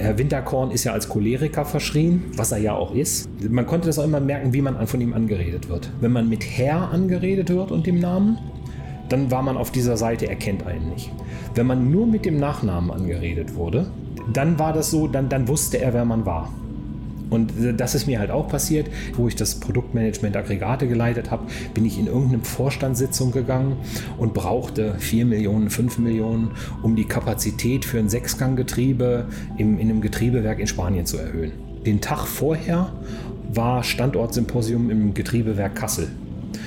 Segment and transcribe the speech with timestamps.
[0.00, 3.28] Herr Winterkorn ist ja als Choleriker verschrien, was er ja auch ist.
[3.50, 5.90] Man konnte das auch immer merken, wie man von ihm angeredet wird.
[6.00, 8.38] Wenn man mit Herr angeredet wird und dem Namen,
[9.10, 11.10] dann war man auf dieser Seite, er kennt einen nicht.
[11.54, 13.90] Wenn man nur mit dem Nachnamen angeredet wurde,
[14.32, 16.48] dann war das so, dann, dann wusste er, wer man war.
[17.30, 21.84] Und das ist mir halt auch passiert, wo ich das Produktmanagement Aggregate geleitet habe, bin
[21.86, 23.76] ich in irgendeine Vorstandssitzung gegangen
[24.18, 26.50] und brauchte 4 Millionen, 5 Millionen,
[26.82, 31.52] um die Kapazität für ein Sechsganggetriebe in einem Getriebewerk in Spanien zu erhöhen.
[31.86, 32.92] Den Tag vorher
[33.52, 36.08] war Standortsymposium im Getriebewerk Kassel.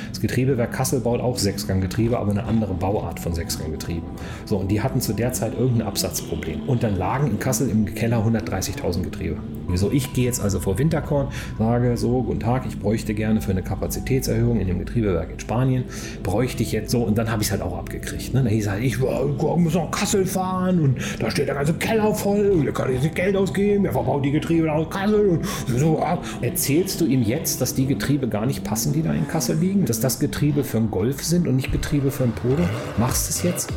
[0.09, 4.03] Das Getriebewerk Kassel baut auch Sechsganggetriebe, aber eine andere Bauart von Sechsganggetrieben.
[4.45, 6.63] So, und die hatten zu der Zeit irgendein Absatzproblem.
[6.67, 9.37] Und dann lagen in Kassel im Keller 130.000 Getriebe.
[9.75, 13.51] So, ich gehe jetzt also vor Winterkorn, sage so, guten Tag, ich bräuchte gerne für
[13.51, 15.85] eine Kapazitätserhöhung in dem Getriebewerk in Spanien,
[16.21, 18.33] bräuchte ich jetzt so, und dann habe ich es halt auch abgekriegt.
[18.33, 18.43] Ne?
[18.43, 22.51] Da hieß halt, ich muss nach Kassel fahren und da steht der ganze Keller voll,
[22.51, 26.03] und da kann ich nicht Geld ausgeben, er verbaut die Getriebe aus Kassel und so.
[26.41, 29.85] Erzählst du ihm jetzt, dass die Getriebe gar nicht passen, die da in Kassel liegen,
[29.85, 32.67] dass das Getriebe für einen Golf sind und nicht Getriebe für einen Polo?
[32.97, 33.73] Machst du es jetzt?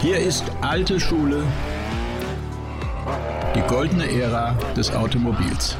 [0.00, 1.42] Hier ist alte Schule
[3.56, 5.78] die goldene Ära des Automobils.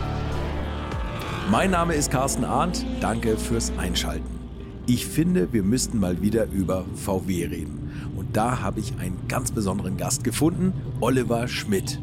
[1.50, 2.86] Mein Name ist Carsten Arndt.
[3.02, 4.24] Danke fürs Einschalten.
[4.86, 8.10] Ich finde, wir müssten mal wieder über VW reden.
[8.16, 12.00] Und da habe ich einen ganz besonderen Gast gefunden, Oliver Schmidt.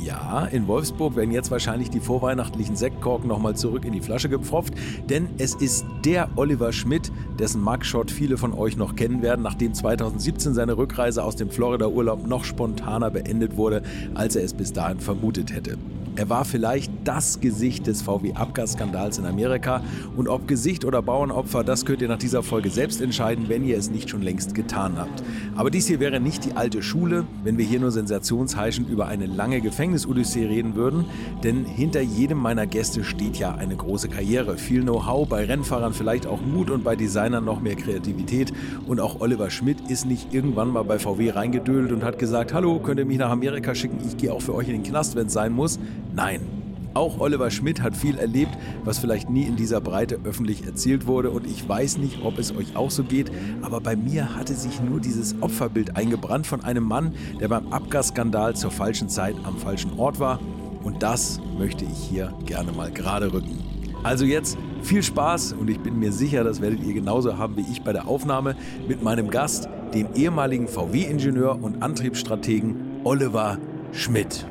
[0.00, 4.74] Ja, in Wolfsburg werden jetzt wahrscheinlich die vorweihnachtlichen Sektkorken nochmal zurück in die Flasche gepfropft,
[5.08, 9.74] denn es ist der Oliver Schmidt, dessen Mugshot viele von euch noch kennen werden, nachdem
[9.74, 13.82] 2017 seine Rückreise aus dem Florida-Urlaub noch spontaner beendet wurde,
[14.14, 15.78] als er es bis dahin vermutet hätte.
[16.14, 19.82] Er war vielleicht das Gesicht des VW-Abgasskandals in Amerika.
[20.14, 23.78] Und ob Gesicht oder Bauernopfer, das könnt ihr nach dieser Folge selbst entscheiden, wenn ihr
[23.78, 25.22] es nicht schon längst getan habt.
[25.56, 29.24] Aber dies hier wäre nicht die alte Schule, wenn wir hier nur sensationsheischend über eine
[29.24, 31.04] lange Gefängnisodyssee reden würden.
[31.42, 34.56] Denn hinter jedem meiner Gäste steht ja eine große Karriere.
[34.56, 38.52] Viel Know-how, bei Rennfahrern vielleicht auch Mut und bei Designern noch mehr Kreativität.
[38.86, 42.78] Und auch Oliver Schmidt ist nicht irgendwann mal bei VW reingedödelt und hat gesagt, hallo,
[42.78, 43.98] könnt ihr mich nach Amerika schicken?
[44.06, 45.80] Ich gehe auch für euch in den Knast, wenn es sein muss.
[46.14, 46.61] Nein.
[46.94, 48.52] Auch Oliver Schmidt hat viel erlebt,
[48.84, 51.30] was vielleicht nie in dieser Breite öffentlich erzählt wurde.
[51.30, 53.30] Und ich weiß nicht, ob es euch auch so geht,
[53.62, 58.54] aber bei mir hatte sich nur dieses Opferbild eingebrannt von einem Mann, der beim Abgasskandal
[58.56, 60.38] zur falschen Zeit am falschen Ort war.
[60.82, 63.58] Und das möchte ich hier gerne mal gerade rücken.
[64.02, 67.64] Also jetzt viel Spaß und ich bin mir sicher, das werdet ihr genauso haben wie
[67.70, 68.56] ich bei der Aufnahme
[68.88, 73.58] mit meinem Gast, dem ehemaligen VW-Ingenieur und Antriebsstrategen Oliver
[73.92, 74.46] Schmidt.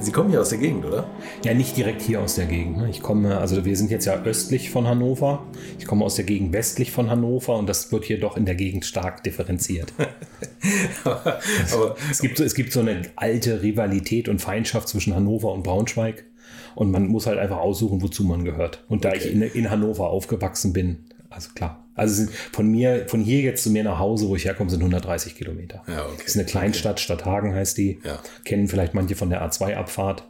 [0.00, 1.06] Sie kommen hier aus der Gegend, oder?
[1.44, 2.76] Ja, nicht direkt hier aus der Gegend.
[2.76, 2.90] Ne?
[2.90, 5.46] Ich komme, also wir sind jetzt ja östlich von Hannover.
[5.78, 8.54] Ich komme aus der Gegend westlich von Hannover und das wird hier doch in der
[8.54, 9.94] Gegend stark differenziert.
[11.04, 11.40] aber,
[11.72, 16.24] aber es, gibt, es gibt so eine alte Rivalität und Feindschaft zwischen Hannover und Braunschweig.
[16.74, 18.84] Und man muss halt einfach aussuchen, wozu man gehört.
[18.88, 19.18] Und da okay.
[19.18, 20.98] ich in, in Hannover aufgewachsen bin,
[21.34, 24.70] also klar, also von mir, von hier jetzt zu mir nach Hause, wo ich herkomme,
[24.70, 25.82] sind 130 Kilometer.
[25.86, 26.14] Ja, okay.
[26.18, 27.02] Das ist eine Kleinstadt, okay.
[27.02, 28.00] Stadthagen heißt die.
[28.04, 28.18] Ja.
[28.44, 30.24] Kennen vielleicht manche von der A2-Abfahrt.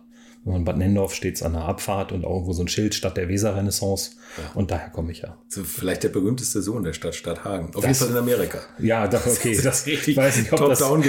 [0.46, 3.30] In Bad Nendorf steht es an der Abfahrt und irgendwo so ein Schild Stadt der
[3.30, 4.10] Weserrenaissance.
[4.36, 4.50] Ja.
[4.54, 5.38] Und daher komme ich ja.
[5.48, 7.74] So vielleicht der berühmteste Sohn der Stadt Stadthagen.
[7.74, 8.58] Auf das, jeden Fall in Amerika.
[8.78, 9.58] Ja, das, okay.
[9.62, 11.02] Das, ich weiß nicht, ob das, ob,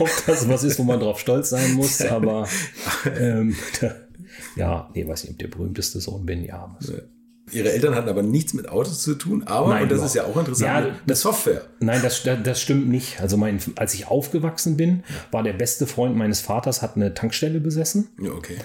[0.00, 2.48] ob das was ist, wo man drauf stolz sein muss, aber
[3.20, 3.54] ähm,
[4.56, 6.76] ja, nee, weiß nicht, ob der berühmteste Sohn bin, ja.
[6.80, 6.94] ja.
[7.52, 10.24] Ihre Eltern hatten aber nichts mit Autos zu tun, aber, nein, und das ist ja
[10.24, 11.62] auch interessant, ja, das, Software.
[11.80, 13.20] Nein, das, das stimmt nicht.
[13.20, 17.60] Also mein, als ich aufgewachsen bin, war der beste Freund meines Vaters, hat eine Tankstelle
[17.60, 18.08] besessen.
[18.20, 18.56] Ja, okay.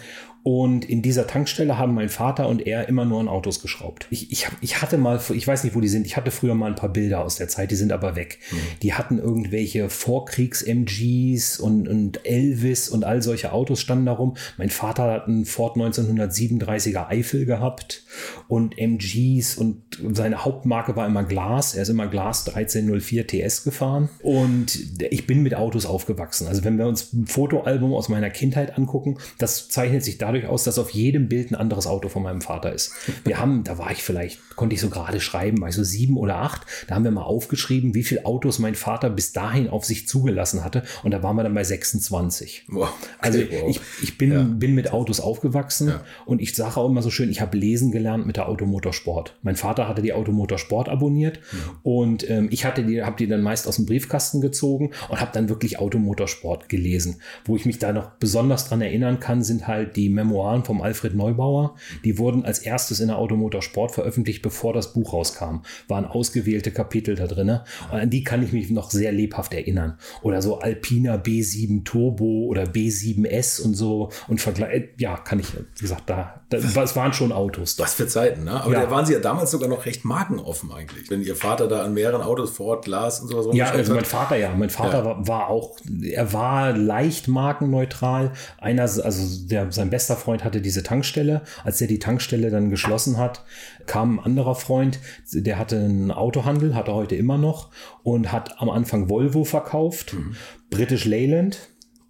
[0.50, 4.08] Und in dieser Tankstelle haben mein Vater und er immer nur an Autos geschraubt.
[4.12, 6.68] Ich, ich, ich hatte mal, ich weiß nicht, wo die sind, ich hatte früher mal
[6.68, 8.40] ein paar Bilder aus der Zeit, die sind aber weg.
[8.50, 8.58] Mhm.
[8.82, 14.38] Die hatten irgendwelche Vorkriegs-MGs und, und Elvis und all solche Autos standen darum.
[14.58, 18.06] Mein Vater hat einen Ford 1937er Eifel gehabt
[18.48, 19.82] und MGs und
[20.14, 21.76] seine Hauptmarke war immer Glas.
[21.76, 24.80] Er ist immer Glas 1304 TS gefahren und
[25.12, 26.48] ich bin mit Autos aufgewachsen.
[26.48, 30.64] Also wenn wir uns ein Fotoalbum aus meiner Kindheit angucken, das zeichnet sich dadurch aus,
[30.64, 32.94] dass auf jedem Bild ein anderes Auto von meinem Vater ist.
[33.24, 36.18] Wir haben, da war ich vielleicht, konnte ich so gerade schreiben, war ich so sieben
[36.18, 39.86] oder acht, da haben wir mal aufgeschrieben, wie viele Autos mein Vater bis dahin auf
[39.86, 42.66] sich zugelassen hatte und da waren wir dann bei 26.
[42.70, 42.90] Wow.
[43.20, 43.70] Also okay, wow.
[43.70, 44.44] ich, ich bin, ja.
[44.44, 46.04] bin mit Autos aufgewachsen ja.
[46.26, 49.36] und ich sage auch immer so schön, ich habe lesen gelernt mit der Automotorsport.
[49.42, 51.58] Mein Vater hatte die Automotorsport abonniert mhm.
[51.84, 55.32] und ähm, ich hatte die, habe die dann meist aus dem Briefkasten gezogen und habe
[55.34, 57.22] dann wirklich Automotorsport gelesen.
[57.46, 60.82] Wo ich mich da noch besonders dran erinnern kann, sind halt die Mem Memoiren vom
[60.82, 61.76] Alfred Neubauer.
[62.04, 65.62] Die wurden als erstes in der Automotor Sport veröffentlicht, bevor das Buch rauskam.
[65.88, 67.48] Waren ausgewählte Kapitel da drin.
[67.48, 69.98] Und an die kann ich mich noch sehr lebhaft erinnern.
[70.22, 74.10] Oder so Alpina B7 Turbo oder B7S und so.
[74.28, 77.78] Und Vergleich, ja, kann ich, wie gesagt, da, das waren schon Autos.
[77.78, 78.62] Was für Zeiten, ne?
[78.62, 78.84] Aber ja.
[78.84, 81.10] da waren sie ja damals sogar noch recht markenoffen eigentlich.
[81.10, 84.38] Wenn ihr Vater da an mehreren Autos Ford, Glas und sowas Ja, also mein Vater
[84.38, 84.54] ja.
[84.56, 85.06] Mein Vater ja.
[85.06, 88.32] War, war auch, er war leicht markenneutral.
[88.60, 91.42] Einer, also der, sein bester Freund hatte diese Tankstelle.
[91.66, 93.44] Als er die Tankstelle dann geschlossen hat,
[93.86, 95.00] kam ein anderer Freund,
[95.34, 97.72] der hatte einen Autohandel, hat er heute immer noch
[98.04, 100.38] und hat am Anfang Volvo verkauft, mhm.
[100.70, 101.60] British Leyland.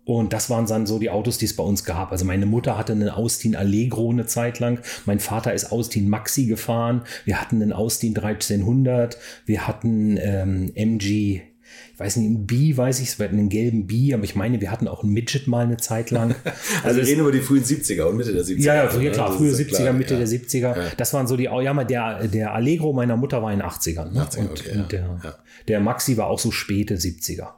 [0.07, 2.13] Und das waren dann so die Autos, die es bei uns gab.
[2.13, 4.79] Also meine Mutter hatte einen Austin Allegro eine Zeit lang.
[5.05, 7.01] Mein Vater ist Austin Maxi gefahren.
[7.25, 9.17] Wir hatten einen Austin 1300.
[9.45, 11.41] Wir hatten ähm, MG
[11.93, 14.61] ich weiß nicht, ein B weiß ich, es wird einen gelben B, aber ich meine,
[14.61, 16.33] wir hatten auch ein Midget mal eine Zeit lang.
[16.45, 18.61] also, also wir reden über die frühen 70er und Mitte der 70er.
[18.61, 20.19] Ja, ja, ja klar, frühe 70er, klar, Mitte ja.
[20.19, 20.59] der 70er.
[20.59, 20.75] Ja.
[20.95, 24.13] Das waren so die, ja, mal der, der Allegro meiner Mutter war in den 80ern.
[24.13, 24.21] Ne?
[24.21, 27.49] 80er, und, okay, und der, der Maxi war auch so späte 70er.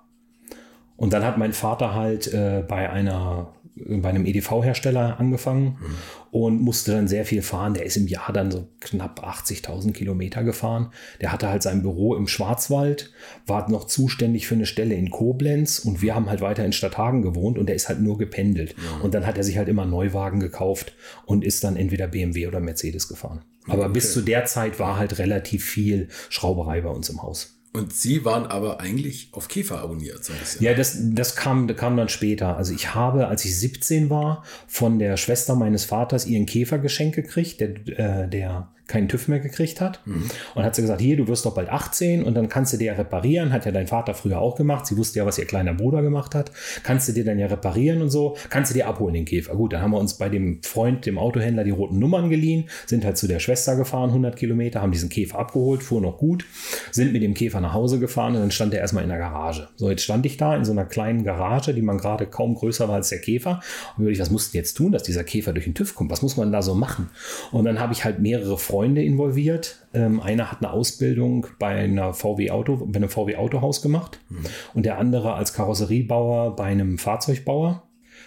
[1.00, 5.96] Und dann hat mein Vater halt äh, bei einer bei einem EDV-Hersteller angefangen mhm.
[6.32, 7.74] und musste dann sehr viel fahren.
[7.74, 10.92] Der ist im Jahr dann so knapp 80.000 Kilometer gefahren.
[11.22, 13.14] Der hatte halt sein Büro im Schwarzwald,
[13.48, 17.22] war noch zuständig für eine Stelle in Koblenz und wir haben halt weiter in Stadthagen
[17.22, 18.76] gewohnt und der ist halt nur gependelt.
[18.78, 19.02] Mhm.
[19.02, 20.94] Und dann hat er sich halt immer Neuwagen gekauft
[21.26, 23.46] und ist dann entweder BMW oder Mercedes gefahren.
[23.68, 23.94] Aber okay.
[23.94, 27.59] bis zu der Zeit war halt relativ viel Schrauberei bei uns im Haus.
[27.72, 30.64] Und Sie waren aber eigentlich auf Käfer abonniert, so ein bisschen.
[30.64, 32.58] Ja, das, das kam, kam dann später.
[32.58, 37.16] Also ich habe, als ich 17 war, von der Schwester meines Vaters ihren Käfer geschenkt
[37.16, 37.70] gekriegt, der,
[38.00, 40.02] äh, der keinen TÜV mehr gekriegt hat.
[40.06, 40.26] Mhm.
[40.56, 42.86] Und hat sie gesagt, hier, du wirst doch bald 18 und dann kannst du dir
[42.86, 43.54] ja reparieren.
[43.54, 44.88] Hat ja dein Vater früher auch gemacht.
[44.88, 46.52] Sie wusste ja, was ihr kleiner Bruder gemacht hat.
[46.84, 48.36] Kannst du dir dann ja reparieren und so.
[48.50, 49.56] Kannst du dir abholen, den Käfer.
[49.56, 53.06] Gut, dann haben wir uns bei dem Freund, dem Autohändler, die roten Nummern geliehen, sind
[53.06, 56.46] halt zu der Schwester gefahren, 100 Kilometer, haben diesen Käfer abgeholt, fuhr noch gut,
[56.92, 59.70] sind mit dem Käfer nach Hause gefahren und dann stand er erstmal in der Garage.
[59.76, 62.88] So, jetzt stand ich da in so einer kleinen Garage, die man gerade kaum größer
[62.88, 63.62] war als der Käfer.
[63.98, 66.10] Und ich, was mussten jetzt tun, dass dieser Käfer durch den TÜV kommt?
[66.10, 67.10] Was muss man da so machen?
[67.52, 69.76] Und dann habe ich halt mehrere Freunde Freunde involviert.
[69.94, 74.46] Ähm, einer hat eine Ausbildung bei einer VW Auto, bei einem VW Autohaus gemacht mhm.
[74.74, 77.84] und der andere als Karosseriebauer bei einem Fahrzeugbauer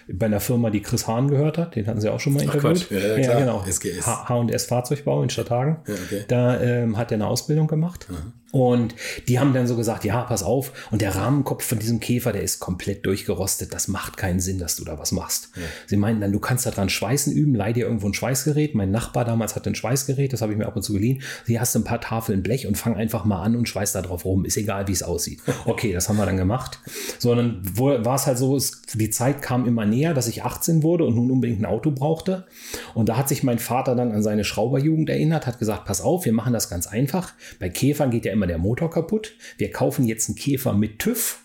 [0.07, 2.91] bei einer Firma, die Chris Hahn gehört hat, den hatten sie auch schon mal interviewt.
[2.91, 3.63] Ja, ja, ja, genau.
[3.65, 5.77] H&S Fahrzeugbau in Stadthagen.
[5.87, 6.25] Ja, okay.
[6.27, 8.07] Da ähm, hat er eine Ausbildung gemacht.
[8.09, 8.33] Mhm.
[8.53, 8.93] Und
[9.27, 10.73] die haben dann so gesagt, ja, pass auf.
[10.91, 13.73] Und der Rahmenkopf von diesem Käfer, der ist komplett durchgerostet.
[13.73, 15.49] Das macht keinen Sinn, dass du da was machst.
[15.55, 15.63] Ja.
[15.87, 18.75] Sie meinten dann, du kannst da dran Schweißen üben, leih dir irgendwo ein Schweißgerät.
[18.75, 21.23] Mein Nachbar damals hatte ein Schweißgerät, das habe ich mir ab und zu geliehen.
[21.47, 24.03] Hier hast du ein paar Tafeln Blech und fang einfach mal an und schweiß da
[24.03, 24.45] drauf rum.
[24.45, 25.41] Ist egal, wie es aussieht.
[25.65, 26.79] Okay, das haben wir dann gemacht.
[27.19, 31.05] Sondern war es halt so, es, die Zeit kam immer näher, dass ich 18 wurde
[31.05, 32.45] und nun unbedingt ein Auto brauchte.
[32.93, 36.25] Und da hat sich mein Vater dann an seine Schrauberjugend erinnert, hat gesagt, pass auf,
[36.25, 37.33] wir machen das ganz einfach.
[37.59, 39.35] Bei Käfern geht ja immer immer der Motor kaputt.
[39.57, 41.39] Wir kaufen jetzt einen Käfer mit TÜV,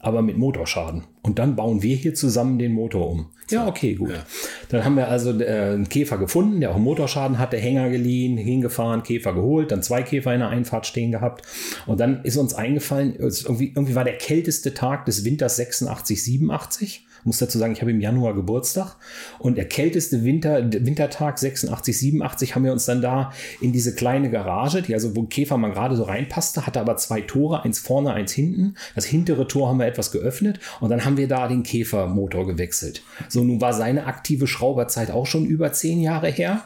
[0.00, 1.04] aber mit Motorschaden.
[1.22, 3.26] Und dann bauen wir hier zusammen den Motor um.
[3.50, 4.10] Ja, okay, gut.
[4.10, 4.26] Ja.
[4.70, 9.02] Dann haben wir also äh, einen Käfer gefunden, der auch Motorschaden hatte, Hänger geliehen, hingefahren,
[9.02, 11.46] Käfer geholt, dann zwei Käfer in der Einfahrt stehen gehabt.
[11.86, 17.06] Und dann ist uns eingefallen, irgendwie, irgendwie war der kälteste Tag des Winters 86, 87
[17.24, 18.96] muss dazu sagen, ich habe im Januar Geburtstag
[19.38, 24.30] und der kälteste Winter, Wintertag 86, 87 haben wir uns dann da in diese kleine
[24.30, 28.12] Garage, die also wo Käfer mal gerade so reinpasste, hatte aber zwei Tore, eins vorne,
[28.12, 28.74] eins hinten.
[28.94, 33.02] Das hintere Tor haben wir etwas geöffnet und dann haben wir da den Käfermotor gewechselt.
[33.28, 36.62] So, nun war seine aktive Schrauberzeit auch schon über zehn Jahre her.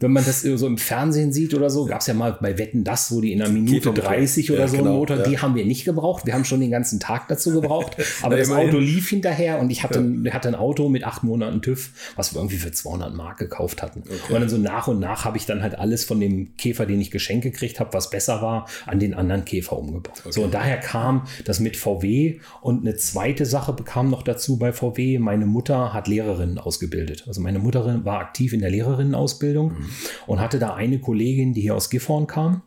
[0.00, 2.84] Wenn man das so im Fernsehen sieht oder so, gab es ja mal bei Wetten
[2.84, 5.22] das, wo die in einer Minute 30 oder ja, so genau, einen Motor, ja.
[5.24, 6.26] die haben wir nicht gebraucht.
[6.26, 7.96] Wir haben schon den ganzen Tag dazu gebraucht.
[8.22, 10.32] Aber das Auto lief hinterher und ich hatte, ja.
[10.32, 14.02] hatte ein Auto mit acht Monaten TÜV, was wir irgendwie für 200 Mark gekauft hatten.
[14.02, 14.34] Okay.
[14.34, 17.00] Und dann so nach und nach habe ich dann halt alles von dem Käfer, den
[17.00, 20.20] ich geschenkt gekriegt habe, was besser war, an den anderen Käfer umgebaut.
[20.20, 20.32] Okay.
[20.32, 24.72] So, und daher kam das mit VW und eine zweite Sache bekam noch dazu bei
[24.72, 25.18] VW.
[25.18, 27.24] Meine Mutter hat Lehrerinnen ausgebildet.
[27.26, 29.88] Also meine Mutter war aktiv in der Lehrerinnenausbildung mhm.
[30.26, 32.62] und hatte da eine Kollegin, die hier aus Gifhorn kam.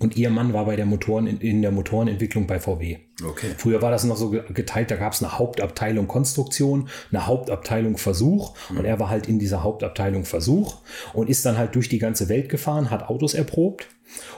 [0.00, 2.98] Und ihr Mann war bei der Motoren, in der Motorenentwicklung bei VW.
[3.22, 3.54] Okay.
[3.56, 8.54] Früher war das noch so geteilt, da gab es eine Hauptabteilung Konstruktion, eine Hauptabteilung Versuch
[8.70, 8.78] mhm.
[8.78, 10.76] und er war halt in dieser Hauptabteilung Versuch
[11.12, 13.86] und ist dann halt durch die ganze Welt gefahren, hat Autos erprobt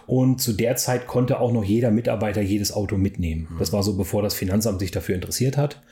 [0.06, 3.48] und zu der Zeit konnte auch noch jeder Mitarbeiter jedes Auto mitnehmen.
[3.58, 5.82] Das war so, bevor das Finanzamt sich dafür interessiert hat.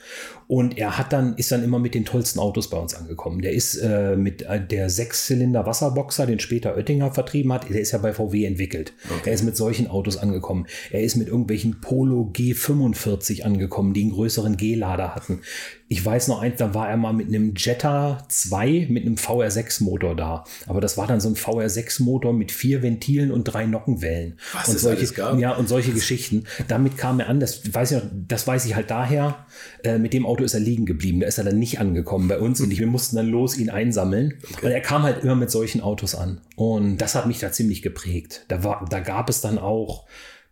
[0.47, 3.41] Und er hat dann, ist dann immer mit den tollsten Autos bei uns angekommen.
[3.41, 7.91] Der ist äh, mit äh, der Sechszylinder Wasserboxer, den später Oettinger vertrieben hat, der ist
[7.91, 8.93] ja bei VW entwickelt.
[9.19, 9.29] Okay.
[9.29, 10.65] Er ist mit solchen Autos angekommen.
[10.91, 15.41] Er ist mit irgendwelchen Polo G5 45 angekommen, die einen größeren G-Lader hatten.
[15.87, 20.15] Ich weiß noch eins, da war er mal mit einem Jetta 2 mit einem VR6-Motor
[20.15, 20.43] da.
[20.67, 24.37] Aber das war dann so ein VR6-Motor mit vier Ventilen und drei Nockenwellen.
[24.53, 25.39] Was und es solche, alles gab?
[25.39, 26.45] Ja, und solche Geschichten.
[26.67, 29.45] Damit kam er an, das weiß ich, das weiß ich halt daher.
[29.83, 31.19] Äh, mit dem Auto ist er liegen geblieben.
[31.19, 33.69] Da ist er dann nicht angekommen bei uns und ich, wir mussten dann los ihn
[33.69, 34.39] einsammeln.
[34.61, 36.41] Und er kam halt immer mit solchen Autos an.
[36.55, 38.45] Und das hat mich da ziemlich geprägt.
[38.47, 40.05] Da, war, da gab es dann auch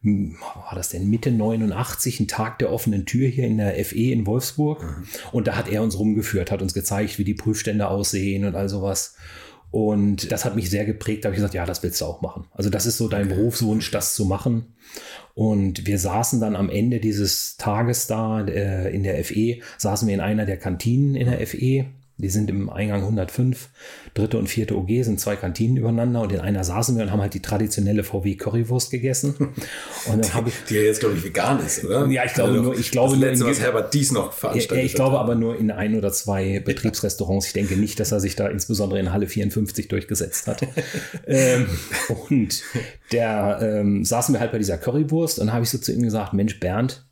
[0.03, 4.27] war das denn Mitte 89, ein Tag der offenen Tür hier in der FE in
[4.27, 4.83] Wolfsburg.
[5.31, 8.67] Und da hat er uns rumgeführt, hat uns gezeigt, wie die Prüfstände aussehen und all
[8.67, 9.15] sowas.
[9.71, 11.23] Und das hat mich sehr geprägt.
[11.23, 12.45] Da habe ich gesagt, ja, das willst du auch machen.
[12.51, 14.75] Also das ist so dein Berufswunsch, das zu machen.
[15.33, 20.13] Und wir saßen dann am Ende dieses Tages da äh, in der FE, saßen wir
[20.13, 21.85] in einer der Kantinen in der FE.
[22.17, 23.69] Die sind im Eingang 105.
[24.13, 27.21] Dritte und vierte OG sind zwei Kantinen übereinander und in einer saßen wir und haben
[27.21, 29.33] halt die traditionelle VW Currywurst gegessen.
[30.05, 32.05] Und dann habe ich Die ja jetzt, glaube ich, vegan ist, oder?
[32.07, 34.25] Ja, ich glaube Also nur- ich glaube das nur letzte, in- was Herbert Dies noch
[34.25, 37.47] Ja, veranstaltet ich glaube aber nur in ein oder zwei Betriebsrestaurants.
[37.47, 40.61] Ich denke nicht, dass er sich da insbesondere in Halle 54 durchgesetzt hat.
[41.27, 41.65] ähm,
[42.29, 42.61] und
[43.11, 46.33] der ähm, saßen wir halt bei dieser Currywurst und habe ich so zu ihm gesagt,
[46.33, 47.05] Mensch Bernd,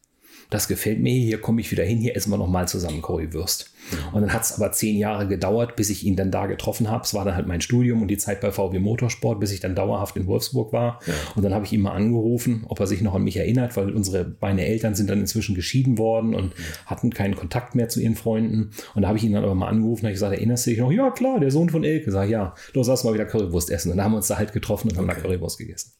[0.52, 3.72] das gefällt mir, hier komme ich wieder hin, hier essen wir noch mal zusammen Currywurst.
[4.12, 7.04] Und dann hat es aber zehn Jahre gedauert, bis ich ihn dann da getroffen habe.
[7.06, 9.76] Es war dann halt mein Studium und die Zeit bei VW Motorsport, bis ich dann
[9.76, 11.00] dauerhaft in Wolfsburg war.
[11.36, 13.92] Und dann habe ich ihn mal angerufen, ob er sich noch an mich erinnert, weil
[13.92, 16.54] unsere meine Eltern sind dann inzwischen geschieden worden und
[16.86, 18.72] hatten keinen Kontakt mehr zu ihren Freunden.
[18.94, 20.80] Und da habe ich ihn dann aber mal angerufen, habe ich gesagt, erinnerst du dich
[20.80, 20.92] noch?
[20.92, 22.12] Ja, klar, der Sohn von Elke.
[22.12, 23.92] Sag ja, los, lass mal wieder Currywurst essen.
[23.92, 25.94] Und dann haben wir uns da halt getroffen und haben da Currywurst gegessen.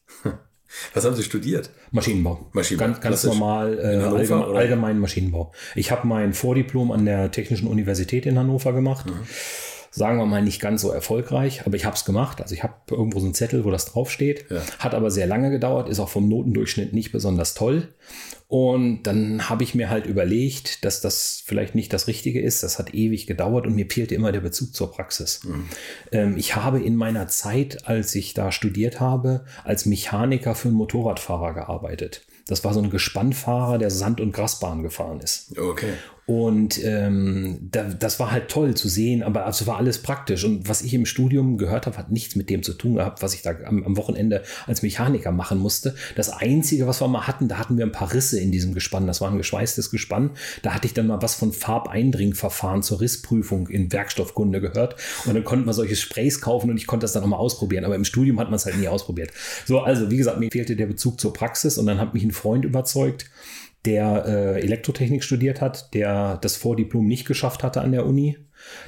[0.94, 1.70] Was haben Sie studiert?
[1.90, 2.46] Maschinenbau.
[2.52, 4.58] Maschinenbau, Ganz, ganz normal äh, Hannover, allgemein, oder?
[4.58, 5.52] allgemeinen Maschinenbau.
[5.74, 9.06] Ich habe mein Vordiplom an der Technischen Universität in Hannover gemacht.
[9.06, 9.20] Mhm.
[9.94, 12.40] Sagen wir mal nicht ganz so erfolgreich, aber ich habe es gemacht.
[12.40, 14.46] Also ich habe irgendwo so einen Zettel, wo das draufsteht.
[14.48, 14.62] Ja.
[14.78, 17.88] Hat aber sehr lange gedauert, ist auch vom Notendurchschnitt nicht besonders toll.
[18.52, 22.62] Und dann habe ich mir halt überlegt, dass das vielleicht nicht das Richtige ist.
[22.62, 25.40] Das hat ewig gedauert und mir fehlte immer der Bezug zur Praxis.
[26.12, 30.76] Ähm, ich habe in meiner Zeit, als ich da studiert habe, als Mechaniker für einen
[30.76, 32.26] Motorradfahrer gearbeitet.
[32.46, 35.56] Das war so ein Gespannfahrer, der Sand- und Grasbahn gefahren ist.
[35.58, 35.94] Okay.
[36.24, 40.44] Und ähm, da, das war halt toll zu sehen, aber es war alles praktisch.
[40.44, 43.34] Und was ich im Studium gehört habe, hat nichts mit dem zu tun gehabt, was
[43.34, 45.96] ich da am, am Wochenende als Mechaniker machen musste.
[46.14, 49.08] Das Einzige, was wir mal hatten, da hatten wir ein paar Risse in diesem Gespann.
[49.08, 50.30] Das war ein geschweißtes Gespann.
[50.62, 54.94] Da hatte ich dann mal was von Farbeindringverfahren zur Rissprüfung in Werkstoffkunde gehört.
[55.26, 57.84] Und dann konnten wir solche Sprays kaufen und ich konnte das dann auch mal ausprobieren.
[57.84, 59.32] Aber im Studium hat man es halt nie ausprobiert.
[59.66, 62.30] So, also wie gesagt, mir fehlte der Bezug zur Praxis und dann hat mich ein
[62.30, 63.26] Freund überzeugt,
[63.84, 68.38] der äh, Elektrotechnik studiert hat, der das Vordiplom nicht geschafft hatte an der Uni,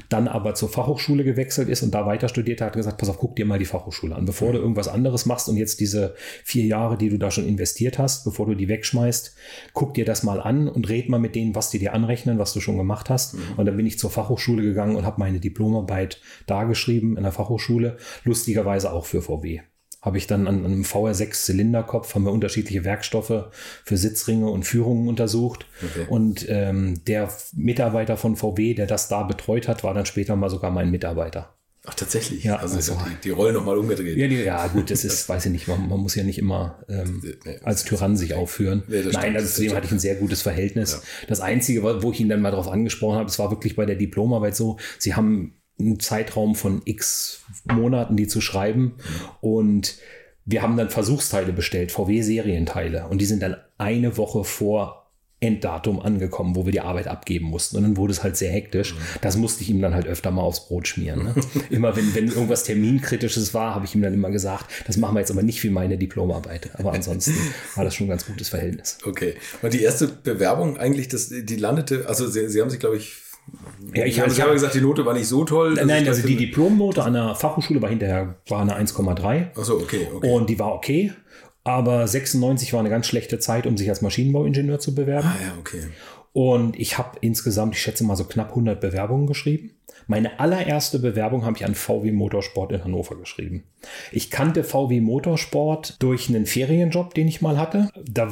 [0.08, 3.18] dann aber zur Fachhochschule gewechselt ist und da weiter studiert hat, hat gesagt, pass auf,
[3.18, 6.64] guck dir mal die Fachhochschule an, bevor du irgendwas anderes machst und jetzt diese vier
[6.64, 9.34] Jahre, die du da schon investiert hast, bevor du die wegschmeißt,
[9.72, 12.52] guck dir das mal an und red mal mit denen, was die dir anrechnen, was
[12.52, 13.34] du schon gemacht hast.
[13.56, 17.32] Und dann bin ich zur Fachhochschule gegangen und habe meine Diplomarbeit da geschrieben in der
[17.32, 19.60] Fachhochschule, lustigerweise auch für VW
[20.04, 23.46] habe ich dann an, einem VR6-Zylinderkopf, haben wir unterschiedliche Werkstoffe
[23.84, 25.66] für Sitzringe und Führungen untersucht.
[25.82, 26.06] Okay.
[26.08, 30.50] Und ähm, der Mitarbeiter von VW, der das da betreut hat, war dann später mal
[30.50, 31.54] sogar mein Mitarbeiter.
[31.86, 32.44] Ach, tatsächlich?
[32.44, 34.16] Ja, also, also- die, die Rollen nochmal umgedreht.
[34.16, 36.82] Ja, die, ja gut, das ist, weiß ich nicht, man, man muss ja nicht immer
[36.88, 38.82] ähm, Nee, als Tyrann sich aufführen.
[38.88, 41.02] Nee, Nein, also zu dem hatte ich ein sehr gutes Verhältnis.
[41.28, 43.84] Das Einzige, wo wo ich ihn dann mal darauf angesprochen habe, es war wirklich bei
[43.86, 48.96] der Diplomarbeit so, sie haben einen Zeitraum von x Monaten, die zu schreiben
[49.40, 49.98] und
[50.46, 55.04] wir haben dann Versuchsteile bestellt, VW-Serienteile und die sind dann eine Woche vor
[55.44, 57.76] Enddatum angekommen, wo wir die Arbeit abgeben mussten.
[57.76, 58.94] Und dann wurde es halt sehr hektisch.
[59.20, 61.24] Das musste ich ihm dann halt öfter mal aufs Brot schmieren.
[61.24, 61.34] Ne?
[61.70, 65.20] immer wenn, wenn irgendwas Terminkritisches war, habe ich ihm dann immer gesagt, das machen wir
[65.20, 66.70] jetzt aber nicht wie meine Diplomarbeit.
[66.74, 67.34] Aber ansonsten
[67.74, 68.98] war das schon ein ganz gutes Verhältnis.
[69.04, 69.34] Okay.
[69.60, 73.14] Und die erste Bewerbung eigentlich, das, die landete, also Sie, Sie haben sich, glaube ich,
[73.94, 75.74] Ja, ich Sie haben, hab- Sie haben gesagt, die Note war nicht so toll.
[75.74, 79.74] Nein, ich also die Diplomnote an der Fachhochschule war hinterher war eine 1,3 Ach so,
[79.76, 80.30] okay, okay.
[80.32, 81.12] und die war okay.
[81.62, 85.28] Aber 96 war eine ganz schlechte Zeit, um sich als Maschinenbauingenieur zu bewerben.
[85.28, 85.82] ah ja, okay.
[86.32, 89.70] Und ich habe insgesamt, ich schätze mal so knapp 100 Bewerbungen geschrieben.
[90.06, 93.62] Meine allererste Bewerbung habe ich an VW Motorsport in Hannover geschrieben.
[94.12, 97.88] Ich kannte VW Motorsport durch einen Ferienjob, den ich mal hatte.
[98.04, 98.28] Da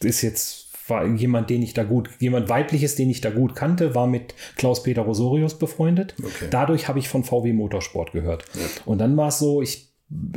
[0.00, 3.94] ist jetzt war jemand, den ich da gut, jemand weibliches, den ich da gut kannte,
[3.94, 6.14] war mit Klaus-Peter Rosorius befreundet.
[6.18, 6.46] Okay.
[6.50, 8.44] Dadurch habe ich von VW Motorsport gehört.
[8.84, 9.87] Und dann war es so, ich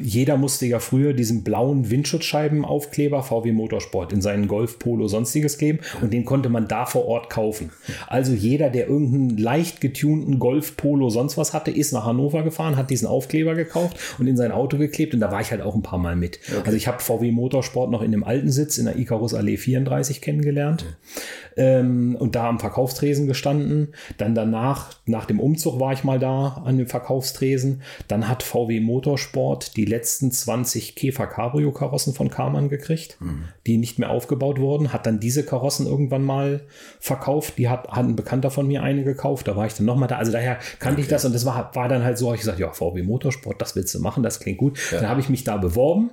[0.01, 5.79] jeder musste ja früher diesen blauen Windschutzscheibenaufkleber VW Motorsport in seinen Golf, Polo, sonstiges kleben
[6.01, 7.71] und den konnte man da vor Ort kaufen.
[8.07, 12.75] Also jeder, der irgendeinen leicht getunten Golf, Polo, sonst was hatte, ist nach Hannover gefahren,
[12.75, 15.75] hat diesen Aufkleber gekauft und in sein Auto geklebt und da war ich halt auch
[15.75, 16.39] ein paar Mal mit.
[16.49, 16.61] Okay.
[16.65, 20.19] Also ich habe VW Motorsport noch in dem alten Sitz in der Icarus Allee 34
[20.19, 20.83] kennengelernt.
[20.83, 23.93] Mhm ähm, und da am Verkaufstresen gestanden.
[24.17, 27.81] Dann danach, nach dem Umzug war ich mal da an dem Verkaufstresen.
[28.07, 33.45] Dann hat VW Motorsport die letzten 20 Käfer Cabrio Karossen von Karmann gekriegt, mhm.
[33.67, 34.93] die nicht mehr aufgebaut wurden.
[34.93, 36.61] Hat dann diese Karossen irgendwann mal
[36.99, 37.57] verkauft.
[37.57, 39.47] Die hat, hat ein Bekannter von mir eine gekauft.
[39.47, 40.17] Da war ich dann nochmal da.
[40.17, 41.01] Also daher kannte okay.
[41.01, 43.75] ich das und das war, war dann halt so, ich gesagt, ja, VW Motorsport, das
[43.75, 44.79] willst du machen, das klingt gut.
[44.91, 45.01] Ja.
[45.01, 46.11] Dann habe ich mich da beworben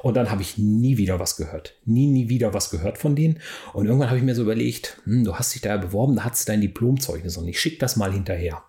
[0.00, 1.76] und dann habe ich nie wieder was gehört.
[1.84, 3.40] Nie, nie wieder was gehört von denen.
[3.72, 6.46] Und irgendwann habe ich mir so überlegt, hm, du hast dich da beworben, da hast
[6.46, 8.62] du dein Diplomzeugnis und ich schicke das mal hinterher.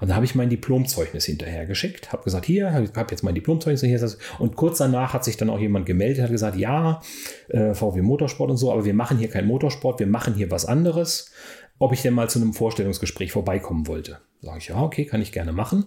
[0.00, 3.82] Und dann habe ich mein Diplomzeugnis hinterher geschickt, habe gesagt, hier, habe jetzt mein Diplomzeugnis
[3.82, 4.00] hier.
[4.38, 7.02] Und kurz danach hat sich dann auch jemand gemeldet, hat gesagt, ja,
[7.48, 10.64] äh, VW Motorsport und so, aber wir machen hier keinen Motorsport, wir machen hier was
[10.64, 11.30] anderes.
[11.78, 14.18] Ob ich denn mal zu einem Vorstellungsgespräch vorbeikommen wollte.
[14.42, 15.84] Sage ich, ja, okay, kann ich gerne machen.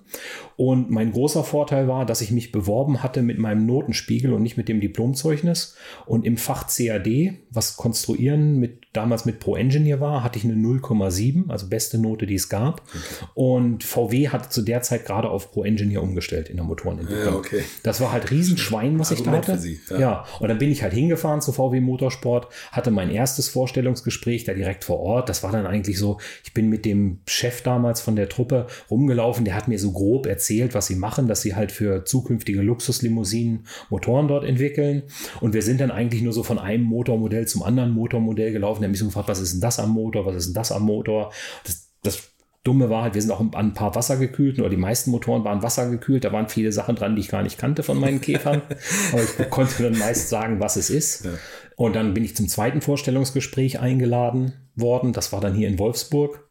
[0.58, 4.58] Und mein großer Vorteil war, dass ich mich beworben hatte mit meinem Notenspiegel und nicht
[4.58, 5.76] mit dem Diplomzeugnis.
[6.06, 10.54] Und im Fach CAD, was Konstruieren mit, damals mit Pro Engineer war, hatte ich eine
[10.54, 12.82] 0,7, also beste Note, die es gab.
[12.90, 13.26] Okay.
[13.34, 17.34] Und VW hat zu der Zeit gerade auf Pro Engineer umgestellt in der Motorenentwicklung.
[17.34, 17.64] Ja, okay.
[17.82, 19.62] Das war halt Riesenschwein, was Argument ich da hatte.
[19.62, 20.00] Sie, ja.
[20.00, 24.54] ja, und dann bin ich halt hingefahren zu VW Motorsport, hatte mein erstes Vorstellungsgespräch da
[24.54, 25.28] direkt vor Ort.
[25.28, 28.68] Das war dann eigentlich so, ich bin mit dem Chef damals von der Truppe Truppe
[28.90, 32.62] rumgelaufen, der hat mir so grob erzählt, was sie machen, dass sie halt für zukünftige
[32.62, 35.04] Luxuslimousinen Motoren dort entwickeln.
[35.40, 38.82] Und wir sind dann eigentlich nur so von einem Motormodell zum anderen Motormodell gelaufen.
[38.82, 40.72] Der hat mich so gefragt, was ist denn das am Motor, was ist denn das
[40.72, 41.32] am Motor?
[41.64, 42.30] Das, das
[42.64, 45.64] Dumme war halt, wir sind auch an ein paar wassergekühlten oder die meisten Motoren waren
[45.64, 46.24] wassergekühlt.
[46.24, 48.62] Da waren viele Sachen dran, die ich gar nicht kannte von meinen Käfern.
[49.12, 51.26] Aber ich konnte dann meist sagen, was es ist.
[51.26, 51.32] Ja.
[51.76, 55.12] Und dann bin ich zum zweiten Vorstellungsgespräch eingeladen worden.
[55.14, 56.43] Das war dann hier in Wolfsburg.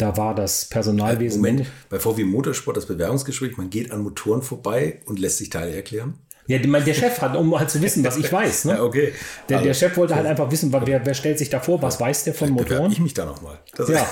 [0.00, 1.42] Da war das Personalwesen.
[1.42, 5.74] Moment, bei VW Motorsport das Bewerbungsgespräch, man geht an Motoren vorbei und lässt sich Teile
[5.74, 6.14] erklären?
[6.46, 8.64] Ja, der Chef hat, um halt zu wissen, was ich weiß.
[8.64, 8.72] Ne?
[8.72, 9.12] Ja, okay.
[9.50, 12.00] Der, der, also, Chef wollte halt einfach wissen, wer, wer stellt sich da vor, was
[12.00, 12.90] weiß der von Motoren.
[12.90, 13.58] ich mich da nochmal.
[13.88, 14.08] Ja,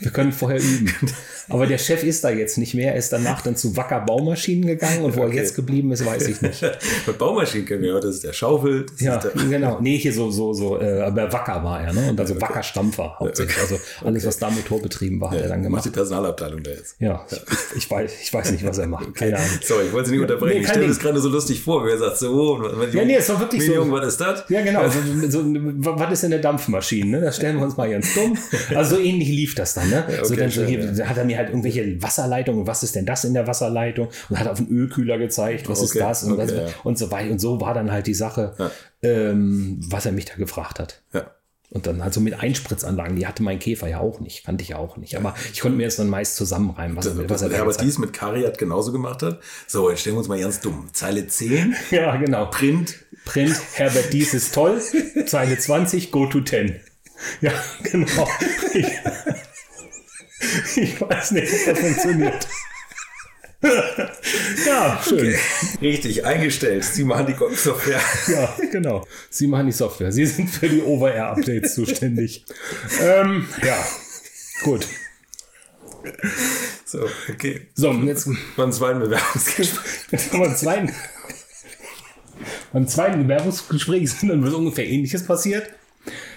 [0.00, 0.90] wir können vorher üben.
[1.48, 2.92] Aber der Chef ist da jetzt nicht mehr.
[2.92, 5.30] Er ist danach dann zu Wacker Baumaschinen gegangen und wo okay.
[5.30, 6.60] er jetzt geblieben ist, weiß ich nicht.
[7.06, 8.86] Bei Baumaschinen kennen wir, das ist der Schaufel.
[8.98, 9.78] ja, genau.
[9.80, 12.10] Nee, hier so, so, so, äh, aber Wacker war er, ne?
[12.10, 12.42] Und also okay.
[12.42, 13.58] Wacker Stampfer hauptsächlich.
[13.58, 15.80] Also alles, was da motorbetrieben war, hat er dann gemacht.
[15.80, 16.96] Macht die Personalabteilung da jetzt.
[16.98, 19.14] Ja, ich, ich, weiß, ich weiß nicht, was er macht.
[19.14, 19.48] Keine Ahnung.
[19.62, 20.58] Sorry, ich wollte Sie nicht unterbrechen.
[20.58, 23.16] Nee, ich stelle mir das gerade so lustig vor, wie er sagt, so, ja, nee,
[23.16, 23.92] ist doch wirklich Medium, so.
[23.92, 24.44] was ist das?
[24.48, 24.88] Ja, genau.
[24.88, 27.18] So, so, was ist denn eine Dampfmaschine?
[27.18, 27.20] Ne?
[27.20, 28.36] Das stellen wir uns mal ganz dumm.
[28.74, 29.90] Also so ähnlich lief das dann.
[29.90, 30.04] Ne?
[30.06, 31.06] Okay, so dann so hier, ja.
[31.06, 34.08] hat er mir halt irgendwelche Wasserleitungen, was ist denn das in der Wasserleitung?
[34.28, 36.24] Und hat auf einen Ölkühler gezeigt, was okay, ist das?
[36.24, 36.66] Und, okay, was, ja.
[36.84, 37.30] und so weiter.
[37.30, 38.70] Und so war dann halt die Sache, ja.
[39.02, 41.02] ähm, was er mich da gefragt hat.
[41.12, 41.30] Ja.
[41.70, 44.68] Und dann halt so mit Einspritzanlagen, die hatte mein Käfer ja auch nicht, kannte ich
[44.68, 45.16] ja auch nicht.
[45.16, 47.98] Aber ich konnte mir jetzt dann meist zusammenreimen, was, das, er, was er Aber dies
[47.98, 49.40] mit Kariat genauso gemacht hat.
[49.66, 50.88] So, jetzt stellen wir uns mal ganz dumm.
[50.92, 51.74] Zeile 10.
[51.90, 52.46] ja, genau.
[52.46, 53.04] Print.
[53.24, 54.80] Print, Herbert Dies ist toll.
[55.26, 56.78] Zeile 20, go to 10.
[57.40, 58.28] Ja, genau.
[58.72, 58.86] Ich,
[60.76, 62.48] ich weiß nicht, ob das funktioniert.
[64.66, 65.18] ja, schön.
[65.18, 65.38] Okay.
[65.80, 66.84] Richtig, eingestellt.
[66.84, 68.00] Sie machen die Software.
[68.28, 69.06] ja, genau.
[69.30, 70.12] Sie machen die Software.
[70.12, 72.44] Sie sind für die Over-Air-Updates zuständig.
[73.00, 73.76] ähm, ja,
[74.62, 74.86] gut.
[76.84, 77.68] So, okay.
[77.74, 78.28] So, jetzt.
[78.56, 80.56] Beim zweiten Bewerbungsgespräch.
[80.56, 80.94] Zweiten.
[82.72, 85.70] Beim zweiten Bewerbungsgespräch ist dann was ungefähr ähnliches passiert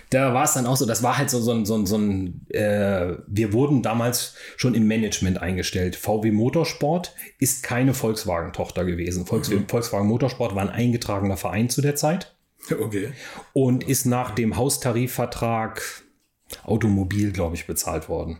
[0.09, 2.45] da war es dann auch so, das war halt so, so ein, so so ein
[2.49, 5.95] äh, wir wurden damals schon im Management eingestellt.
[5.95, 9.25] VW Motorsport ist keine Volkswagen-Tochter gewesen.
[9.25, 9.67] Volks mhm.
[9.67, 12.35] Volkswagen Motorsport war ein eingetragener Verein zu der Zeit.
[12.71, 13.11] Okay.
[13.53, 15.81] Und ist nach dem Haustarifvertrag
[16.63, 18.39] Automobil, glaube ich, bezahlt worden.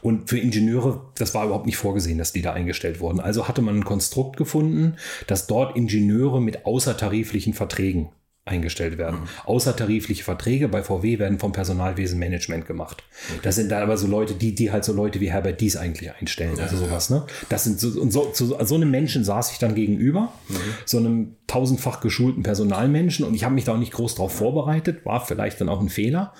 [0.00, 3.20] Und für Ingenieure, das war überhaupt nicht vorgesehen, dass die da eingestellt wurden.
[3.20, 8.10] Also hatte man ein Konstrukt gefunden, dass dort Ingenieure mit außertariflichen Verträgen
[8.48, 9.20] eingestellt werden.
[9.20, 9.28] Mhm.
[9.46, 13.02] Außertarifliche Verträge bei VW werden vom Personalwesen Management gemacht.
[13.30, 13.40] Okay.
[13.42, 16.12] Das sind dann aber so Leute, die, die halt so Leute wie Herbert Dies eigentlich
[16.12, 16.56] einstellen.
[16.56, 17.24] Ja, also sowas, ne?
[17.48, 20.56] Das sind so, und so, so, so einem Menschen saß ich dann gegenüber, mhm.
[20.84, 25.04] so einem tausendfach geschulten Personalmenschen und ich habe mich da auch nicht groß drauf vorbereitet,
[25.06, 26.32] war vielleicht dann auch ein Fehler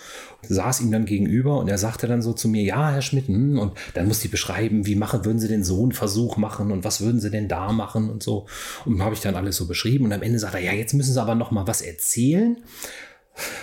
[0.43, 3.59] saß ihm dann gegenüber und er sagte dann so zu mir, ja, Herr Schmidt, hm,
[3.59, 6.85] und dann musste ich beschreiben, wie machen, würden Sie den so einen Versuch machen und
[6.85, 8.47] was würden Sie denn da machen und so.
[8.85, 11.13] Und habe ich dann alles so beschrieben und am Ende sagt er, ja, jetzt müssen
[11.13, 12.59] Sie aber noch mal was erzählen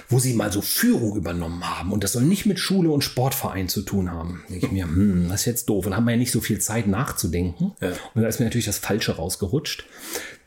[0.09, 1.91] wo sie mal so Führung übernommen haben.
[1.91, 4.43] Und das soll nicht mit Schule und Sportverein zu tun haben.
[4.49, 5.85] Denke ich mir, hm, das ist jetzt doof.
[5.85, 7.73] Und haben wir ja nicht so viel Zeit nachzudenken.
[7.81, 7.91] Ja.
[8.13, 9.85] Und da ist mir natürlich das Falsche rausgerutscht.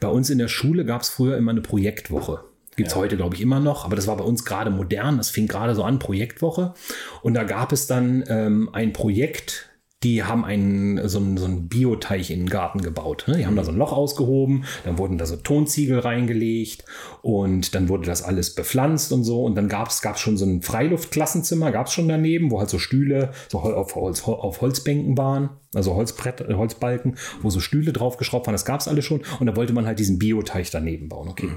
[0.00, 2.40] Bei uns in der Schule gab es früher immer eine Projektwoche.
[2.78, 5.16] Gibt's heute, glaube ich, immer noch, aber das war bei uns gerade modern.
[5.16, 6.74] Das fing gerade so an, Projektwoche.
[7.22, 9.68] Und da gab es dann ähm, ein Projekt,
[10.04, 13.24] die haben einen, so einen, so einen Bioteich in den Garten gebaut.
[13.26, 13.38] Ne?
[13.38, 16.84] Die haben da so ein Loch ausgehoben, dann wurden da so Tonziegel reingelegt
[17.22, 19.42] und dann wurde das alles bepflanzt und so.
[19.42, 22.78] Und dann gab es schon so ein Freiluftklassenzimmer, gab es schon daneben, wo halt so
[22.78, 28.54] Stühle so auf, Holz, auf Holzbänken waren, also Holzbrett, Holzbalken, wo so Stühle draufgeschraubt waren.
[28.54, 29.22] Das gab es alles schon.
[29.40, 31.28] Und da wollte man halt diesen Bioteich daneben bauen.
[31.28, 31.50] Okay.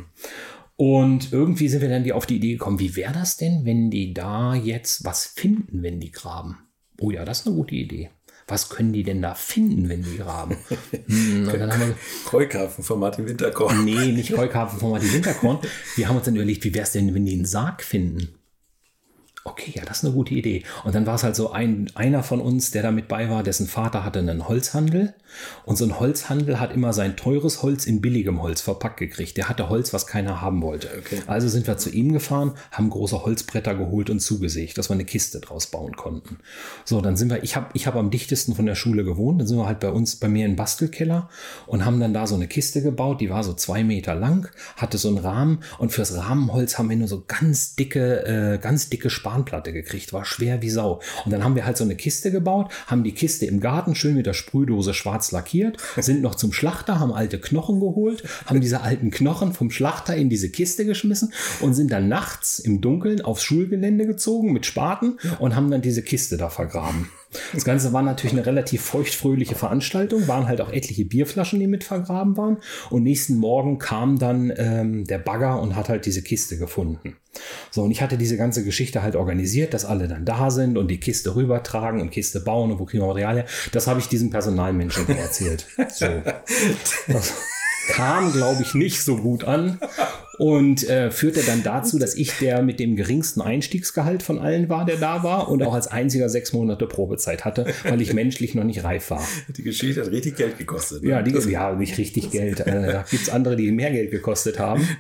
[0.82, 3.91] Und irgendwie sind wir dann die auf die Idee gekommen, wie wäre das denn, wenn
[3.91, 6.58] die da jetzt was finden, wenn die graben?
[7.00, 8.10] Oh ja, das ist eine gute Idee.
[8.48, 10.58] Was können die denn da finden, wenn die graben?
[11.06, 13.86] Hm, wir, Keukarpfen von Martin Winterkorn.
[13.86, 15.60] nee, nicht Keukarpfen von Martin Winterkorn.
[15.96, 18.30] Wir haben uns dann überlegt, wie wäre es denn, wenn die einen Sarg finden?
[19.43, 20.63] Okay, ja, das ist eine gute Idee.
[20.84, 23.41] Und dann war es halt so ein, einer von uns, der da mit bei war,
[23.41, 25.15] dessen Vater hatte einen Holzhandel.
[25.65, 29.38] Und so ein Holzhandel hat immer sein teures Holz in billigem Holz verpackt gekriegt.
[29.38, 30.89] Der hatte Holz, was keiner haben wollte.
[30.99, 31.21] Okay.
[31.25, 35.06] Also sind wir zu ihm gefahren, haben große Holzbretter geholt und zugesägt, dass wir eine
[35.06, 36.38] Kiste draus bauen konnten.
[36.86, 39.39] So, dann sind wir, ich habe ich hab am dichtesten von der Schule gewohnt.
[39.39, 41.30] Dann sind wir halt bei uns, bei mir im Bastelkeller
[41.65, 44.97] und haben dann da so eine Kiste gebaut, die war so zwei Meter lang, hatte
[44.97, 49.10] so einen Rahmen und fürs Rahmenholz haben wir nur so ganz dicke, äh, ganz dicke
[49.32, 51.00] Spanplatte gekriegt, war schwer wie Sau.
[51.24, 54.15] Und dann haben wir halt so eine Kiste gebaut, haben die Kiste im Garten schön
[54.15, 58.82] mit der Sprühdose schwarz lackiert, sind noch zum Schlachter, haben alte Knochen geholt, haben diese
[58.82, 63.44] alten Knochen vom Schlachter in diese Kiste geschmissen und sind dann nachts im Dunkeln aufs
[63.44, 67.08] Schulgelände gezogen mit Spaten und haben dann diese Kiste da vergraben.
[67.54, 71.84] Das Ganze war natürlich eine relativ feuchtfröhliche Veranstaltung, waren halt auch etliche Bierflaschen, die mit
[71.84, 72.58] vergraben waren.
[72.89, 77.15] Und nächsten Morgen kam dann ähm, der Bagger und hat halt diese Kiste gefunden.
[77.70, 80.89] So, und ich hatte diese ganze Geschichte halt organisiert, dass alle dann da sind und
[80.89, 83.46] die Kiste rübertragen und Kiste bauen und wo kriegen wir Material her.
[83.72, 85.67] Das habe ich diesem Personalmenschen erzählt.
[85.94, 86.08] So.
[87.08, 87.34] Das
[87.88, 89.80] kam, glaube ich, nicht so gut an
[90.41, 94.86] und äh, führte dann dazu, dass ich der mit dem geringsten Einstiegsgehalt von allen war,
[94.86, 98.63] der da war und auch als einziger sechs Monate Probezeit hatte, weil ich menschlich noch
[98.63, 99.23] nicht reif war.
[99.56, 101.04] Die Geschichte hat richtig Geld gekostet.
[101.04, 101.12] ne?
[101.12, 102.60] Ja, die, ja nicht richtig Geld.
[102.62, 104.88] Äh, da gibt es andere, die mehr Geld gekostet haben.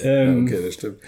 [0.00, 0.98] Ähm, Okay, das stimmt.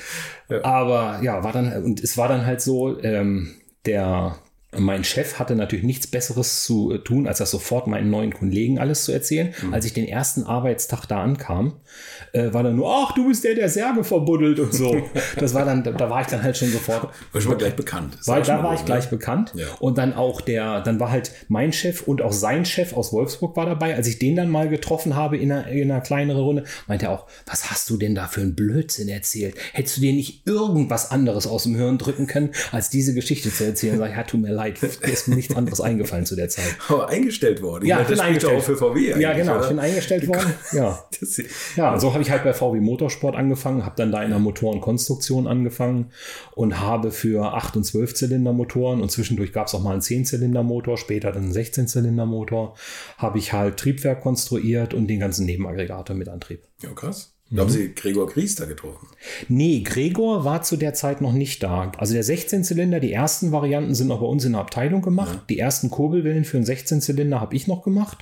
[0.65, 3.55] aber ja, war dann, und es war dann halt so, ähm,
[3.87, 4.37] der,
[4.79, 8.79] mein Chef hatte natürlich nichts Besseres zu äh, tun, als das sofort meinen neuen Kollegen
[8.79, 9.53] alles zu erzählen.
[9.73, 11.75] Als ich den ersten Arbeitstag da ankam,
[12.33, 14.91] äh, war dann nur, ach, du bist der, der Särge verbuddelt und so.
[15.37, 17.75] Das war dann, da, da war ich dann halt schon sofort War schon mal gleich
[17.75, 18.17] bekannt.
[18.27, 18.87] War, da war ich ne?
[18.87, 19.53] gleich bekannt.
[19.55, 19.67] Ja.
[19.79, 23.57] Und dann auch der, dann war halt mein Chef und auch sein Chef aus Wolfsburg
[23.57, 23.97] war dabei.
[23.97, 27.13] Als ich den dann mal getroffen habe in einer, in einer kleineren Runde, meinte er
[27.13, 29.55] auch, was hast du denn da für einen Blödsinn erzählt?
[29.73, 33.65] Hättest du dir nicht irgendwas anderes aus dem Hirn drücken können, als diese Geschichte zu
[33.65, 33.99] erzählen?
[33.99, 34.60] Sag ich, ja, tut mir leid,
[35.03, 36.77] mir ist mir nichts anderes eingefallen zu der Zeit.
[36.89, 37.87] Aber eingestellt worden.
[37.87, 38.59] Ja, meine, bin das spricht eingestellt.
[38.61, 39.63] auch für VW Ja, genau, oder?
[39.63, 40.55] ich bin eingestellt worden.
[40.73, 41.05] Ja.
[41.77, 45.47] Ja, so habe ich halt bei VW Motorsport angefangen, habe dann da in der Motorenkonstruktion
[45.47, 46.11] angefangen
[46.55, 51.33] und habe für 8- und 12-Zylinder-Motoren und zwischendurch gab es auch mal einen 10-Zylinder-Motor, später
[51.33, 52.75] dann einen 16-Zylinder-Motor,
[53.19, 56.63] habe ich halt Triebwerk konstruiert und den ganzen Nebenaggregator mit Antrieb.
[56.83, 57.35] ja, krass.
[57.53, 59.09] Da haben Sie Gregor Gries da getroffen.
[59.49, 61.91] Nee, Gregor war zu der Zeit noch nicht da.
[61.99, 65.41] Also der 16-Zylinder, die ersten Varianten sind noch bei uns in der Abteilung gemacht.
[65.49, 68.19] Die ersten Kurbelwellen für einen 16-Zylinder habe ich noch gemacht.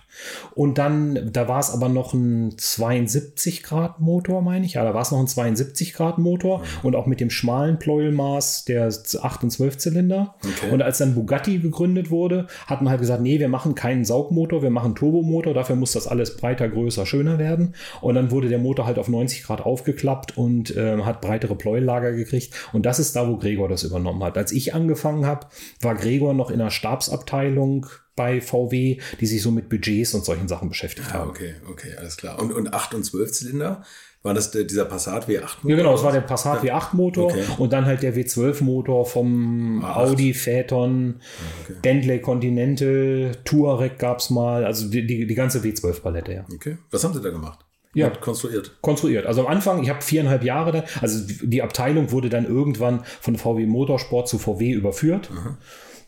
[0.55, 4.75] Und dann, da war es aber noch ein 72-Grad-Motor, meine ich.
[4.75, 9.43] Ja, da war es noch ein 72-Grad-Motor und auch mit dem schmalen Pleuelmaß der 8-
[9.43, 10.37] und 12-Zylinder.
[10.43, 10.73] Okay.
[10.73, 14.63] Und als dann Bugatti gegründet wurde, hat man halt gesagt, nee, wir machen keinen Saugmotor,
[14.63, 17.75] wir machen Turbomotor, dafür muss das alles breiter, größer, schöner werden.
[18.01, 22.13] Und dann wurde der Motor halt auf 90 Grad aufgeklappt und ähm, hat breitere Pleuellager
[22.13, 22.55] gekriegt.
[22.73, 24.39] Und das ist da, wo Gregor das übernommen hat.
[24.39, 25.47] Als ich angefangen habe,
[25.81, 30.49] war Gregor noch in der Stabsabteilung bei VW, die sich so mit Budgets und solchen
[30.49, 31.31] Sachen beschäftigt Ah, haben.
[31.31, 32.39] okay, okay, alles klar.
[32.41, 33.83] Und, und 8 und 12 Zylinder?
[34.25, 35.43] War das der, dieser Passat W8?
[35.63, 37.45] Ja, genau, das war der Passat W8 Motor Okay.
[37.59, 41.21] und dann halt der W12 Motor vom Ah, Audi Phaeton,
[41.63, 41.75] okay.
[41.81, 46.45] Bentley Continental, Touareg gab's mal, also die, die, die ganze W12 Palette, ja.
[46.53, 46.79] Okay.
[46.91, 47.61] Was haben Sie da gemacht?
[47.95, 48.11] Ja.
[48.11, 48.77] Konstruiert.
[48.81, 49.27] konstruiert.
[49.27, 53.37] Also am Anfang, ich habe viereinhalb Jahre da, also die Abteilung wurde dann irgendwann von
[53.37, 55.31] VW Motorsport zu VW überführt.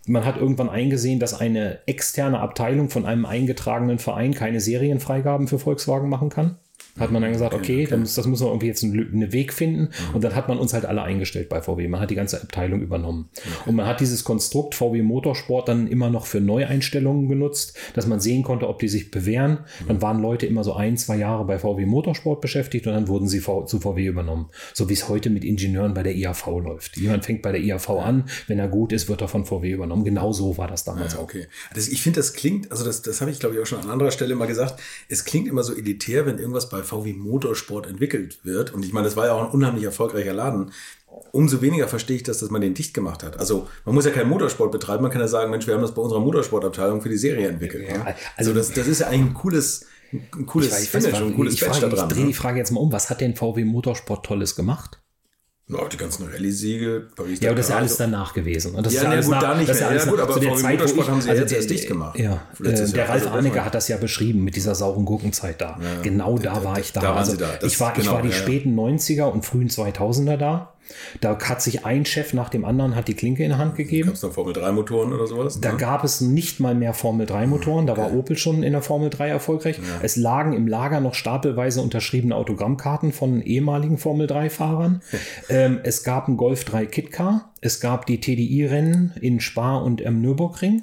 [0.07, 5.59] Man hat irgendwann eingesehen, dass eine externe Abteilung von einem eingetragenen Verein keine Serienfreigaben für
[5.59, 6.59] Volkswagen machen kann.
[6.99, 9.53] Hat man dann gesagt, okay, dann muss, das muss man irgendwie jetzt einen, einen Weg
[9.53, 9.89] finden.
[10.13, 11.89] Und dann hat man uns halt alle eingestellt bei VW.
[11.89, 13.29] Man hat die ganze Abteilung übernommen.
[13.67, 18.21] Und man hat dieses Konstrukt VW Motorsport dann immer noch für Neueinstellungen genutzt, dass man
[18.21, 19.61] sehen konnte, ob die sich bewähren.
[19.89, 23.29] Dann waren Leute immer so ein, zwei Jahre bei VW Motorsport beschäftigt und dann wurden
[23.29, 24.49] sie zu VW übernommen.
[24.75, 26.97] So wie es heute mit Ingenieuren bei der IAV läuft.
[26.97, 30.05] Jemand fängt bei der IAV an, wenn er gut ist, wird er von VW übernommen.
[30.05, 31.25] Genau so war das damals Ja, auch.
[31.25, 31.47] okay.
[31.75, 33.91] Das, ich finde, das klingt, also das, das habe ich glaube ich auch schon an
[33.91, 38.41] anderer Stelle mal gesagt, es klingt immer so elitär, wenn irgendwas bei VW Motorsport entwickelt
[38.45, 38.73] wird.
[38.73, 40.73] Und ich meine, das war ja auch ein unheimlich erfolgreicher Laden.
[41.33, 43.39] Umso weniger verstehe ich das, dass man den dicht gemacht hat.
[43.39, 45.93] Also man muss ja keinen Motorsport betreiben, man kann ja sagen, Mensch, wir haben das
[45.95, 47.89] bei unserer Motorsportabteilung für die Serie entwickelt.
[47.89, 48.07] Ja, ne?
[48.07, 51.05] also- also das, das ist ja eigentlich ein cooles, ein cooles Ich, weiß- ich, weiß,
[51.07, 52.33] Finish ein cooles ich, frage, ich drehe die ne?
[52.35, 52.93] Frage jetzt mal um.
[52.93, 55.01] Was hat denn VW Motorsport Tolles gemacht?
[55.73, 57.41] Ja, die ganzen Rallye-Siege, Paris.
[57.41, 57.99] Ja, aber das ist ja alles so.
[58.05, 58.75] danach gewesen.
[58.75, 59.89] Und das Ja, ist ja alles gut, nach, da nicht ja mehr.
[59.89, 61.71] alles Ja, gut, aber zu der Zeit, ich, haben sie ja also jetzt der, erst
[61.71, 62.19] dicht gemacht.
[62.19, 63.09] Ja, äh, der Jahr.
[63.09, 65.79] Ralf Also, Arnecke das war- hat das ja beschrieben mit dieser sauren Gurkenzeit da.
[66.03, 67.01] Genau da, da- war ich da.
[67.01, 67.47] da also da.
[67.63, 68.41] Ich war, ich genau, war die ja, ja.
[68.41, 70.73] späten 90er und frühen 2000er da.
[71.21, 74.09] Da hat sich ein Chef nach dem anderen hat die Klinke in die Hand gegeben.
[74.09, 75.61] Gab es noch Formel 3 Motoren oder sowas?
[75.61, 75.79] Da ne?
[75.79, 79.11] gab es nicht mal mehr Formel 3 Motoren, da war Opel schon in der Formel
[79.11, 79.81] 3 erfolgreich.
[80.03, 85.03] Es lagen im Lager noch stapelweise unterschriebene Autogrammkarten von ehemaligen Formel 3 Fahrern.
[85.49, 90.21] ähm, es gab einen Golf 3 Kitcar, es gab die TDI-Rennen in Spa und am
[90.21, 90.83] Nürburgring.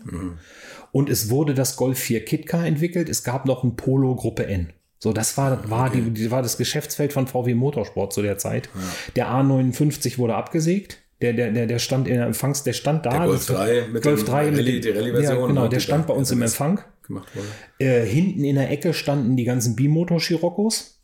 [0.92, 3.10] Und es wurde das Golf 4 Kitcar entwickelt.
[3.10, 4.74] Es gab noch ein Polo Gruppe N.
[5.00, 8.70] So, das war, war, die, die, war das Geschäftsfeld von VW Motorsport zu der Zeit.
[9.16, 10.98] Der A59 wurde abgesägt.
[11.22, 13.12] Der, der, der, der stand in der Empfangs, der stand da.
[13.12, 15.68] Der Golf Das- 3 mit Golf dem 3 mit Rallye- dem- die Rallye-Version Ja, genau,
[15.68, 16.80] der stand bei uns im Empfang.
[17.80, 20.97] Äh, hinten in der Ecke standen die ganzen Bimotor-Scirocco's.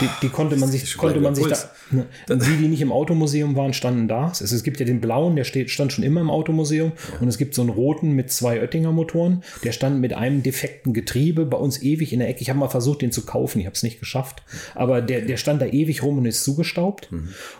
[0.00, 1.56] Die, die konnte man sich, konnte man sich da,
[1.90, 4.30] ne, die, die nicht im Automuseum waren, standen da.
[4.30, 6.92] Es, es gibt ja den blauen, der steht, stand schon immer im Automuseum.
[7.20, 9.42] Und es gibt so einen roten mit zwei Oettinger Motoren.
[9.64, 12.42] Der stand mit einem defekten Getriebe bei uns ewig in der Ecke.
[12.42, 13.60] Ich habe mal versucht, den zu kaufen.
[13.60, 14.42] Ich habe es nicht geschafft.
[14.74, 17.10] Aber der, der stand da ewig rum und ist zugestaubt.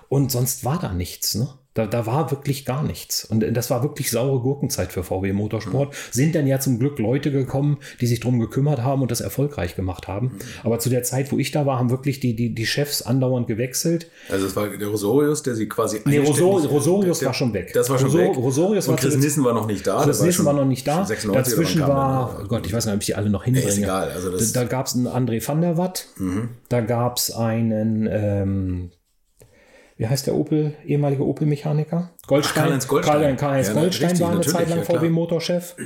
[0.09, 1.35] Und sonst war da nichts.
[1.35, 1.49] Ne?
[1.75, 3.25] Da, da war wirklich gar nichts.
[3.25, 5.95] Und das war wirklich saure Gurkenzeit für VW Motorsport.
[6.11, 9.75] Sind dann ja zum Glück Leute gekommen, die sich drum gekümmert haben und das erfolgreich
[9.75, 10.37] gemacht haben.
[10.65, 13.47] Aber zu der Zeit, wo ich da war, haben wirklich die, die, die Chefs andauernd
[13.47, 14.11] gewechselt.
[14.29, 17.73] Also es war der Rosorius, der sie quasi Nee, Rosor, Rosorius der- war schon weg.
[17.73, 18.37] Das war schon Rosor, weg.
[18.37, 20.05] Rosorius und war Chris Nissen war noch nicht da.
[20.05, 21.05] Das der Wissen war noch nicht da.
[21.07, 23.67] 96 oder Dazwischen war, oh Gott, ich weiß nicht, ob ich die alle noch hinbringe.
[23.69, 26.09] ist egal, also da da gab es einen André van der Watt.
[26.69, 28.91] Da gab es einen, ähm,
[30.03, 32.11] wie heißt der Opel, ehemalige Opel-Mechaniker?
[32.27, 32.63] Goldstein.
[32.65, 33.21] Karl-Heinz Goldstein.
[33.21, 34.85] Karl- Karl-Heinz Ja, na, Goldstein richtig, war eine Zeit lang ja.
[34.85, 35.77] VW-Motorchef.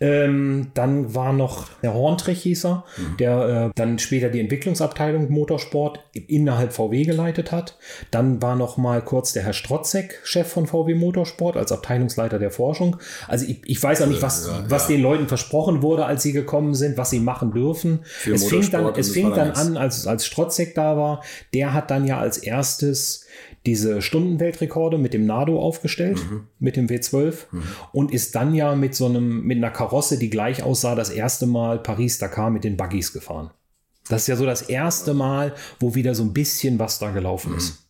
[0.00, 3.16] Ähm, dann war noch der Horntrich, hieß er, Mhm.
[3.18, 7.76] der äh, dann später die Entwicklungsabteilung Motorsport innerhalb VW geleitet hat.
[8.10, 12.50] Dann war noch mal kurz der Herr Strotzek, Chef von VW Motorsport, als Abteilungsleiter der
[12.50, 12.96] Forschung.
[13.26, 14.94] Also ich, ich weiß auch nicht, was, Ja, was ja.
[14.96, 18.00] den Leuten versprochen wurde, als sie gekommen sind, was sie machen dürfen.
[18.32, 21.22] es fing dann, es fing dann an, als, als Strotzek da war.
[21.54, 23.26] Der hat dann ja als erstes
[23.66, 26.46] diese Stundenweltrekorde mit dem Nado aufgestellt, Mhm.
[26.58, 27.46] mit dem W12
[27.92, 31.46] und ist dann ja mit so einem, mit einer Karosse, die gleich aussah, das erste
[31.46, 33.50] Mal Paris-Dakar mit den Buggies gefahren.
[34.08, 37.54] Das ist ja so das erste Mal, wo wieder so ein bisschen was da gelaufen
[37.56, 37.84] ist.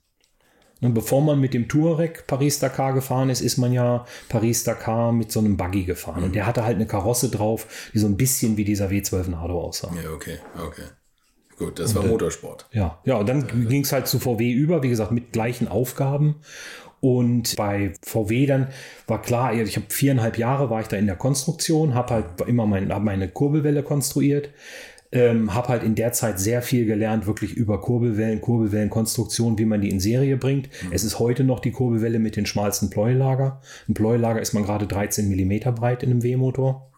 [0.81, 5.41] Und bevor man mit dem Touareg Paris-Dakar gefahren ist, ist man ja Paris-Dakar mit so
[5.41, 6.23] einem Buggy gefahren.
[6.23, 9.61] Und der hatte halt eine Karosse drauf, die so ein bisschen wie dieser W12 Nado
[9.61, 9.91] aussah.
[10.03, 10.83] Ja, okay, okay.
[11.59, 12.67] Gut, das war Motorsport.
[12.73, 16.37] Ja, ja, und dann ging es halt zu VW über, wie gesagt, mit gleichen Aufgaben.
[17.01, 18.69] Und bei VW dann
[19.07, 22.67] war klar, ich habe viereinhalb Jahre war ich da in der Konstruktion, habe halt immer
[22.67, 24.51] mein, hab meine Kurbelwelle konstruiert,
[25.13, 29.81] ähm, habe halt in der Zeit sehr viel gelernt, wirklich über Kurbelwellen, Kurbelwellenkonstruktion, wie man
[29.81, 30.69] die in Serie bringt.
[30.91, 33.61] Es ist heute noch die Kurbelwelle mit den schmalsten Pleuelager.
[33.89, 36.91] Ein Pleuelager ist man gerade 13 Millimeter breit in einem W-Motor.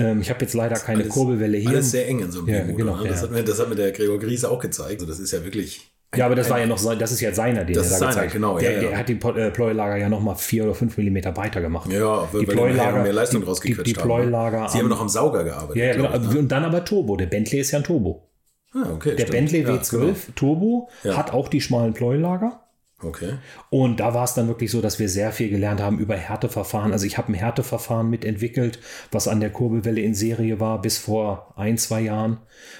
[0.00, 1.70] Ähm, ich habe jetzt leider keine Alles- Kurbelwelle hier.
[1.70, 2.76] Alles sehr eng in so einem Ja, B-Motor.
[2.76, 3.08] genau, ne?
[3.08, 3.22] das, ja.
[3.28, 4.94] hat mir, das hat mir der Gregor Gries auch gezeigt.
[5.00, 5.90] Also das ist ja wirklich.
[6.16, 7.98] Ja, aber das war ja noch, sein- das ist ja seiner, den Das er da
[7.98, 8.32] seiner, gezeigt hat.
[8.32, 8.88] genau, Der, ja, ja.
[8.88, 11.88] der hat die äh, Pleulager ja noch mal vier oder fünf Millimeter breiter gemacht.
[11.92, 14.08] Ja, weil die die Pleulager, mehr Leistung die, die, rausgequetscht die haben.
[14.08, 14.68] Pleulager.
[14.68, 15.76] Sie haben noch am Sauger gearbeitet.
[15.76, 16.14] ja, ja, genau.
[16.14, 16.38] ich, ne?
[16.40, 17.16] Und dann aber Turbo.
[17.16, 18.26] Der Bentley ist ja ein Turbo.
[18.74, 19.30] Ah, okay, Der stimmt.
[19.30, 20.14] Bentley Ja, W12 genau.
[20.34, 21.16] Turbo Ja.
[21.16, 22.60] hat auch die schmalen Pleulager.
[23.02, 23.34] Okay.
[23.70, 26.92] Und da war es dann wirklich so, dass wir sehr viel gelernt haben über Härteverfahren.
[26.92, 28.78] Also ich habe ein Härteverfahren mitentwickelt,
[29.10, 32.38] was an der Kurbelwelle in Serie war bis vor ein, zwei Jahren.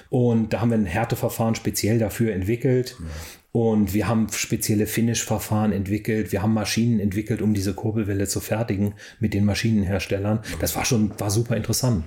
[0.09, 2.97] Und da haben wir ein Härteverfahren speziell dafür entwickelt.
[3.53, 6.31] Und wir haben spezielle Finish-Verfahren entwickelt.
[6.31, 10.39] Wir haben Maschinen entwickelt, um diese Kurbelwelle zu fertigen mit den Maschinenherstellern.
[10.61, 12.05] Das war schon, war super interessant.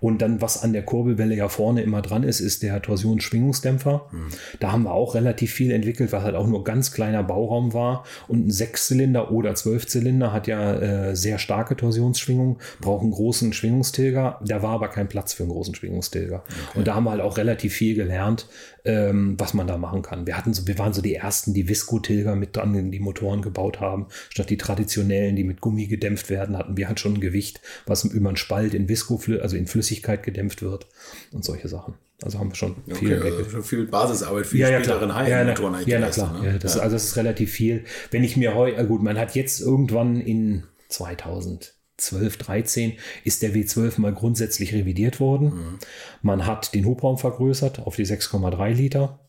[0.00, 4.08] Und dann, was an der Kurbelwelle ja vorne immer dran ist, ist der Torsionsschwingungsdämpfer.
[4.12, 4.28] Mhm.
[4.60, 8.04] Da haben wir auch relativ viel entwickelt, was halt auch nur ganz kleiner Bauraum war.
[8.28, 14.38] Und ein Sechszylinder oder Zwölfzylinder hat ja äh, sehr starke Torsionsschwingung, braucht einen großen Schwingungstilger.
[14.44, 16.44] Da war aber kein Platz für einen großen Schwingungstilger.
[16.44, 16.78] Okay.
[16.78, 18.48] Und da haben wir halt auch relativ viel gelernt,
[18.84, 20.26] ähm, was man da machen kann.
[20.26, 23.42] Wir hatten so, wir waren so die ersten, die Visco-Tilger mit dran in die Motoren
[23.42, 24.06] gebaut haben.
[24.30, 28.04] Statt die traditionellen, die mit Gummi gedämpft werden, hatten wir halt schon ein Gewicht, was
[28.04, 30.86] über einen Spalt in Visco, also in Flüssigkeit gedämpft wird
[31.32, 31.94] und solche Sachen.
[32.22, 35.98] Also haben wir schon viel, okay, also viel Basisarbeit für die ja, späteren High-Motoren ja,
[35.98, 36.40] ja, na klar.
[36.40, 36.52] Ne?
[36.52, 36.82] Ja, das, ja.
[36.82, 37.84] Also das ist relativ viel.
[38.10, 43.42] Wenn ich mir heute, äh, gut, man hat jetzt irgendwann in 2000 12, 13 ist
[43.42, 45.46] der W12 mal grundsätzlich revidiert worden.
[45.46, 45.78] Mhm.
[46.22, 49.20] Man hat den Hubraum vergrößert auf die 6,3 Liter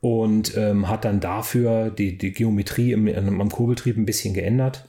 [0.00, 3.08] und ähm, hat dann dafür die, die Geometrie im,
[3.40, 4.88] am Kurbeltrieb ein bisschen geändert.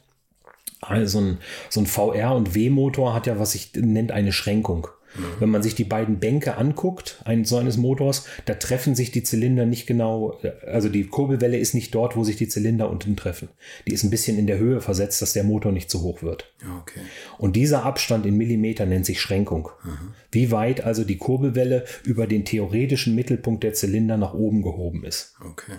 [0.82, 1.38] Also ein,
[1.70, 4.88] so ein VR- und W-Motor hat ja, was sich nennt, eine Schränkung.
[5.18, 5.24] Mhm.
[5.40, 9.24] Wenn man sich die beiden Bänke anguckt, ein, so eines Motors, da treffen sich die
[9.24, 13.50] Zylinder nicht genau, also die Kurbelwelle ist nicht dort, wo sich die Zylinder unten treffen.
[13.88, 16.54] Die ist ein bisschen in der Höhe versetzt, dass der Motor nicht zu hoch wird.
[16.82, 17.02] Okay.
[17.38, 19.70] Und dieser Abstand in Millimeter nennt sich Schränkung.
[19.84, 20.14] Mhm.
[20.32, 25.36] Wie weit also die Kurbelwelle über den theoretischen Mittelpunkt der Zylinder nach oben gehoben ist.
[25.44, 25.74] Okay.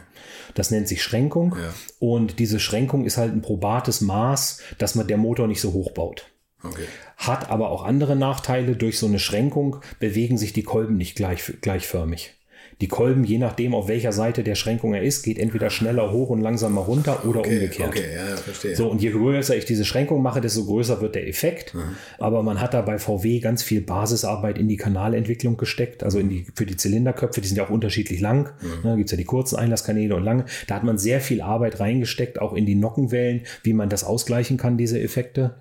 [0.55, 1.55] Das nennt sich Schränkung.
[1.57, 1.75] Ja.
[1.99, 5.93] Und diese Schränkung ist halt ein probates Maß, dass man der Motor nicht so hoch
[5.93, 6.27] baut.
[6.63, 6.85] Okay.
[7.17, 8.77] Hat aber auch andere Nachteile.
[8.77, 12.35] Durch so eine Schränkung bewegen sich die Kolben nicht gleich, gleichförmig.
[12.81, 16.31] Die Kolben, je nachdem, auf welcher Seite der Schränkung er ist, geht entweder schneller hoch
[16.31, 17.89] und langsamer runter oder okay, umgekehrt.
[17.89, 18.77] Okay, ja, verstehe.
[18.77, 21.75] So, und je größer ich diese Schränkung mache, desto größer wird der Effekt.
[21.75, 21.97] Mhm.
[22.19, 26.29] Aber man hat da bei VW ganz viel Basisarbeit in die Kanalentwicklung gesteckt, also in
[26.29, 28.53] die, für die Zylinderköpfe, die sind ja auch unterschiedlich lang.
[28.61, 28.83] Mhm.
[28.85, 30.45] Da gibt es ja die kurzen Einlasskanäle und lange.
[30.69, 34.57] Da hat man sehr viel Arbeit reingesteckt, auch in die Nockenwellen, wie man das ausgleichen
[34.57, 35.57] kann, diese Effekte.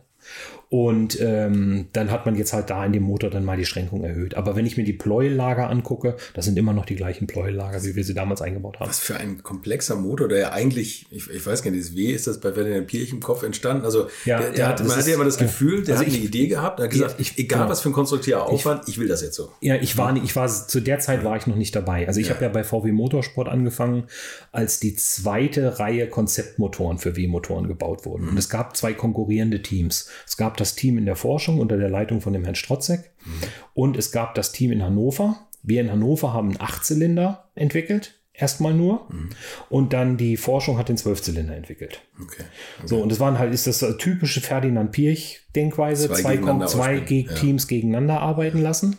[0.69, 4.03] Und ähm, dann hat man jetzt halt da in dem Motor dann mal die Schränkung
[4.03, 4.35] erhöht.
[4.35, 7.95] Aber wenn ich mir die Pleuellager angucke, das sind immer noch die gleichen Pleuellager, wie
[7.95, 8.89] wir sie damals eingebaut haben.
[8.89, 12.11] Was für ein komplexer Motor, der ja eigentlich, ich, ich weiß gar nicht, dieses W
[12.11, 13.85] ist das bei Werner Pirch im Kopf entstanden.
[13.85, 16.11] Also ja, der, der ja, hat, man hat ja immer das Gefühl, der also hat
[16.11, 17.71] ich, eine Idee gehabt, hat gesagt, ich, egal genau.
[17.71, 19.51] was für ein konstruktiver Aufwand, ich, ich, will das jetzt so.
[19.61, 22.07] Ja, ich war, ich war zu der Zeit war ich noch nicht dabei.
[22.07, 22.35] Also ich ja.
[22.35, 24.07] habe ja bei VW Motorsport angefangen,
[24.51, 28.23] als die zweite Reihe Konzeptmotoren für W-Motoren gebaut wurden.
[28.23, 28.29] Mhm.
[28.31, 30.09] Und es gab zwei konkurrierende Teams.
[30.25, 33.31] Es gab das Team in der Forschung unter der Leitung von dem Herrn Strotzek mhm.
[33.73, 35.47] und es gab das Team in Hannover.
[35.63, 39.05] Wir in Hannover haben einen Achtzylinder entwickelt, erstmal nur.
[39.09, 39.29] Mhm.
[39.69, 42.01] Und dann die Forschung hat den Zwölfzylinder entwickelt.
[42.15, 42.43] Okay.
[42.77, 42.87] okay.
[42.87, 47.35] So, und es waren halt, ist das typische Ferdinand Pirch-Denkweise, zwei, zwei, zwei Geg ja.
[47.35, 48.97] Teams gegeneinander arbeiten lassen.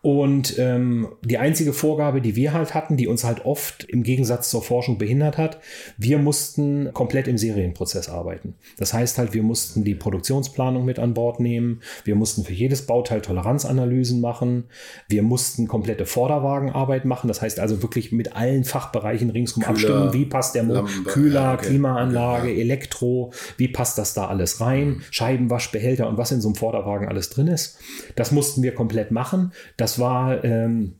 [0.00, 4.48] Und ähm, die einzige Vorgabe, die wir halt hatten, die uns halt oft im Gegensatz
[4.48, 5.58] zur Forschung behindert hat,
[5.96, 8.54] wir mussten komplett im Serienprozess arbeiten.
[8.76, 12.86] Das heißt halt, wir mussten die Produktionsplanung mit an Bord nehmen, wir mussten für jedes
[12.86, 14.64] Bauteil Toleranzanalysen machen,
[15.08, 20.12] wir mussten komplette Vorderwagenarbeit machen, das heißt also wirklich mit allen Fachbereichen ringsum Kühler, abstimmen,
[20.12, 21.66] wie passt der Mo Kühler, okay.
[21.66, 22.60] Klimaanlage, okay.
[22.60, 25.02] Elektro, wie passt das da alles rein, mhm.
[25.10, 27.78] Scheibenwaschbehälter und was in so einem Vorderwagen alles drin ist.
[28.14, 29.52] Das mussten wir komplett machen.
[29.76, 30.94] Das war, ähm,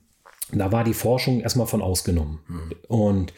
[0.52, 2.40] da war die Forschung erstmal von ausgenommen.
[2.48, 2.72] Mhm.
[2.88, 3.32] Und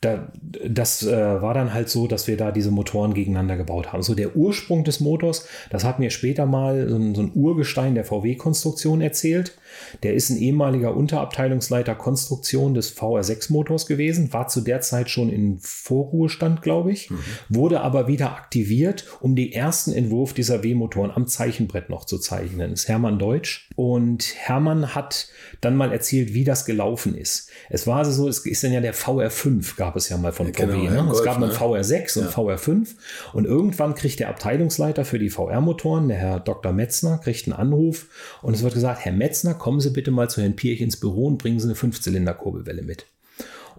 [0.00, 0.32] da,
[0.66, 4.02] das äh, war dann halt so, dass wir da diese Motoren gegeneinander gebaut haben.
[4.02, 7.94] So der Ursprung des Motors, das hat mir später mal so ein, so ein Urgestein
[7.94, 9.58] der VW-Konstruktion erzählt.
[10.02, 15.58] Der ist ein ehemaliger Unterabteilungsleiter Konstruktion des VR6-Motors gewesen, war zu der Zeit schon in
[15.60, 17.18] Vorruhestand, glaube ich, mhm.
[17.50, 22.70] wurde aber wieder aktiviert, um den ersten Entwurf dieser W-Motoren am Zeichenbrett noch zu zeichnen.
[22.70, 23.68] Das ist Hermann Deutsch.
[23.76, 25.28] Und Hermann hat
[25.60, 27.50] dann mal erzählt, wie das gelaufen ist.
[27.68, 30.52] Es war also so, es ist dann ja der VR5, gab es ja mal von
[30.52, 30.66] VW.
[30.66, 30.96] Genau, ne?
[30.96, 31.54] ja, es gab dann ne?
[31.54, 32.30] VR6 und ja.
[32.30, 32.88] VR5.
[33.32, 36.72] Und irgendwann kriegt der Abteilungsleiter für die VR-Motoren, der Herr Dr.
[36.72, 38.06] Metzner, kriegt einen Anruf
[38.42, 41.26] und es wird gesagt, Herr Metzner, kommen Sie bitte mal zu Herrn Pirch ins Büro
[41.26, 43.06] und bringen Sie eine Fünfzylinder-Kurbelwelle mit.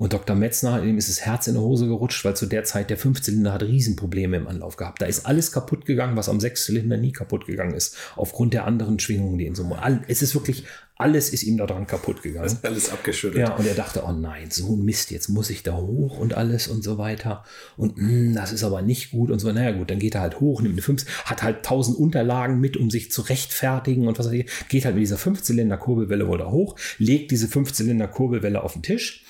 [0.01, 0.35] Und Dr.
[0.35, 3.53] Metzner, ihm ist das Herz in der Hose gerutscht, weil zu der Zeit der Fünfzylinder
[3.53, 4.99] hat Riesenprobleme im Anlauf gehabt.
[4.99, 7.95] Da ist alles kaputt gegangen, was am Sechszylinder nie kaputt gegangen ist.
[8.15, 9.63] Aufgrund der anderen Schwingungen, die in so
[10.07, 10.63] Es ist wirklich,
[10.97, 12.47] alles ist ihm daran kaputt gegangen.
[12.47, 13.41] ist alles abgeschüttet.
[13.41, 16.33] Ja, und er dachte, oh nein, so ein Mist, jetzt muss ich da hoch und
[16.33, 17.43] alles und so weiter.
[17.77, 19.51] Und mh, hm, das ist aber nicht gut und so.
[19.51, 22.75] Naja, gut, dann geht er halt hoch, nimmt eine 5, hat halt tausend Unterlagen mit,
[22.75, 24.49] um sich zu rechtfertigen und was weiß ich.
[24.67, 29.23] Geht halt mit dieser Fünfzylinder-Kurbelwelle wohl da hoch, legt diese Fünfzylinder-Kurbelwelle auf den Tisch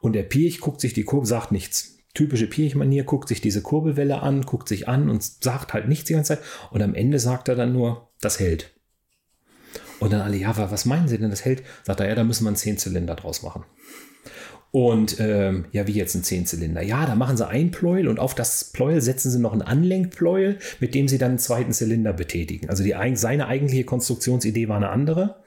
[0.00, 1.98] und der Pirch guckt sich die Kurve, sagt nichts.
[2.14, 6.14] Typische Pirch-Manier, guckt sich diese Kurbelwelle an, guckt sich an und sagt halt nichts die
[6.14, 6.44] ganze Zeit.
[6.70, 8.72] Und am Ende sagt er dann nur, das hält.
[10.00, 11.62] Und dann alle, ja, was meinen Sie denn, das hält?
[11.84, 13.64] Sagt er, ja, da müssen wir einen Zehnzylinder draus machen.
[14.72, 16.82] Und ähm, ja, wie jetzt ein Zehnzylinder.
[16.82, 20.58] Ja, da machen sie ein Pleuel und auf das Pleuel setzen sie noch ein Anlenkpleuel,
[20.80, 22.68] mit dem sie dann einen zweiten Zylinder betätigen.
[22.68, 25.44] Also die, seine eigentliche Konstruktionsidee war eine andere.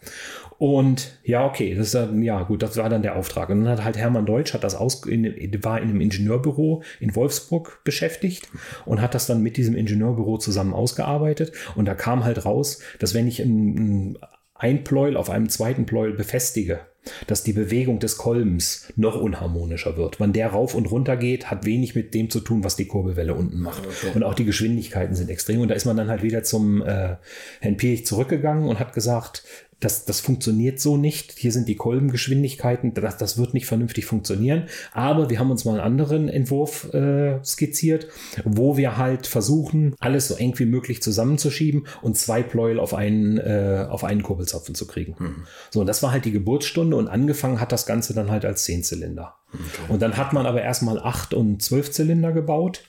[0.60, 3.48] Und ja, okay, das ist dann, ja gut, das war dann der Auftrag.
[3.48, 5.24] Und dann hat halt Hermann Deutsch, hat das aus, in,
[5.64, 8.50] war in einem Ingenieurbüro in Wolfsburg beschäftigt
[8.86, 11.54] und hat das dann mit diesem Ingenieurbüro zusammen ausgearbeitet.
[11.76, 14.18] Und da kam halt raus, dass wenn ich ein,
[14.54, 16.82] ein Pleuel auf einem zweiten Pleuel befestige,
[17.26, 20.20] dass die Bewegung des Kolbens noch unharmonischer wird.
[20.20, 23.34] Wenn der rauf und runter geht, hat wenig mit dem zu tun, was die Kurbelwelle
[23.34, 23.88] unten macht.
[23.88, 24.12] Okay.
[24.14, 25.62] Und auch die Geschwindigkeiten sind extrem.
[25.62, 27.16] Und da ist man dann halt wieder zum äh,
[27.62, 29.44] Herrn Piech zurückgegangen und hat gesagt,
[29.80, 31.34] das, das funktioniert so nicht.
[31.38, 34.64] Hier sind die Kolbengeschwindigkeiten, das, das wird nicht vernünftig funktionieren.
[34.94, 38.08] Aber wir haben uns mal einen anderen Entwurf äh, skizziert,
[38.44, 43.38] wo wir halt versuchen, alles so eng wie möglich zusammenzuschieben und zwei Pleuel auf einen,
[43.38, 45.16] äh, auf einen Kurbelzapfen zu kriegen.
[45.18, 45.44] Mhm.
[45.72, 48.66] So, und das war halt die Geburtsstunde und angefangen hat das Ganze dann halt als
[48.66, 49.36] Zehnzylinder.
[49.54, 49.94] Okay.
[49.94, 52.84] Und dann hat man aber erstmal acht und zwölf Zylinder gebaut.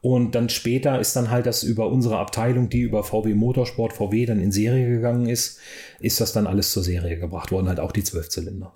[0.00, 4.26] Und dann später ist dann halt das über unsere Abteilung, die über VW Motorsport, VW
[4.26, 5.58] dann in Serie gegangen ist,
[6.00, 8.74] ist das dann alles zur Serie gebracht worden, halt auch die Zwölfzylinder.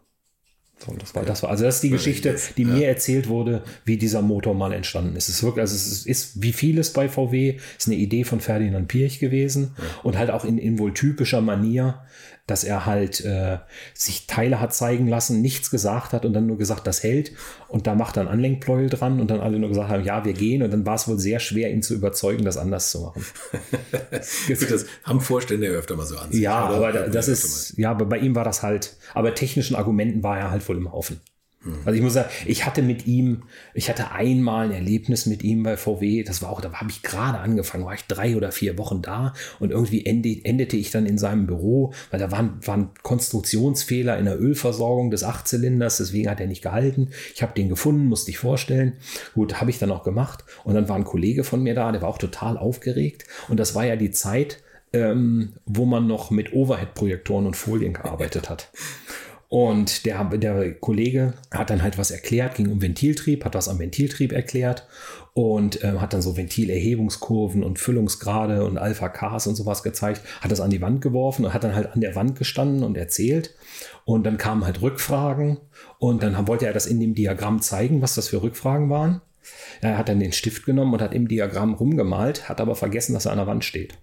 [0.84, 3.96] So, das war, das war, also das ist die Geschichte, die mir erzählt wurde, wie
[3.96, 5.28] dieser Motor mal entstanden ist.
[5.28, 8.88] Es ist wirklich, also es ist wie vieles bei VW, ist eine Idee von Ferdinand
[8.88, 12.00] Pirch gewesen und halt auch in, in wohl typischer Manier
[12.46, 13.58] dass er halt äh,
[13.94, 17.32] sich Teile hat zeigen lassen, nichts gesagt hat und dann nur gesagt, das hält.
[17.68, 20.32] Und da macht er ein Anlenkpleuel dran und dann alle nur gesagt haben, ja, wir
[20.32, 20.62] gehen.
[20.62, 23.24] Und dann war es wohl sehr schwer, ihn zu überzeugen, das anders zu machen.
[24.10, 26.28] das haben Vorstände öfter mal so an.
[26.32, 30.38] Ja, aber das ist, ja, aber bei ihm war das halt, aber technischen Argumenten war
[30.38, 31.20] er halt voll im Haufen.
[31.84, 35.62] Also ich muss sagen, ich hatte mit ihm, ich hatte einmal ein Erlebnis mit ihm
[35.62, 38.78] bei VW, das war auch, da habe ich gerade angefangen, war ich drei oder vier
[38.78, 44.18] Wochen da und irgendwie endete ich dann in seinem Büro, weil da waren, waren Konstruktionsfehler
[44.18, 47.10] in der Ölversorgung des Achtzylinders, deswegen hat er nicht gehalten.
[47.34, 48.94] Ich habe den gefunden, musste ich vorstellen.
[49.34, 52.02] Gut, habe ich dann auch gemacht und dann war ein Kollege von mir da, der
[52.02, 54.58] war auch total aufgeregt und das war ja die Zeit,
[54.92, 58.70] ähm, wo man noch mit Overhead-Projektoren und Folien gearbeitet hat.
[59.52, 63.78] Und der, der Kollege hat dann halt was erklärt, ging um Ventiltrieb, hat was am
[63.78, 64.86] Ventiltrieb erklärt
[65.34, 70.62] und ähm, hat dann so Ventilerhebungskurven und Füllungsgrade und Alpha-Ks und sowas gezeigt, hat das
[70.62, 73.54] an die Wand geworfen und hat dann halt an der Wand gestanden und erzählt.
[74.06, 75.58] Und dann kamen halt Rückfragen
[75.98, 79.20] und dann wollte er das in dem Diagramm zeigen, was das für Rückfragen waren.
[79.82, 83.26] Er hat dann den Stift genommen und hat im Diagramm rumgemalt, hat aber vergessen, dass
[83.26, 83.98] er an der Wand steht.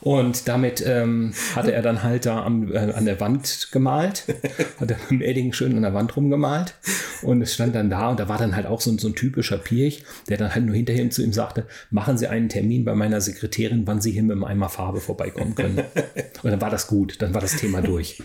[0.00, 4.24] Und damit ähm, hatte er dann halt da am, äh, an der Wand gemalt,
[4.80, 6.74] hat er mit dem Edding schön an der Wand rumgemalt
[7.22, 9.58] und es stand dann da und da war dann halt auch so, so ein typischer
[9.58, 13.20] Pirch, der dann halt nur hinterher zu ihm sagte, machen Sie einen Termin bei meiner
[13.20, 15.78] Sekretärin, wann Sie hier mit einem Eimer Farbe vorbeikommen können.
[16.42, 18.22] Und dann war das gut, dann war das Thema durch.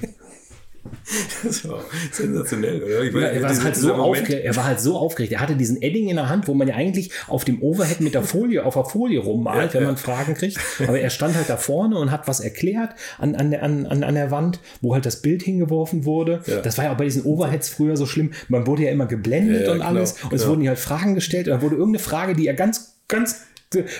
[1.43, 3.03] Das war sensationell, oder?
[3.03, 5.33] Ja, er, war halt so er war halt so aufgeregt.
[5.33, 8.13] Er hatte diesen Edding in der Hand, wo man ja eigentlich auf dem Overhead mit
[8.13, 10.57] der Folie, auf der Folie rummalt, ja, wenn man Fragen kriegt.
[10.79, 14.15] Aber er stand halt da vorne und hat was erklärt an, an, der, an, an
[14.15, 16.41] der Wand, wo halt das Bild hingeworfen wurde.
[16.45, 16.61] Ja.
[16.61, 18.31] Das war ja auch bei diesen Overheads früher so schlimm.
[18.47, 20.15] Man wurde ja immer geblendet und alles.
[20.15, 20.51] Genau, und es genau.
[20.51, 21.47] wurden ja halt Fragen gestellt.
[21.47, 23.41] Und dann wurde irgendeine Frage, die er ganz, ganz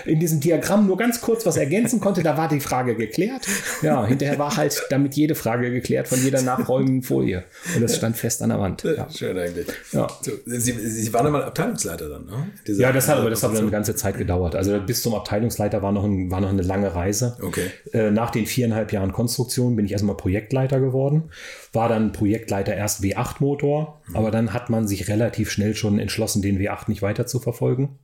[0.04, 3.46] in diesem Diagramm nur ganz kurz was ergänzen konnte, da war die Frage geklärt.
[3.82, 7.44] Ja, hinterher war halt damit jede Frage geklärt von jeder nachfolgenden Folie.
[7.74, 8.82] Und das stand fest an der Wand.
[8.82, 9.08] Ja.
[9.14, 9.66] Schön eigentlich.
[9.92, 10.08] Ja.
[10.20, 12.48] So, Sie, Sie waren einmal Abteilungsleiter dann, ne?
[12.66, 14.54] Diese ja, das hat aber das hat eine ganze Zeit gedauert.
[14.54, 17.36] Also bis zum Abteilungsleiter war noch, ein, war noch eine lange Reise.
[17.42, 17.70] Okay.
[17.92, 21.30] Äh, nach den viereinhalb Jahren Konstruktion bin ich erstmal Projektleiter geworden.
[21.72, 24.16] War dann Projektleiter erst W8-Motor, mhm.
[24.16, 27.98] aber dann hat man sich relativ schnell schon entschlossen, den W8 nicht weiter zu verfolgen.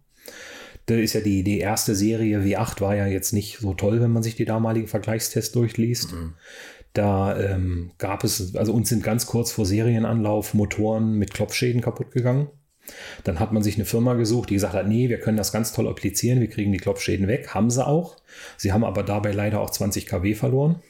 [0.86, 4.10] Da ist ja die, die erste Serie W8 war ja jetzt nicht so toll, wenn
[4.10, 6.12] man sich die damaligen Vergleichstests durchliest.
[6.12, 6.34] Mhm.
[6.92, 12.10] Da ähm, gab es, also uns sind ganz kurz vor Serienanlauf Motoren mit Klopfschäden kaputt
[12.10, 12.48] gegangen.
[13.22, 15.72] Dann hat man sich eine Firma gesucht, die gesagt hat, nee, wir können das ganz
[15.72, 17.54] toll applizieren, wir kriegen die Klopfschäden weg.
[17.54, 18.16] Haben sie auch.
[18.56, 20.82] Sie haben aber dabei leider auch 20 kW verloren.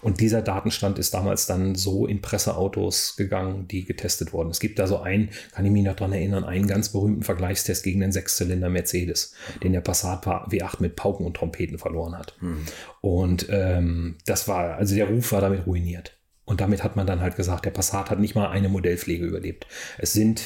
[0.00, 4.50] Und dieser Datenstand ist damals dann so in Presseautos gegangen, die getestet wurden.
[4.50, 7.84] Es gibt da so einen, kann ich mich noch daran erinnern, einen ganz berühmten Vergleichstest
[7.84, 12.36] gegen den Sechszylinder Mercedes, den der Passat W8 mit Pauken und Trompeten verloren hat.
[12.40, 12.66] Mhm.
[13.00, 16.18] Und ähm, das war, also der Ruf war damit ruiniert.
[16.44, 19.66] Und damit hat man dann halt gesagt, der Passat hat nicht mal eine Modellpflege überlebt.
[19.98, 20.42] Es sind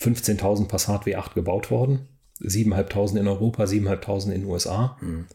[0.00, 2.08] 15.000 Passat W8 gebaut worden,
[2.40, 4.96] 7.500 in Europa, 7.500 in den USA.
[5.00, 5.26] Mhm.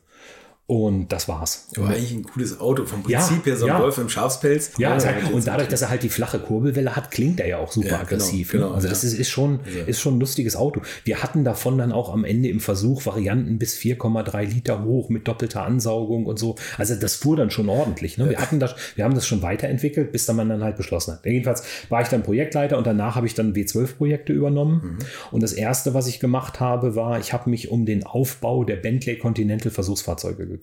[0.69, 1.69] Und das war's.
[1.77, 2.83] Aber eigentlich ein cooles Auto.
[2.85, 3.79] Vom Ja, Prinzip her so ein ja.
[3.79, 4.71] Wolf im Schafspelz.
[4.77, 7.57] Ja, Ja, hat, und dadurch, dass er halt die flache Kurbelwelle hat, klingt er ja
[7.59, 8.51] auch super Ja, genau, aggressiv.
[8.51, 8.75] genau, ne?
[8.75, 9.07] Also das ja.
[9.07, 10.81] ist, ist, schon, ist schon ein lustiges Auto.
[11.05, 15.25] Wir hatten davon dann auch am Ende im Versuch Varianten bis 4,3 Liter hoch mit
[15.29, 16.55] doppelter Ansaugung und so.
[16.77, 18.17] Also das fuhr dann schon ordentlich.
[18.17, 18.29] Ne?
[18.29, 21.25] Wir hatten das, wir haben das schon weiterentwickelt, bis dann man dann halt beschlossen hat.
[21.25, 24.99] Jedenfalls war ich dann Projektleiter und danach habe ich dann W12-Projekte übernommen.
[25.31, 28.75] Und das erste, was ich gemacht habe, war, ich habe mich um den Aufbau der
[28.75, 30.56] Bentley Continental Versuchsfahrzeuge gekümmert.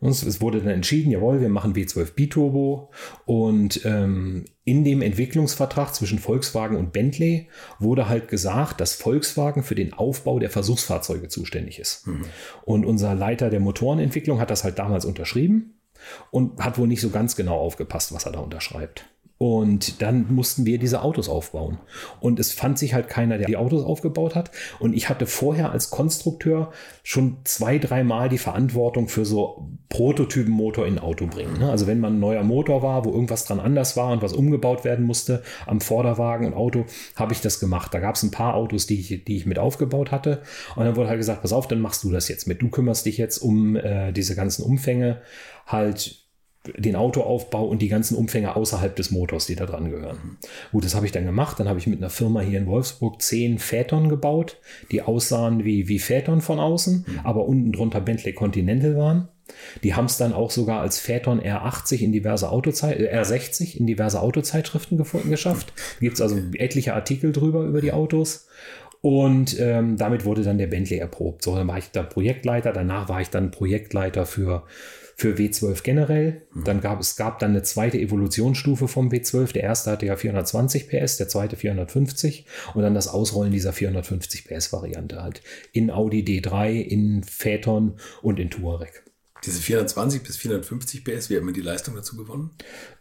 [0.00, 2.90] Und es- wurde dann entschieden, jawohl, wir machen W12 Biturbo.
[3.24, 7.48] Und ähm, in dem Entwicklungsvertrag zwischen Volkswagen und Bentley
[7.78, 12.08] wurde halt gesagt, dass Volkswagen für den Aufbau der Versuchsfahrzeuge zuständig ist.
[12.64, 15.74] Und unser Leiter der Motorenentwicklung hat das halt damals unterschrieben
[16.32, 19.06] und hat wohl nicht so ganz genau aufgepasst, was er da unterschreibt.
[19.38, 21.78] Und dann mussten wir diese Autos aufbauen.
[22.20, 24.52] Und es fand sich halt keiner, der die Autos aufgebaut hat.
[24.78, 26.70] Und ich hatte vorher als Konstrukteur
[27.02, 31.58] schon zwei, dreimal die Verantwortung für so Prototypenmotor in Auto bringen.
[31.58, 31.70] ne?
[31.70, 34.84] Also wenn man ein neuer Motor war, wo irgendwas dran anders war und was umgebaut
[34.84, 36.84] werden musste am Vorderwagen und Auto,
[37.16, 37.92] habe ich das gemacht.
[37.92, 40.42] Da gab es ein paar Autos, die ich, die ich mit aufgebaut hatte.
[40.76, 42.62] Und dann wurde halt gesagt, pass auf, dann machst du das jetzt mit.
[42.62, 45.20] Du kümmerst dich jetzt um äh, diese ganzen Umfänge,
[45.66, 46.22] halt
[46.76, 50.38] den Autoaufbau und die ganzen Umfänge außerhalb des Motors, die da dran gehören.
[50.70, 51.58] Gut, das habe ich dann gemacht.
[51.58, 54.58] Dann habe ich mit einer Firma hier in Wolfsburg zehn Phaeton gebaut,
[54.90, 59.28] die aussahen wie, wie Phaeton von außen, aber unten drunter Bentley Continental waren.
[59.82, 63.86] Die haben es dann auch sogar als Phaeton R80 in diverse Autozeit äh, R60 in
[63.86, 65.72] diverse Autozeitschriften gefunden, geschafft.
[66.00, 68.46] Gibt es also etliche Artikel drüber über die Autos.
[69.00, 71.42] Und ähm, damit wurde dann der Bentley erprobt.
[71.42, 72.72] So, dann war ich da Projektleiter.
[72.72, 74.62] Danach war ich dann Projektleiter für,
[75.22, 76.42] für W12 generell.
[76.64, 79.52] Dann gab es gab dann eine zweite Evolutionsstufe vom W12.
[79.52, 82.44] Der erste hatte ja 420 PS, der zweite 450
[82.74, 85.42] und dann das Ausrollen dieser 450 PS Variante halt
[85.72, 89.04] in Audi D3, in Phaeton und in Touareg.
[89.44, 92.50] Diese 420 bis 450 PS, wie hat man die Leistung dazu gewonnen?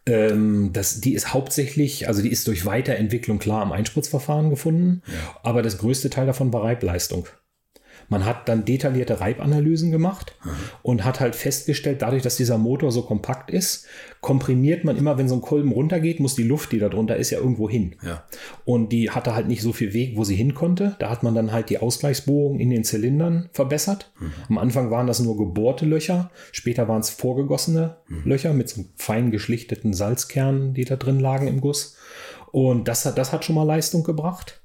[0.06, 5.02] Ähm, das, die ist hauptsächlich, also die ist durch Weiterentwicklung klar am Einspritzverfahren gefunden,
[5.42, 7.28] aber das größte Teil davon war Reibleistung.
[8.12, 10.36] Man hat dann detaillierte Reibanalysen gemacht
[10.84, 13.88] und hat halt festgestellt, dadurch, dass dieser Motor so kompakt ist,
[14.20, 17.30] komprimiert man immer, wenn so ein Kolben runtergeht, muss die Luft, die da drunter ist,
[17.30, 17.96] ja irgendwo hin.
[18.06, 18.26] Ja.
[18.66, 20.98] Und die hatte halt nicht so viel Weg, wo sie hin konnte.
[21.00, 24.12] Da hat man dann halt die Ausgleichsbohrung in den Zylindern verbessert.
[24.50, 27.96] Am Anfang waren das nur gebohrte Löcher, später waren es vorgegossene
[28.26, 31.96] Löcher mit so fein geschlichteten Salzkernen, die da drin lagen im Guss.
[32.52, 34.61] Und das hat, das hat schon mal Leistung gebracht.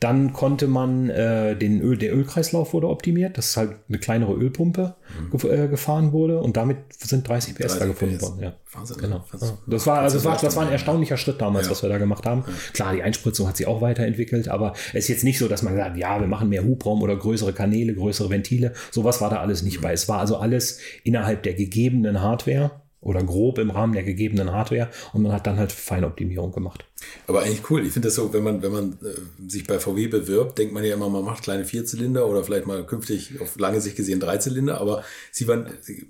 [0.00, 4.94] Dann konnte man äh, den Öl, der Ölkreislauf wurde optimiert, dass halt eine kleinere Ölpumpe
[5.30, 8.22] gef äh, gefahren wurde und damit sind 30 PS da 30 gefunden PS.
[8.22, 8.42] worden.
[8.42, 8.52] Ja.
[8.72, 9.16] Wahnsinn, Genau.
[9.18, 9.38] ne?
[9.40, 9.58] Ja.
[9.66, 11.72] Das war also das war, das war ein erstaunlicher Schritt damals, Ja.
[11.72, 12.44] was wir da gemacht haben.
[12.72, 15.76] Klar, die Einspritzung hat sich auch weiterentwickelt, aber es ist jetzt nicht so, dass man
[15.76, 18.72] sagt, ja, wir machen mehr Hubraum oder größere Kanäle, größere Ventile.
[18.90, 19.92] Sowas war da alles nicht bei.
[19.92, 22.70] Es war also alles innerhalb der gegebenen Hardware
[23.00, 26.84] oder grob im Rahmen der gegebenen Hardware und man hat dann halt Feinoptimierung gemacht.
[27.26, 27.86] Aber eigentlich cool.
[27.86, 30.84] Ich finde das so, wenn man, wenn man äh, sich bei VW bewirbt, denkt man
[30.84, 34.80] ja immer, man macht kleine Vierzylinder oder vielleicht mal künftig auf lange Sicht gesehen Dreizylinder.
[34.80, 35.66] Aber sie waren,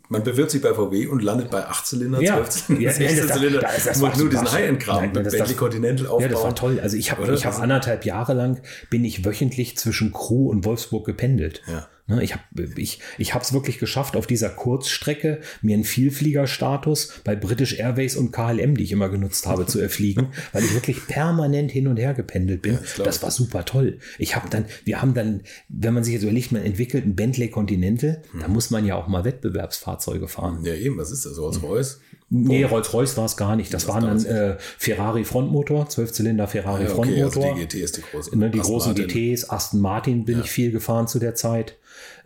[0.09, 2.35] man bewirbt sich bei VW und landet bei Achtzylinder, Ja.
[2.37, 3.61] Zwölfzylinder, Ja, Sechzehnzylinder.
[3.61, 6.23] da das war nur diesen High-End-Kram mit das- Bentley Continental aufbauen.
[6.23, 6.81] Ja, das war toll.
[6.81, 11.05] Also ich habe ich hab anderthalb Jahre lang bin ich wöchentlich zwischen Crew und Wolfsburg
[11.07, 11.63] gependelt.
[11.67, 11.89] Ja.
[12.09, 12.43] Ne, Ich habe
[12.77, 18.33] ich, ich es wirklich geschafft, auf dieser Kurzstrecke mir einen Vielfliegerstatus bei British Airways und
[18.33, 22.13] KLM, die ich immer genutzt habe, zu erfliegen, weil ich wirklich permanent hin und her
[22.15, 22.79] gependelt bin.
[22.81, 23.99] das glaub das war super toll.
[24.19, 27.49] Ich habe dann, wir haben dann, wenn man sich jetzt überlegt, man entwickelt einen Bentley
[27.49, 30.65] Continental, da muss man ja auch mal Wettbewerbsfahrzeuge fahren.
[30.65, 31.39] Ja, eben, was ist das?
[31.39, 32.01] Rolls-Royce?
[32.31, 33.73] Nee, Rolls-Royce war es gar nicht.
[33.75, 37.55] Das Was waren dann äh, Ferrari Frontmotor, 12-Zylinder Ferrari Ja, okay, also Frontmotor.
[37.55, 38.39] die GT ist die große.
[38.39, 39.07] Ne, die Aston großen Martin.
[39.09, 41.77] GTs, Aston Martin bin ich viel gefahren zu der Zeit.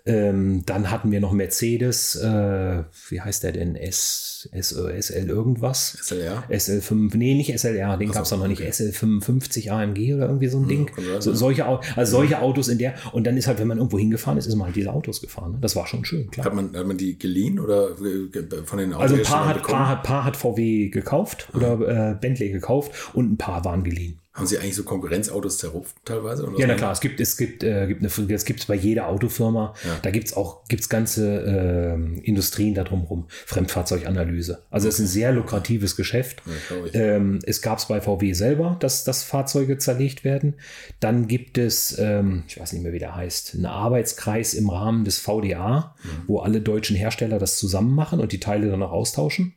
[0.06, 3.74] Ähm, dann hatten wir noch Mercedes, äh, wie heißt der denn?
[3.74, 5.98] S, S, SL irgendwas?
[6.00, 6.44] SLR?
[6.48, 8.62] SL5, nee, nicht SLR, den gab es noch nicht.
[8.62, 10.86] SL55 AMG oder irgendwie so ein Ding.
[10.86, 13.78] kann sein, So, solche, also solche Autos in der, und dann ist halt, wenn man
[13.78, 15.52] irgendwo hingefahren ist, ist man halt diese Autos gefahren.
[15.52, 15.58] Ne?
[15.60, 16.46] Das war schon schön, klar.
[16.46, 19.88] Hat man, hat man die geliehen oder äh, von den Also ein paar hat, paar,
[19.88, 24.20] hat, paar hat VW gekauft oder äh, Bentley gekauft und ein paar waren geliehen.
[24.36, 26.44] Haben sie eigentlich so Konkurrenzautos zerrupft teilweise?
[26.44, 28.74] Oder Ja, na klar, es gibt, es gibt, äh, gibt eine, das gibt es bei
[28.74, 29.72] jeder Autofirma.
[30.02, 33.28] Da gibt es auch gibt's ganze ähm, Industrien da drumherum.
[33.46, 34.62] Fremdfahrzeuganalyse.
[34.70, 36.42] Also es ist ein sehr lukratives Geschäft.
[36.86, 36.94] ich.
[36.94, 40.56] ähm, es gab es bei VW selber, dass, dass Fahrzeuge zerlegt werden.
[41.00, 45.06] Dann gibt es, ähm, ich weiß nicht mehr, wie der heißt, einen Arbeitskreis im Rahmen
[45.06, 45.94] des VDA,
[46.26, 49.54] wo alle deutschen Hersteller das zusammen machen und die Teile dann auch austauschen.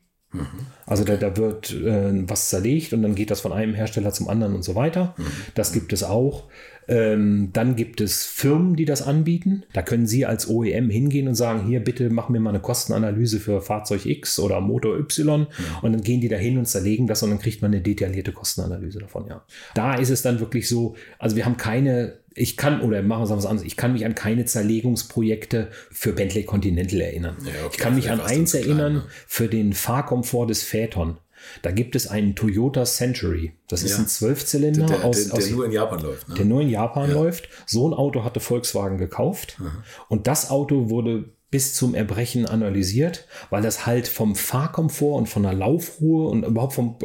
[0.86, 4.28] Also da, da wird äh, was zerlegt und dann geht das von einem Hersteller zum
[4.28, 5.16] anderen und so weiter.
[5.56, 6.50] Das gibt es auch.
[6.90, 9.64] Ähm, dann gibt es Firmen, die das anbieten.
[9.74, 13.40] Da können Sie als OEM hingehen und sagen, hier bitte mach mir mal eine Kostenanalyse
[13.40, 15.42] für Fahrzeug X oder Motor Y.
[15.42, 15.46] Mhm.
[15.84, 18.32] Und dann gehen die da hin und zerlegen das und dann kriegt man eine detaillierte
[18.32, 19.44] Kostenanalyse davon, ja.
[19.76, 23.36] Da ist es dann wirklich so, also wir haben keine ich kann, oder machen wir
[23.36, 27.38] was anderes, ich kann mich an keine Zerlegungsprojekte für Bentley Continental erinnern.
[27.44, 29.12] Ja, okay, ich kann mich an eins erinnern, klein, ne?
[29.28, 31.18] für den Fahrkomfort des Phaeton.
[31.62, 33.54] Da gibt es einen Toyota Century.
[33.68, 34.00] Das ist ja.
[34.00, 36.30] ein Zwölfzylinder der, aus, der, der aus, nur in Japan läuft.
[36.30, 36.36] Ne?
[36.36, 37.16] Der nur in Japan ja.
[37.16, 37.50] läuft.
[37.66, 39.58] So ein Auto hatte Volkswagen gekauft.
[39.60, 39.72] Mhm.
[40.10, 45.44] Und das Auto wurde bis zum Erbrechen analysiert, weil das halt vom Fahrkomfort und von
[45.44, 46.98] der Laufruhe und überhaupt vom,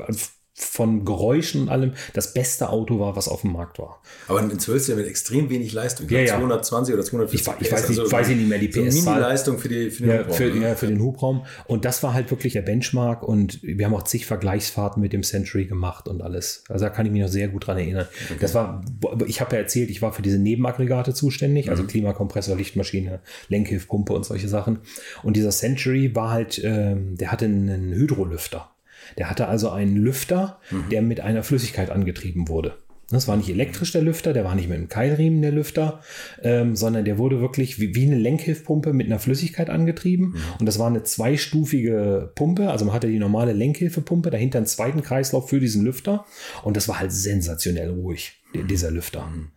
[0.56, 4.00] von Geräuschen und allem das beste Auto war, was auf dem Markt war.
[4.28, 6.08] Aber ein 12 mit extrem wenig Leistung.
[6.08, 6.38] Ja, ja.
[6.38, 8.94] 220 oder 240 ich, ich weiß, nicht, also weiß ich nicht mehr die PS.
[8.94, 10.36] So Mini-Leistung für, die, für den ja, Hubraum.
[10.36, 10.68] Für, ne?
[10.68, 11.44] ja, für den Hubraum.
[11.66, 15.24] Und das war halt wirklich der Benchmark und wir haben auch zig Vergleichsfahrten mit dem
[15.24, 16.62] Century gemacht und alles.
[16.68, 18.06] Also da kann ich mich noch sehr gut dran erinnern.
[18.30, 18.38] Okay.
[18.40, 18.84] Das war,
[19.26, 21.88] ich habe ja erzählt, ich war für diese Nebenaggregate zuständig, also mhm.
[21.88, 24.78] Klimakompressor, Lichtmaschine, Lenkhilfpumpe und solche Sachen.
[25.24, 28.70] Und dieser Century war halt, ähm, der hatte einen Hydrolüfter.
[29.18, 30.88] Der hatte also einen Lüfter, mhm.
[30.90, 32.74] der mit einer Flüssigkeit angetrieben wurde.
[33.10, 36.00] Das war nicht elektrisch der Lüfter, der war nicht mit einem Keilriemen der Lüfter,
[36.42, 40.28] ähm, sondern der wurde wirklich wie, wie, eine Lenkhilfpumpe mit einer Flüssigkeit angetrieben.
[40.28, 40.40] Mhm.
[40.60, 42.70] Und das war eine zweistufige Pumpe.
[42.70, 46.24] Also man hatte die normale Lenkhilfepumpe, dahinter einen zweiten Kreislauf für diesen Lüfter.
[46.62, 49.26] Und das war halt sensationell ruhig, dieser Lüfter.
[49.26, 49.48] Mhm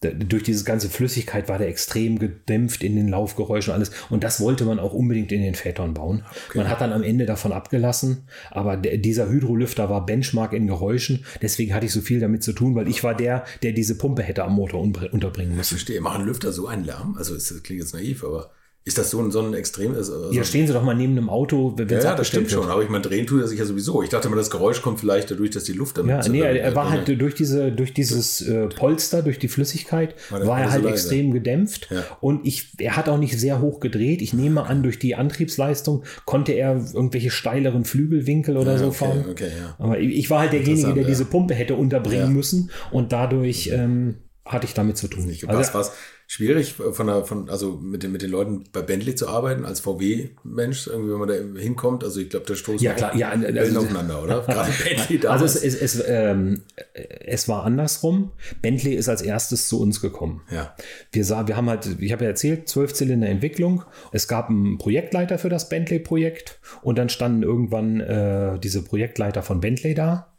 [0.00, 3.90] durch diese ganze Flüssigkeit war der extrem gedämpft in den Laufgeräuschen und alles.
[4.08, 6.24] Und das wollte man auch unbedingt in den Phaeton bauen.
[6.48, 6.58] Okay.
[6.58, 11.26] Man hat dann am Ende davon abgelassen, aber der, dieser Hydrolüfter war Benchmark in Geräuschen.
[11.42, 14.22] Deswegen hatte ich so viel damit zu tun, weil ich war der, der diese Pumpe
[14.22, 15.74] hätte am Motor unterbringen müssen.
[15.74, 17.16] Ich verstehe, machen Lüfter so einen Lärm?
[17.18, 19.94] Also das klingt jetzt naiv, aber ist das so ein, so ein extrem?
[19.94, 21.74] Also ja, stehen Sie doch mal neben einem Auto.
[21.76, 22.62] Wenn ja, ja das stimmt wird.
[22.62, 22.70] schon.
[22.70, 24.02] Aber ich meine, drehen tut er sich ja sowieso.
[24.02, 26.24] Ich dachte mal, das Geräusch kommt vielleicht dadurch, dass die Luft damit.
[26.24, 30.46] Ja, nee, er war halt durch diese, durch dieses äh, Polster, durch die Flüssigkeit, war,
[30.46, 31.88] war er halt so extrem gedämpft.
[31.90, 32.04] Ja.
[32.20, 34.22] Und ich, er hat auch nicht sehr hoch gedreht.
[34.22, 38.94] Ich nehme an, durch die Antriebsleistung konnte er irgendwelche steileren Flügelwinkel oder ja, so okay,
[38.96, 39.24] fahren.
[39.30, 39.76] Okay, ja.
[39.78, 42.70] Aber ich, ich, war halt derjenige, der diese Pumpe hätte unterbringen müssen.
[42.90, 45.26] Und dadurch ähm, hatte ich damit zu tun.
[45.26, 45.92] Nicht also, was,
[46.30, 49.80] schwierig, von der, von, also mit den, mit den Leuten bei Bentley zu arbeiten, als
[49.80, 52.04] VW-Mensch, irgendwie, wenn man da hinkommt.
[52.04, 54.40] Also ich glaube, da stoßen ja, klar, ja, also, aufeinander, oder?
[54.46, 55.42] Gerade Bentley damals.
[55.42, 56.62] Also es, es, es, ähm,
[56.94, 58.30] es war andersrum.
[58.62, 60.42] Bentley ist als erstes zu uns gekommen.
[60.52, 60.76] Ja.
[61.10, 63.82] Wir, sah, wir haben halt, ich habe ja erzählt, Zwölfzylinder Entwicklung.
[64.12, 69.60] Es gab einen Projektleiter für das Bentley-Projekt und dann standen irgendwann äh, diese Projektleiter von
[69.60, 70.30] Bentley da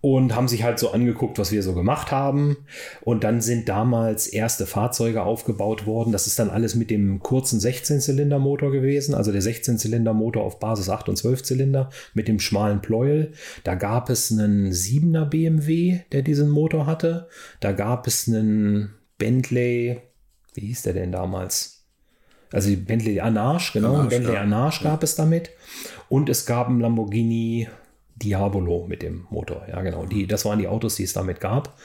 [0.00, 2.56] und haben sich halt so angeguckt, was wir so gemacht haben.
[3.00, 6.12] Und dann sind damals erste Fahrzeuge aufgebaut worden.
[6.12, 11.08] Das ist dann alles mit dem kurzen 16-Zylinder-Motor gewesen, also der 16-Zylinder-Motor auf Basis 8
[11.08, 13.32] und 12 Zylinder mit dem schmalen Pleuel.
[13.64, 17.28] Da gab es einen 7er BMW, der diesen Motor hatte.
[17.58, 20.00] Da gab es einen Bentley,
[20.54, 21.78] wie hieß der denn damals?
[22.52, 24.42] Also die Bentley Anarch, genau, Anarch, Bentley ja.
[24.42, 25.04] Anarch gab ja.
[25.04, 25.50] es damit.
[26.08, 27.68] Und es gab einen Lamborghini
[28.22, 29.66] Diabolo mit dem Motor.
[29.68, 30.06] Ja, genau.
[30.06, 31.78] Die, das waren die Autos, die es damit gab.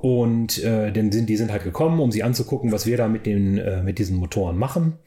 [0.00, 3.24] Und äh, denn sind, die sind halt gekommen, um sie anzugucken, was wir da mit,
[3.24, 4.98] den, äh, mit diesen Motoren machen.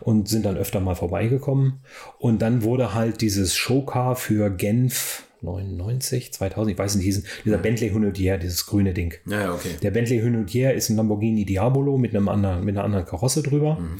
[0.00, 1.80] Und sind dann öfter mal vorbeigekommen.
[2.18, 7.58] Und dann wurde halt dieses Showcar für Genf 99, 2000, ich weiß nicht, diesen, dieser
[7.58, 9.14] Bentley Hunaudier, dieses grüne Ding.
[9.26, 9.70] Ja, okay.
[9.82, 13.78] Der Bentley Hunaudier ist ein Lamborghini Diabolo mit, einem anderen, mit einer anderen Karosse drüber.
[13.78, 13.98] Mhm.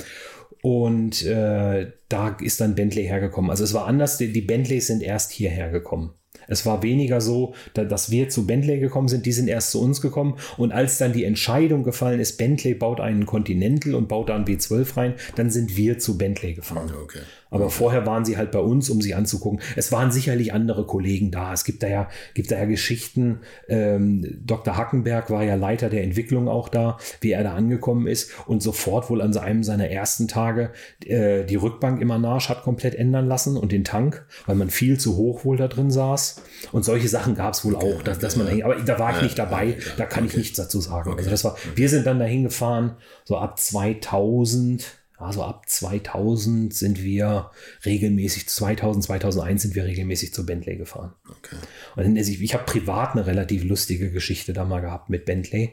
[0.64, 3.50] Und äh, da ist dann Bentley hergekommen.
[3.50, 6.14] Also es war anders, die, die Bentleys sind erst hierher gekommen.
[6.48, 10.00] Es war weniger so, dass wir zu Bentley gekommen sind, die sind erst zu uns
[10.00, 10.36] gekommen.
[10.56, 14.44] Und als dann die Entscheidung gefallen ist, Bentley baut einen Continental und baut da einen
[14.44, 16.90] B12 rein, dann sind wir zu Bentley gefahren.
[17.02, 17.20] Okay.
[17.54, 19.60] Aber vorher waren sie halt bei uns, um sie anzugucken.
[19.76, 21.52] Es waren sicherlich andere Kollegen da.
[21.52, 23.40] Es gibt da ja, gibt da ja Geschichten.
[23.68, 24.76] Ähm, Dr.
[24.76, 29.08] Hackenberg war ja Leiter der Entwicklung auch da, wie er da angekommen ist und sofort
[29.08, 30.72] wohl an einem seiner ersten Tage
[31.04, 34.98] äh, die Rückbank im Anarch hat komplett ändern lassen und den Tank, weil man viel
[34.98, 36.33] zu hoch wohl da drin saß.
[36.72, 39.38] Und solche Sachen gab es wohl auch, dass, dass man, aber da war ich nicht
[39.38, 41.14] dabei, da kann ich nichts dazu sagen.
[41.16, 44.84] Also das war, wir sind dann dahin gefahren, so ab 2000
[45.16, 47.50] also ab 2000 sind wir
[47.84, 51.14] regelmäßig, 2000, 2001 sind wir regelmäßig zu Bentley gefahren.
[51.28, 51.56] Okay.
[51.94, 55.72] Und ich, ich habe privat eine relativ lustige Geschichte da mal gehabt mit Bentley.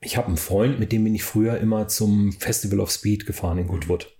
[0.00, 3.58] Ich habe einen Freund, mit dem bin ich früher immer zum Festival of Speed gefahren
[3.58, 4.14] in Goodwood.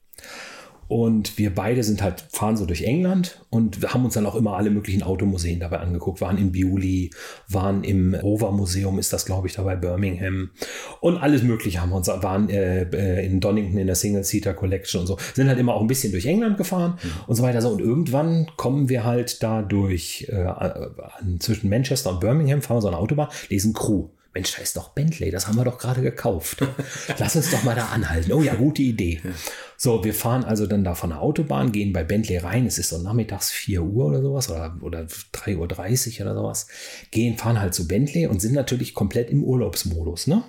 [0.88, 4.56] Und wir beide sind halt, fahren so durch England und haben uns dann auch immer
[4.56, 6.20] alle möglichen Automuseen dabei angeguckt.
[6.20, 7.10] Waren in Bewley,
[7.48, 10.50] waren im Rover Museum, ist das glaube ich dabei, Birmingham.
[11.00, 15.00] Und alles Mögliche haben wir uns, waren äh, äh, in Donington in der Single-Seater Collection
[15.00, 15.18] und so.
[15.34, 17.10] Sind halt immer auch ein bisschen durch England gefahren mhm.
[17.26, 17.60] und so weiter.
[17.60, 17.70] So.
[17.70, 20.46] Und irgendwann kommen wir halt da durch, äh,
[21.38, 24.88] zwischen Manchester und Birmingham, fahren wir so eine Autobahn, lesen Crew Mensch, da ist doch
[24.88, 26.58] Bentley, das haben wir doch gerade gekauft.
[27.18, 28.32] Lass uns doch mal da anhalten.
[28.32, 29.20] Oh ja, gute Idee.
[29.76, 32.66] So, wir fahren also dann da von der Autobahn, gehen bei Bentley rein.
[32.66, 36.68] Es ist so nachmittags 4 Uhr oder sowas oder, oder 3.30 Uhr oder sowas.
[37.10, 40.44] Gehen, fahren halt zu Bentley und sind natürlich komplett im Urlaubsmodus, ne?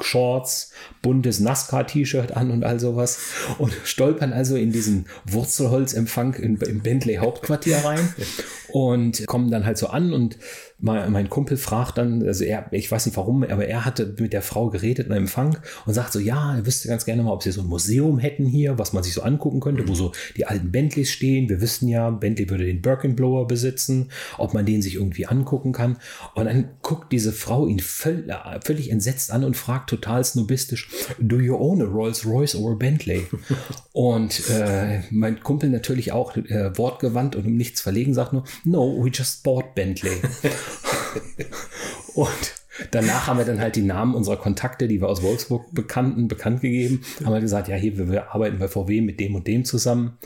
[0.00, 0.72] Shorts,
[1.02, 3.18] buntes NASCAR-T-Shirt an und all sowas
[3.58, 8.12] und stolpern also in diesen Wurzelholzempfang im, im Bentley Hauptquartier rein
[8.72, 10.36] und kommen dann halt so an und
[10.84, 14.42] mein, Kumpel fragt dann, also er, ich weiß nicht warum, aber er hatte mit der
[14.42, 15.56] Frau geredet im Empfang
[15.86, 18.44] und sagt so, ja, er wüsste ganz gerne mal, ob sie so ein Museum hätten
[18.44, 21.48] hier, was man sich so angucken könnte, wo so die alten Bentleys stehen.
[21.48, 25.72] Wir wüssten ja, Bentley würde den Birkin Blower besitzen, ob man den sich irgendwie angucken
[25.72, 25.96] kann.
[26.34, 28.28] Und dann guckt diese Frau ihn völ
[28.62, 32.74] völlig entsetzt an und fragt total snobistisch, do you own a Rolls Royce or a
[32.74, 33.26] Bentley?
[33.92, 39.02] und äh, mein Kumpel natürlich auch äh, wortgewandt und um nichts verlegen sagt nur, no,
[39.02, 40.16] we just bought Bentley.
[42.14, 42.54] und
[42.90, 46.60] danach haben wir dann halt die Namen unserer Kontakte, die wir aus Wolfsburg bekannten, bekannt
[46.60, 47.02] gegeben.
[47.24, 50.18] Haben wir gesagt, ja, hier, wir arbeiten bei VW mit dem und dem zusammen.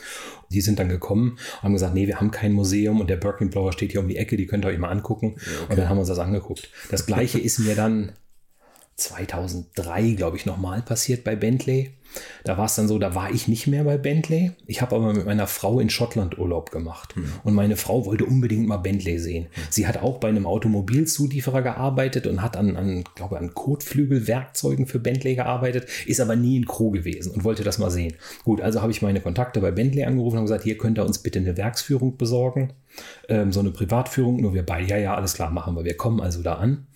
[0.49, 3.49] Die sind dann gekommen und haben gesagt, nee, wir haben kein Museum und der Birkin
[3.49, 5.35] Blower steht hier um die Ecke, die könnt ihr euch mal angucken.
[5.37, 5.71] Ja, okay.
[5.71, 6.69] Und dann haben wir uns das angeguckt.
[6.89, 8.13] Das gleiche ist mir dann
[8.95, 11.93] 2003, glaube ich, nochmal passiert bei Bentley.
[12.43, 14.51] Da war es dann so, da war ich nicht mehr bei Bentley.
[14.65, 17.15] Ich habe aber mit meiner Frau in Schottland Urlaub gemacht.
[17.15, 17.31] Mhm.
[17.43, 19.43] Und meine Frau wollte unbedingt mal Bentley sehen.
[19.43, 19.61] Mhm.
[19.69, 24.99] Sie hat auch bei einem Automobilzulieferer gearbeitet und hat an, an glaube an Kotflügelwerkzeugen für
[24.99, 28.13] Bentley gearbeitet, ist aber nie in Crew gewesen und wollte das mal sehen.
[28.43, 31.19] Gut, also habe ich meine Kontakte bei Bentley angerufen und gesagt, hier könnt ihr uns
[31.19, 32.73] bitte eine Werksführung besorgen.
[33.27, 35.85] Ähm, so eine Privatführung, nur wir beide, ja, ja, alles klar, machen wir.
[35.85, 36.87] Wir kommen also da an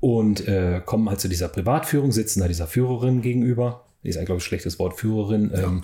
[0.00, 4.38] und äh, kommen halt zu dieser Privatführung, sitzen da dieser Führerin gegenüber ist ein, glaube
[4.38, 5.50] ich, schlechtes Wort, Führerin.
[5.52, 5.82] Ja, ähm,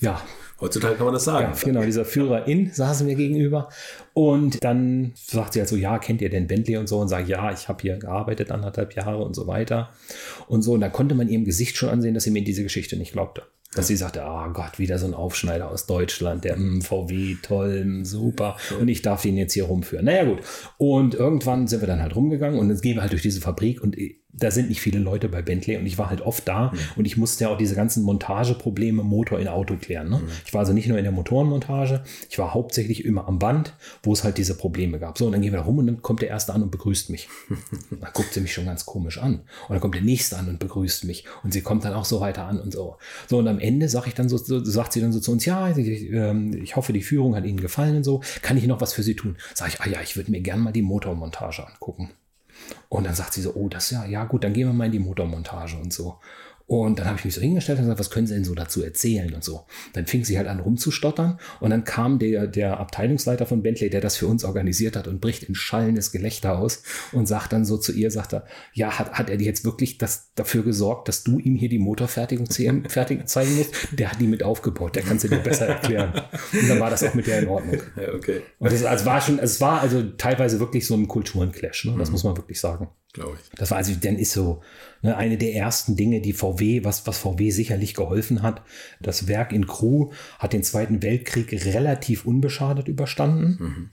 [0.00, 0.22] ja.
[0.60, 1.52] Heutzutage kann man das sagen.
[1.54, 3.68] Ja, genau, dieser Führerin saßen mir gegenüber.
[4.12, 6.98] Und dann sagt sie halt so, ja, kennt ihr denn Bentley und so?
[6.98, 9.90] Und sagt, ja, ich habe hier gearbeitet anderthalb Jahre und so weiter.
[10.48, 12.96] Und so, und da konnte man ihrem Gesicht schon ansehen, dass sie mir diese Geschichte
[12.96, 13.42] nicht glaubte.
[13.74, 17.84] Dass sie sagte, oh Gott, wieder so ein Aufschneider aus Deutschland, der mm, VW, toll,
[17.84, 18.56] mm, super.
[18.80, 20.06] Und ich darf ihn jetzt hier rumführen.
[20.06, 20.40] Naja, gut.
[20.78, 23.82] Und irgendwann sind wir dann halt rumgegangen und jetzt gehen wir halt durch diese Fabrik
[23.82, 23.94] und
[24.30, 26.78] da sind nicht viele Leute bei Bentley und ich war halt oft da mhm.
[26.96, 30.10] und ich musste ja auch diese ganzen Montageprobleme Motor in Auto klären.
[30.10, 30.18] Ne?
[30.18, 30.28] Mhm.
[30.44, 34.12] Ich war also nicht nur in der Motorenmontage, ich war hauptsächlich immer am Band, wo
[34.12, 35.16] es halt diese Probleme gab.
[35.16, 37.10] So, und dann gehen wir da rum und dann kommt der Erste an und begrüßt
[37.10, 37.28] mich.
[37.90, 39.40] dann guckt sie mich schon ganz komisch an.
[39.68, 41.24] Und dann kommt der Nächste an und begrüßt mich.
[41.42, 42.96] Und sie kommt dann auch so weiter an und so.
[43.28, 45.46] So, und am Ende sage ich dann so, so, sagt sie dann so zu uns,
[45.46, 48.20] ja, ich, ähm, ich hoffe, die Führung hat Ihnen gefallen und so.
[48.42, 49.36] Kann ich noch was für Sie tun?
[49.54, 52.10] Sag ich, ah ja, ich würde mir gerne mal die Motormontage angucken.
[52.88, 54.92] Und dann sagt sie so, oh, das ja, ja gut, dann gehen wir mal in
[54.92, 56.18] die Motormontage und so.
[56.68, 58.84] Und dann habe ich mich so hingestellt und gesagt, was können Sie denn so dazu
[58.84, 59.64] erzählen und so.
[59.94, 64.02] Dann fing sie halt an rumzustottern und dann kam der, der Abteilungsleiter von Bentley, der
[64.02, 67.78] das für uns organisiert hat und bricht in schallendes Gelächter aus und sagt dann so
[67.78, 68.44] zu ihr, sagt er,
[68.74, 71.78] ja, hat, hat er dir jetzt wirklich das, dafür gesorgt, dass du ihm hier die
[71.78, 72.46] Motorfertigung
[72.88, 73.74] fertig zeigen musst?
[73.92, 76.12] Der hat die mit aufgebaut, der kann sie dir besser erklären.
[76.52, 77.78] Und dann war das auch mit der in Ordnung.
[77.96, 78.42] Ja, okay.
[78.58, 81.96] Und das also war schon, es war also teilweise wirklich so ein Kulturenclash, ne?
[81.98, 82.12] das mhm.
[82.12, 82.88] muss man wirklich sagen.
[83.12, 83.50] Glaube ich.
[83.56, 84.60] Das war also, dann ist so,
[85.02, 88.62] eine der ersten Dinge, die VW, was, was VW sicherlich geholfen hat.
[89.00, 93.58] Das Werk in Crew hat den Zweiten Weltkrieg relativ unbeschadet überstanden.
[93.60, 93.90] Mhm.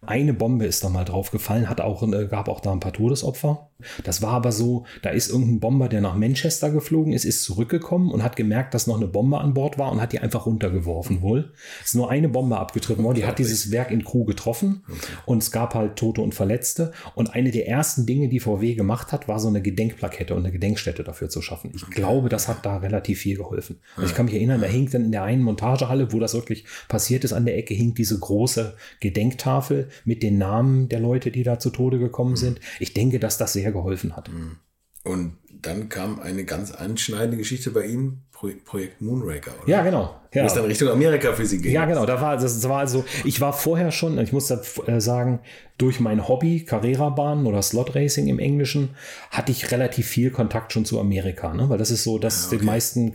[0.00, 2.92] Eine Bombe ist da mal drauf gefallen, hat auch, äh, gab auch da ein paar
[2.92, 3.68] Todesopfer.
[4.02, 8.10] Das war aber so, da ist irgendein Bomber, der nach Manchester geflogen ist, ist zurückgekommen
[8.10, 11.22] und hat gemerkt, dass noch eine Bombe an Bord war und hat die einfach runtergeworfen
[11.22, 11.52] wohl.
[11.80, 14.98] Es ist nur eine Bombe abgetrieben worden, die hat dieses Werk in Crew getroffen okay.
[15.26, 16.92] und es gab halt Tote und Verletzte.
[17.14, 20.52] Und eine der ersten Dinge, die VW gemacht hat, war so eine Gedenkplakette und eine
[20.52, 21.70] Gedenkstätte dafür zu schaffen.
[21.74, 23.80] Ich glaube, das hat da relativ viel geholfen.
[23.96, 26.64] Also ich kann mich erinnern, da hing dann in der einen Montagehalle, wo das wirklich
[26.88, 31.42] passiert ist, an der Ecke hing diese große Gedenktafel mit den Namen der Leute, die
[31.42, 32.36] da zu Tode gekommen mhm.
[32.36, 32.60] sind.
[32.80, 34.30] Ich denke, dass das sehr geholfen hat.
[34.32, 34.56] Mhm.
[35.04, 39.68] Und dann kam eine ganz anschneidende Geschichte bei Ihnen, Projekt Moonraker, oder?
[39.68, 40.20] Ja, genau.
[40.34, 40.42] Ja.
[40.42, 41.72] Wo es dann Richtung Amerika für Sie ging.
[41.72, 42.04] Ja, genau.
[42.04, 45.40] Da war, das war also, ich war vorher schon, ich muss äh, sagen,
[45.78, 48.90] durch mein Hobby, Carrera-Bahn oder Slot Racing im Englischen,
[49.30, 51.54] hatte ich relativ viel Kontakt schon zu Amerika.
[51.54, 51.70] Ne?
[51.70, 52.58] Weil das ist so, dass ah, okay.
[52.58, 53.12] die meisten,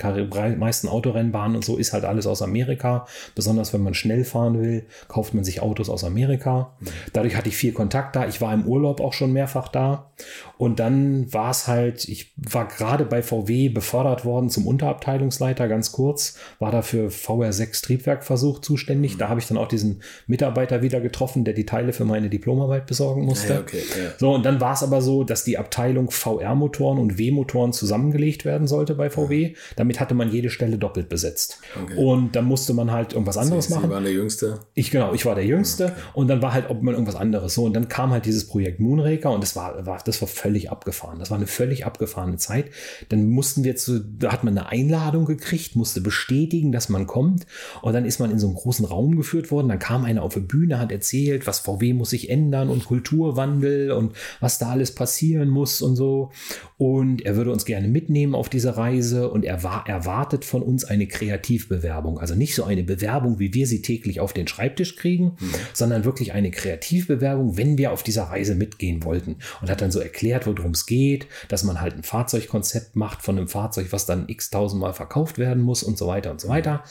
[0.58, 3.06] meisten Autorennbahnen und so ist halt alles aus Amerika.
[3.36, 6.74] Besonders wenn man schnell fahren will, kauft man sich Autos aus Amerika.
[6.80, 6.88] Mhm.
[7.12, 8.28] Dadurch hatte ich viel Kontakt da.
[8.28, 10.12] Ich war im Urlaub auch schon mehrfach da.
[10.58, 15.92] Und dann war es halt, ich war gerade bei VW befördert worden zum Unterabteilungsleiter, ganz
[15.92, 19.18] kurz, war dafür für VR6 Triebwerkversuch zuständig.
[19.18, 22.86] Da habe ich dann auch diesen Mitarbeiter wieder getroffen, der die Teile für meine Diplomarbeit
[22.86, 23.54] besorgen musste.
[23.54, 24.12] Ja, okay, ja.
[24.18, 28.68] So, und dann war es aber so, dass die Abteilung VR-Motoren und W-Motoren zusammengelegt werden
[28.68, 29.56] sollte bei VW.
[29.76, 31.60] Damit hatte man jede Stelle doppelt besetzt.
[31.82, 31.96] Okay.
[31.98, 33.90] Und dann musste man halt irgendwas anderes Sie machen.
[33.90, 34.60] waren der Jüngste.
[34.74, 37.64] Ich genau, ich war der Jüngste und dann war halt, ob man irgendwas anderes so
[37.64, 41.20] und dann kam halt dieses Projekt Moonraker und das war, war das war völlig abgefahren.
[41.20, 42.66] Das war eine völlig abgefahrene Zeit.
[43.10, 47.46] Dann mussten wir zu, da hat man eine Einladung gekriegt, musste bestätigen, dass man kommt
[47.82, 49.70] und dann ist man in so einen großen Raum geführt worden.
[49.70, 53.92] Dann kam einer auf die Bühne, hat erzählt, was VW muss sich ändern und Kulturwandel
[53.92, 56.32] und was da alles passieren muss und so.
[56.78, 60.86] Und er würde uns gerne mitnehmen auf diese Reise und er war erwartet von uns
[60.86, 65.38] eine Kreativbewerbung, also nicht so eine Bewerbung, wie wir sie täglich auf den Schreibtisch kriegen,
[65.74, 69.38] sondern wirklich eine Kreativbewerbung, wenn wir auf dieser Reise mitgehen wollten.
[69.62, 73.38] Und hat dann so erklärt, worum es geht, dass man halt ein Fahrzeugkonzept macht von
[73.38, 76.83] einem Fahrzeug, was dann x tausendmal verkauft werden muss und so weiter und so weiter.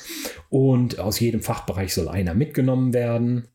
[0.49, 3.49] Und aus jedem Fachbereich soll einer mitgenommen werden.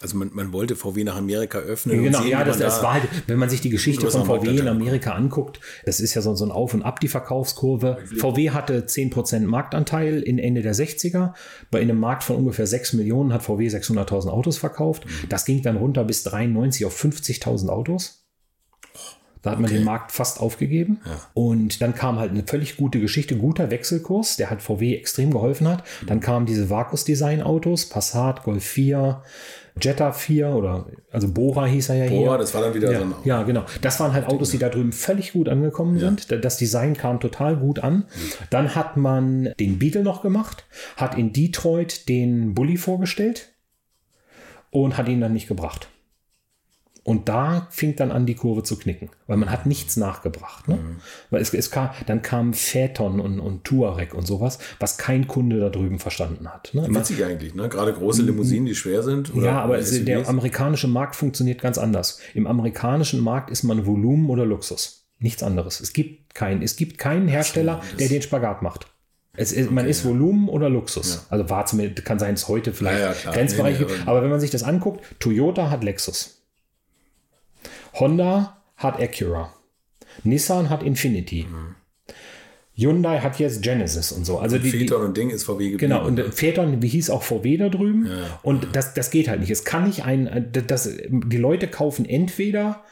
[0.00, 2.02] Also man, man wollte VW nach Amerika öffnen.
[2.02, 4.58] Genau, sehen, ja, das, das da- war halt, wenn man sich die Geschichte von VW
[4.58, 7.98] in Amerika anguckt, das ist ja so, so ein Auf und Ab, die Verkaufskurve.
[8.18, 11.32] VW hatte 10% Marktanteil in Ende der 60er.
[11.70, 15.06] Bei einem Markt von ungefähr 6 Millionen hat VW 600.000 Autos verkauft.
[15.06, 15.28] Mhm.
[15.30, 18.23] Das ging dann runter bis 93 auf 50.000 Autos.
[19.44, 19.74] Da hat man Okay.
[19.78, 21.00] den Markt fast aufgegeben.
[21.06, 21.12] Ja.
[21.34, 25.68] Und dann kam halt eine völlig gute Geschichte, guter Wechselkurs, der hat VW extrem geholfen
[25.68, 25.84] hat.
[26.02, 26.06] Mhm.
[26.06, 29.22] Dann kamen diese Vakus-Design-Autos, Passat, Golf 4,
[29.80, 32.26] Jetta 4 oder, also Bora hieß er ja hier.
[32.26, 33.64] Boah, das war dann wieder Ja, so ein ja, genau.
[33.82, 36.30] Das waren halt Autos, die da drüben völlig gut angekommen sind.
[36.30, 38.04] Da- Das Design kam total gut an.
[38.50, 40.64] Dann hat man den Beetle noch gemacht,
[40.96, 43.48] hat in Detroit den Bully vorgestellt
[44.70, 45.88] und hat ihn dann nicht gebracht.
[47.04, 50.68] Und da fing dann an, die Kurve zu knicken, weil man hat nichts nachgebracht.
[50.68, 50.78] Ne?
[51.28, 55.60] Weil es, es kam, dann kamen Phaeton und, und Touareg und sowas, was kein Kunde
[55.60, 56.70] da drüben verstanden hat.
[56.72, 56.80] Ne?
[56.88, 57.68] Man, Witzig eigentlich, ne?
[57.68, 59.34] Gerade große Limousinen, die schwer sind.
[59.34, 60.28] Oder ja, aber es, der SUVs.
[60.28, 62.20] amerikanische Markt funktioniert ganz anders.
[62.32, 65.06] Im amerikanischen Markt ist man Volumen oder Luxus.
[65.18, 65.80] Nichts anderes.
[65.80, 68.86] Es gibt keinen, es gibt keinen Hersteller, der den Spagat macht.
[69.36, 71.26] Es ist, man ist Volumen oder Luxus.
[71.28, 73.34] Also war zumindest, kann sein, es heute vielleicht Ja, ja, klar.
[73.34, 76.33] Grenzbereich Nee, nee, aber, wenn man sich das anguckt, Toyota hat Lexus.
[77.94, 79.52] Honda hat Acura.
[80.22, 81.46] Nissan hat Infinity.
[82.76, 84.38] Hyundai hat jetzt Genesis und so.
[84.38, 85.78] Also die, die, Phaeton und Ding ist VW geblieben.
[85.78, 88.08] Genau, und Phaeton, wie hieß auch VW da drüben.
[88.42, 89.50] Und das, das geht halt nicht.
[89.50, 92.82] Es kann nicht ein, das, die Leute kaufen entweder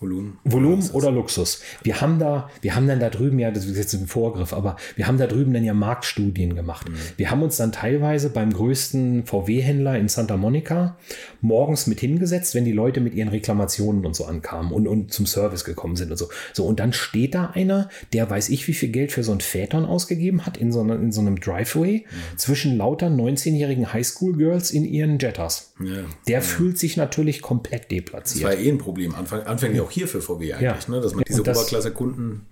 [0.00, 0.38] Volumen.
[0.44, 1.60] Volumen oder Luxus.
[1.82, 4.76] Wir haben da, wir haben dann da drüben ja, das ist jetzt ein Vorgriff, aber
[4.94, 6.86] wir haben da drüben dann ja Marktstudien gemacht.
[7.16, 10.96] Wir haben uns dann teilweise beim größten VW-Händler in Santa Monica
[11.40, 15.26] morgens mit hingesetzt, wenn die Leute mit ihren Reklamationen und so ankamen und, und zum
[15.26, 16.28] Service gekommen sind und so.
[16.52, 19.40] So, und dann steht da einer, der weiß ich, wie viel Geld für so ein
[19.40, 22.04] Phaeton ausgegeben hat in so, einer, in so einem Driveway
[22.36, 25.74] zwischen lauter 19-jährigen Highschool-Girls in ihren Jettas.
[25.80, 26.04] Ja.
[26.26, 28.44] Der fühlt sich natürlich komplett Das deplatziert.
[28.44, 29.14] war ja eh ein Problem.
[29.14, 30.76] Anfang, anfänglich auch hier für VW eigentlich, Ja.
[30.88, 31.00] ne?
[31.00, 32.46] dass man diese das- Oberklasse-Kunden.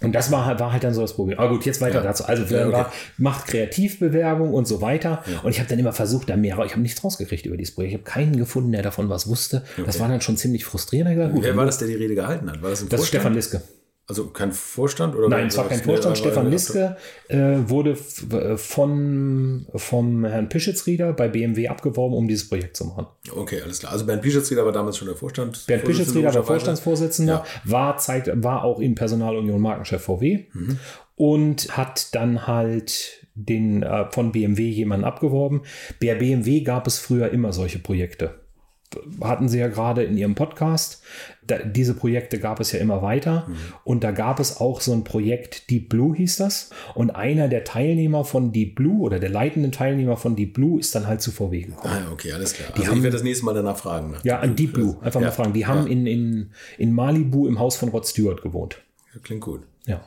[0.00, 1.38] Und das war, halt- war halt dann so das Problem.
[1.38, 2.02] Aber gut, jetzt weiter Ja.
[2.02, 2.24] dazu.
[2.24, 2.72] Also Ja, okay.
[2.72, 5.22] war, macht Kreativbewerbung und so weiter.
[5.42, 7.92] Und ich habe dann immer versucht, da mehr, ich habe nichts rausgekriegt über dieses Projekt.
[7.92, 9.62] Ich habe keinen gefunden, der davon was wusste.
[9.86, 11.14] Das war dann schon ziemlich frustrierend.
[11.14, 12.60] Gesagt, gut, Wer war das, der die Rede gehalten hat?
[12.62, 13.08] War das ein das ist?
[13.08, 13.62] Stefan Liske.
[14.06, 15.14] Also kein Vorstand?
[15.16, 16.18] Oder Nein, es war kein Vorstand.
[16.18, 16.96] Stefan Liske
[17.28, 17.96] äh, wurde
[18.32, 23.06] äh, von, vom Herrn Pischitzrieder bei BMW abgeworben, um dieses Projekt zu machen.
[23.34, 23.92] Okay, alles klar.
[23.92, 25.64] Also Bernd Pischitzrieder war damals schon der Vorstand.
[25.66, 26.42] Bernd Pischitzrieder war.
[26.44, 27.70] Vorstandsvorsitzender, Ja.
[27.70, 30.78] war, Zeit, war auch in Personalunion Markenchef VW Mhm.
[31.16, 35.62] und hat dann halt den äh, von BMW jemanden abgeworben.
[36.00, 38.34] Bei BMW gab es früher immer solche Projekte.
[39.20, 41.02] Hatten sie ja gerade in ihrem Podcast.
[41.46, 43.46] Da, diese Projekte gab es ja immer weiter.
[43.48, 43.56] Mhm.
[43.84, 46.70] Und da gab es auch so ein Projekt, Deep Blue hieß das.
[46.94, 50.94] Und einer der Teilnehmer von Deep Blue oder der leitende Teilnehmer von Deep Blue ist
[50.94, 51.94] dann halt zu VW gekommen.
[52.08, 52.70] Ah, okay, alles klar.
[52.72, 54.12] Also haben- ich werde das nächste Mal danach fragen.
[54.12, 54.96] nach Ja, an Deep Blue.
[55.02, 55.26] Einfach Ja.
[55.28, 55.52] mal fragen.
[55.52, 58.78] Die haben in, in, in Malibu im Haus von Rod Stewart gewohnt.
[59.14, 59.62] Ja, Klingt gut.
[59.86, 60.02] Ja.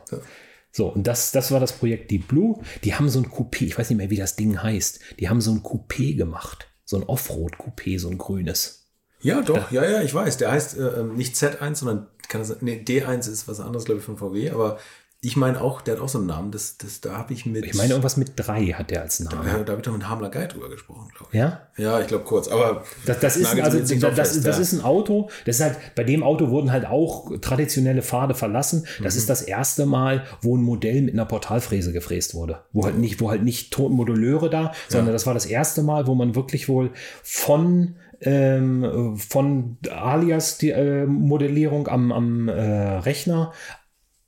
[0.72, 2.60] So, und das, das war das Projekt Deep Blue.
[2.84, 5.00] Die haben so ein Coupé, ich weiß nicht mehr, wie das Ding heißt.
[5.20, 6.68] Die haben so ein Coupé gemacht.
[6.86, 8.77] So ein Offroad-Coupé, so ein grünes.
[9.22, 10.38] Ja, doch, ja, ja, ich weiß.
[10.38, 14.00] Der heißt äh, ähm, nicht Z1, sondern kann das, nee, D1 ist was anderes, glaube
[14.00, 14.78] ich, von VW, aber
[15.20, 16.52] ich meine auch, der hat auch so einen Namen.
[16.52, 17.66] Das, das, da habe ich mit.
[17.66, 19.48] Ich meine, irgendwas mit drei hat der als Name.
[19.48, 21.40] ja, da habe ich doch mit Hamler Guy drüber gesprochen, glaube ich.
[21.40, 21.62] Ja?
[21.76, 24.62] Ja, ich glaube kurz, aber Das, das ist, also, das, das, fest, das ja.
[24.62, 28.86] ist ein Auto, das ist halt, bei dem Auto wurden halt auch traditionelle Pfade verlassen.
[29.02, 29.20] Das Mhm.
[29.20, 32.60] ist das erste Mal, wo ein Modell mit einer Portalfräse gefräst wurde.
[32.72, 36.14] Wo halt nicht, wo halt nicht Moduleure da, sondern das war das erste Mal, wo
[36.14, 36.92] man wirklich wohl
[37.24, 43.54] von ähm, von Alias die äh, Modellierung am, am äh, Rechner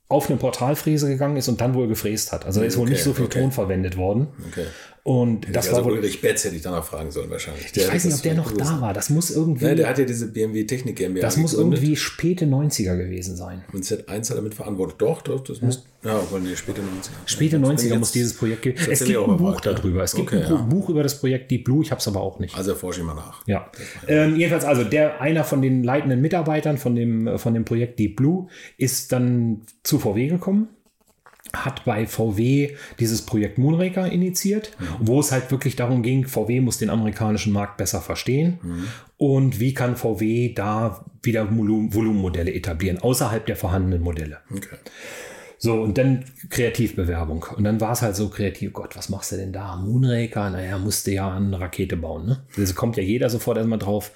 [0.08, 2.44] auf eine Portalfräse gegangen ist und dann wohl gefräst hat.
[2.44, 3.40] Also da ist wohl Okay, nicht so viel okay.
[3.40, 4.28] Ton verwendet worden.
[4.48, 4.66] Okay.
[5.02, 5.92] Und das also war wohl.
[5.98, 7.74] Ulrich Betz hätte ich danach fragen sollen wahrscheinlich.
[7.74, 8.92] Ich weiß nicht, ob der noch da war.
[8.92, 9.64] Das muss irgendwie.
[9.64, 11.78] Ja, der hat ja diese BMW Technik GmbH das muss gegründet.
[11.80, 13.64] irgendwie späte 90er gewesen sein.
[13.72, 14.96] Und Z1 hat damit verantwortet.
[14.98, 15.84] Doch, doch, das muss.
[16.04, 17.10] Ja, obwohl, nee, späte 90er.
[17.26, 18.78] Späte Ja, 90er jetzt- muss dieses Projekt geben.
[18.90, 19.74] Es gibt ein Buch weiter.
[19.74, 20.02] darüber.
[20.02, 20.56] Es gibt Okay, ein ja.
[20.56, 21.82] Buch über das Projekt Deep Blue.
[21.82, 22.54] Ich habe es aber auch nicht.
[22.56, 23.46] Also erforsche ich mal nach.
[23.46, 23.70] Ja.
[24.06, 27.98] Ähm, jedenfalls, also der einer von den leitenden Mitarbeitern von dem, äh, von dem Projekt
[27.98, 30.68] Deep Blue ist dann zu VW gekommen,
[31.52, 36.78] hat bei VW dieses Projekt Moonraker initiiert, wo es halt wirklich darum ging, VW muss
[36.78, 38.58] den amerikanischen Markt besser verstehen
[39.16, 44.38] und wie kann VW da wieder Volum- Volumenmodelle etablieren, außerhalb der vorhandenen Modelle.
[44.54, 44.76] Okay.
[45.62, 47.44] So, und dann Kreativbewerbung.
[47.54, 49.76] Und dann war es halt so kreativ, Gott, was machst du denn da?
[49.76, 52.24] Moonraker, naja, musste ja eine Rakete bauen.
[52.24, 52.42] Ne?
[52.56, 54.10] Das kommt ja jeder sofort erstmal drauf.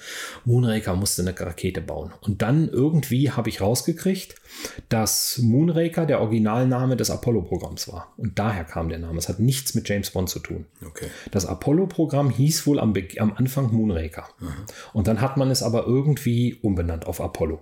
[0.46, 2.14] Moonraker musste eine Rakete bauen.
[2.22, 4.36] Und dann irgendwie habe ich rausgekriegt,
[4.88, 8.14] dass Moonraker der Originalname des Apollo-Programms war.
[8.16, 9.18] Und daher kam der Name.
[9.18, 10.64] Es hat nichts mit James Bond zu tun.
[10.82, 11.08] Okay.
[11.30, 14.26] Das Apollo-Programm hieß wohl am, Be am Anfang Moonraker.
[14.94, 17.60] Und dann hat man es aber irgendwie umbenannt auf Apollo.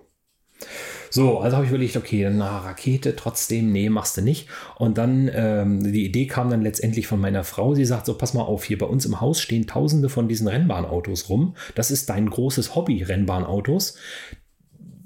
[1.14, 4.48] So, also habe ich überlegt, okay, na, Rakete trotzdem, nee, machst du nicht.
[4.76, 7.74] Und dann, ähm, die Idee kam dann letztendlich von meiner Frau.
[7.74, 10.48] Sie sagt so, pass mal auf, hier bei uns im Haus stehen tausende von diesen
[10.48, 11.54] Rennbahnautos rum.
[11.74, 13.98] Das ist dein großes Hobby, Rennbahnautos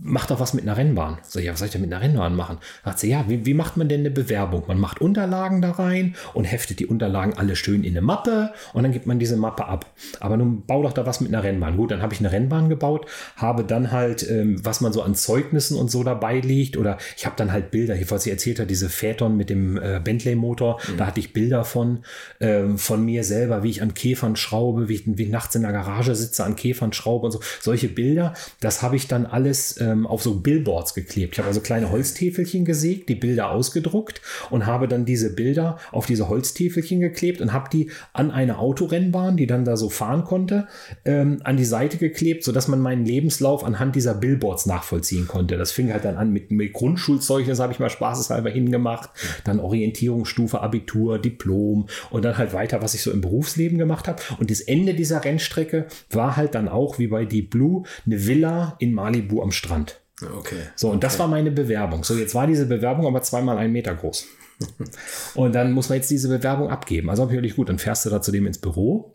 [0.07, 1.18] mach doch was mit einer Rennbahn.
[1.22, 2.59] So, ja, was soll ich denn mit einer Rennbahn machen?
[2.84, 4.64] Sagt sie, ja, wie, wie macht man denn eine Bewerbung?
[4.68, 8.84] Man macht Unterlagen da rein und heftet die Unterlagen alle schön in eine Mappe und
[8.84, 9.86] dann gibt man diese Mappe ab.
[10.20, 11.76] Aber nun bau doch da was mit einer Rennbahn.
[11.76, 15.14] Gut, dann habe ich eine Rennbahn gebaut, habe dann halt, ähm, was man so an
[15.14, 18.61] Zeugnissen und so dabei liegt oder ich habe dann halt Bilder, hier, was sie erzählt
[18.61, 22.00] hat, diese Phaeton mit dem äh, Bentley-Motor, da hatte ich Bilder von,
[22.40, 25.62] ähm, von mir selber, wie ich an Käfern schraube, wie ich, wie ich nachts in
[25.62, 27.40] der Garage sitze, an Käfern schraube und so.
[27.61, 31.34] Solche Bilder, das habe ich dann alles ähm, auf so Billboards geklebt.
[31.34, 34.20] Ich habe also kleine Holztäfelchen gesägt, die Bilder ausgedruckt
[34.51, 39.36] und habe dann diese Bilder auf diese Holztäfelchen geklebt und habe die an eine Autorennbahn,
[39.36, 40.66] die dann da so fahren konnte,
[41.05, 45.57] ähm, an die Seite geklebt, sodass man meinen Lebenslauf anhand dieser Billboards nachvollziehen konnte.
[45.57, 49.11] Das fing halt dann an mit, mit Grundschulzeug, das habe ich mal spaßeshalber hingemacht,
[49.44, 54.20] dann Orientierungsstufe, Abitur, Diplom und dann halt weiter, was ich so im Berufsleben gemacht habe.
[54.38, 58.76] Und das Ende dieser Rennstrecke war halt dann auch, wie bei Deep Blue, eine Villa
[58.78, 59.86] in Malibu am Strand.
[60.22, 60.62] Okay.
[60.76, 62.04] So, und das war meine Bewerbung.
[62.04, 64.26] So, jetzt war diese Bewerbung aber zweimal einen Meter groß.
[65.34, 67.10] Und dann muss man jetzt diese Bewerbung abgeben.
[67.10, 69.14] Also habe ich wirklich gut, dann fährst du da zu dem ins Büro.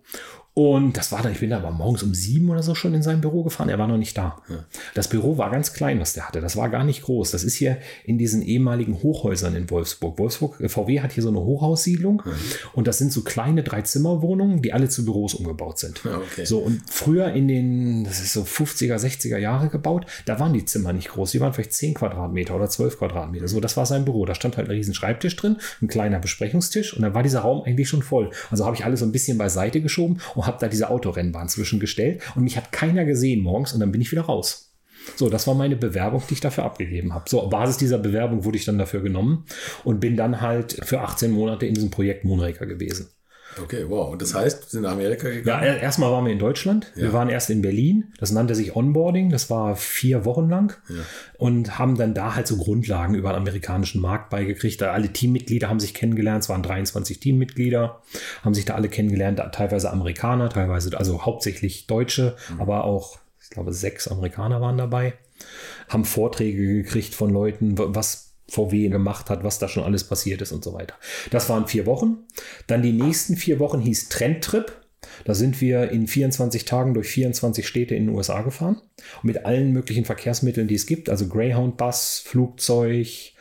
[0.54, 3.02] Und das war dann, ich bin da aber morgens um sieben oder so schon in
[3.02, 3.70] sein Büro gefahren.
[3.70, 4.42] Er war noch nicht da.
[4.94, 6.42] Das Büro war ganz klein, was der hatte.
[6.42, 7.32] Das war gar nicht groß.
[7.32, 10.20] Das ist hier in diesen ehemaligen Hochhäusern in Wolfsburg.
[10.20, 12.24] Wolfsburg, äh, VW hat hier so eine Hochhaussiedlung.
[12.74, 16.02] Und das sind so kleine Dreizimmerwohnungen, die alle zu Büros umgebaut sind.
[16.06, 16.44] Okay.
[16.44, 20.66] So, und früher in den, das ist so 50er, 60er Jahre gebaut, da waren die
[20.66, 21.32] Zimmer nicht groß.
[21.32, 23.48] Die waren vielleicht 10 Quadratmeter oder 12 Quadratmeter.
[23.48, 24.26] So, das war sein Büro.
[24.26, 27.64] Da stand halt ein riesen Schreibtisch drin, ein kleiner Besprechungstisch und dann war dieser Raum
[27.64, 28.32] eigentlich schon voll.
[28.50, 32.22] Also habe ich alles so ein bisschen beiseite geschoben und habe da diese Autorennbahn zwischengestellt
[32.36, 34.72] und mich hat keiner gesehen morgens und dann bin ich wieder raus.
[35.16, 37.30] So, das war meine Bewerbung, die ich dafür abgegeben habe.
[37.30, 39.46] So, auf Basis dieser Bewerbung wurde ich dann dafür genommen
[39.84, 43.10] und bin dann halt für 18 Monate in diesem Projekt Moonraker gewesen.
[43.62, 44.12] Okay, wow.
[44.12, 45.64] Und das heißt, wir sind nach Amerika Ja, gegangen?
[45.64, 46.92] er- erstmal waren wir in Deutschland.
[46.96, 47.14] Wir Ja.
[47.14, 48.14] waren erst in Berlin.
[48.20, 49.30] Das nannte sich Onboarding.
[49.30, 50.76] Das war vier Wochen lang.
[51.38, 54.80] Und haben dann da halt so Grundlagen über den amerikanischen Markt beigekriegt.
[54.82, 56.44] Da alle Teammitglieder haben sich kennengelernt.
[56.44, 58.02] Es waren 23 Teammitglieder.
[58.44, 59.42] Haben sich da alle kennengelernt.
[59.54, 65.14] Teilweise Amerikaner, teilweise, also hauptsächlich Deutsche, aber auch, ich glaube, sechs Amerikaner waren dabei.
[65.90, 70.42] Haben Vorträge gekriegt von Leuten, wa- was VW gemacht hat, was da schon alles passiert
[70.42, 70.96] ist und so weiter.
[71.32, 72.18] Das waren vier Wochen.
[72.68, 74.74] Dann die nächsten vier Wochen hieß Trendtrip.
[75.24, 78.82] Da sind wir in 24 Tagen durch 24 Städte in den USA gefahren.
[79.24, 81.10] Mit allen möglichen Verkehrsmitteln, die es gibt.
[81.10, 83.34] Also Greyhound-Bus, Flugzeug,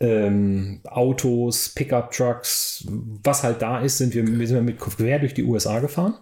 [0.00, 5.44] ähm, Autos, Pickup-Trucks, was halt da ist, sind wir, wir sind mit quer durch die
[5.44, 6.14] USA gefahren.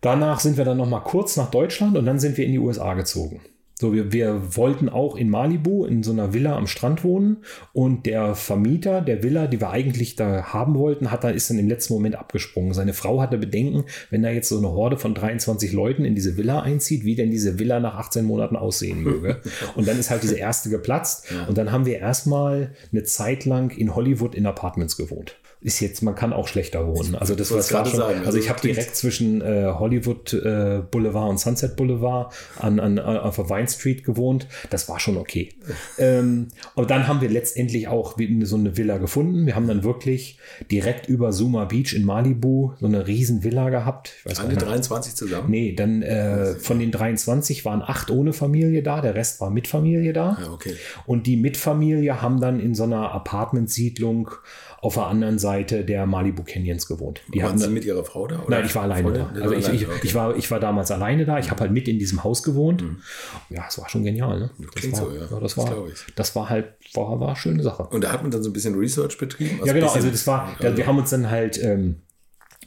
[0.00, 2.58] Danach sind wir dann noch mal kurz nach Deutschland und dann sind wir in die
[2.58, 3.40] USA gezogen.
[3.78, 8.06] So, wir, wir wollten auch in Malibu in so einer Villa am Strand wohnen und
[8.06, 11.68] der Vermieter der Villa, die wir eigentlich da haben wollten, hat dann, ist dann im
[11.68, 12.72] letzten Moment abgesprungen.
[12.72, 16.38] Seine Frau hatte Bedenken, wenn da jetzt so eine Horde von 23 Leuten in diese
[16.38, 19.42] Villa einzieht, wie denn diese Villa nach 18 Monaten aussehen möge.
[19.74, 23.70] Und dann ist halt diese erste geplatzt und dann haben wir erstmal eine Zeit lang
[23.70, 25.36] in Hollywood in Apartments gewohnt.
[25.60, 27.14] Ist jetzt, man kann auch schlechter wohnen.
[27.16, 30.32] Also das, was war gerade schon, sagen, also also ich habe direkt zwischen äh, Hollywood
[30.34, 34.46] äh, Boulevard und Sunset Boulevard an, an, auf der Vine Street gewohnt.
[34.70, 35.54] Das war schon okay.
[35.98, 39.46] ähm, und dann haben wir letztendlich auch so eine Villa gefunden.
[39.46, 40.38] Wir haben dann wirklich
[40.70, 44.12] direkt über Zuma Beach in Malibu so eine riesen Villa gehabt.
[44.26, 44.62] Alle gar nicht.
[44.62, 45.50] 23 zusammen?
[45.50, 49.66] Nee, dann äh, von den 23 waren acht ohne Familie da, der Rest war mit
[49.66, 50.36] Familie da.
[50.40, 50.74] Ja, okay.
[51.06, 54.30] Und die mit Familie haben dann in so einer Apartmentsiedlung
[54.86, 57.20] auf der anderen Seite der Malibu Canyons gewohnt.
[57.34, 58.38] Die Waren Sie mit Ihrer Frau da?
[58.38, 58.50] oder?
[58.50, 59.26] Nein, ich war alleine Freundin?
[59.34, 59.40] da.
[59.42, 60.00] Also ich, alleine, ich, okay.
[60.04, 61.40] ich, war, ich war damals alleine da.
[61.40, 62.84] Ich habe halt mit in diesem Haus gewohnt.
[63.50, 64.38] Ja, es war schon genial.
[64.38, 64.50] Ne?
[64.58, 65.26] Das klingt war, so, ja.
[65.26, 66.14] das, Das war, ich.
[66.14, 67.82] das war halt, war, war eine schöne Sache.
[67.82, 69.60] Und da hat man dann so ein bisschen Research betrieben?
[69.64, 69.90] Ja, genau.
[69.90, 71.96] Also das war, da, wir haben uns dann halt, ähm,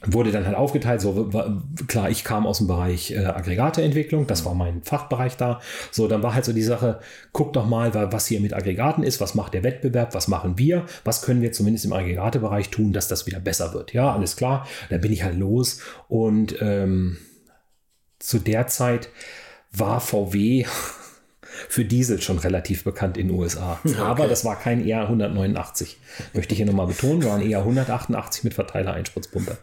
[0.06, 1.00] wurde dann halt aufgeteilt.
[1.00, 5.60] So, war, klar, ich kam aus dem Bereich äh, Aggregateentwicklung, das war mein Fachbereich da.
[5.90, 7.00] So, dann war halt so die Sache,
[7.32, 10.56] guck doch mal, wa- was hier mit Aggregaten ist, was macht der Wettbewerb, was machen
[10.58, 13.92] wir, was können wir zumindest im Aggregatebereich tun, dass das wieder besser wird.
[13.92, 14.66] Ja, alles klar.
[14.88, 17.18] Dann bin ich halt los und ähm,
[18.18, 19.08] zu der Zeit
[19.72, 20.64] war VW
[21.68, 23.80] für Diesel schon relativ bekannt in den USA.
[23.98, 25.98] Aber das war kein ER 189.
[26.34, 29.58] Möchte ich hier nochmal betonen, war ein ER 188 mit Verteiler-Einspritzpumpe.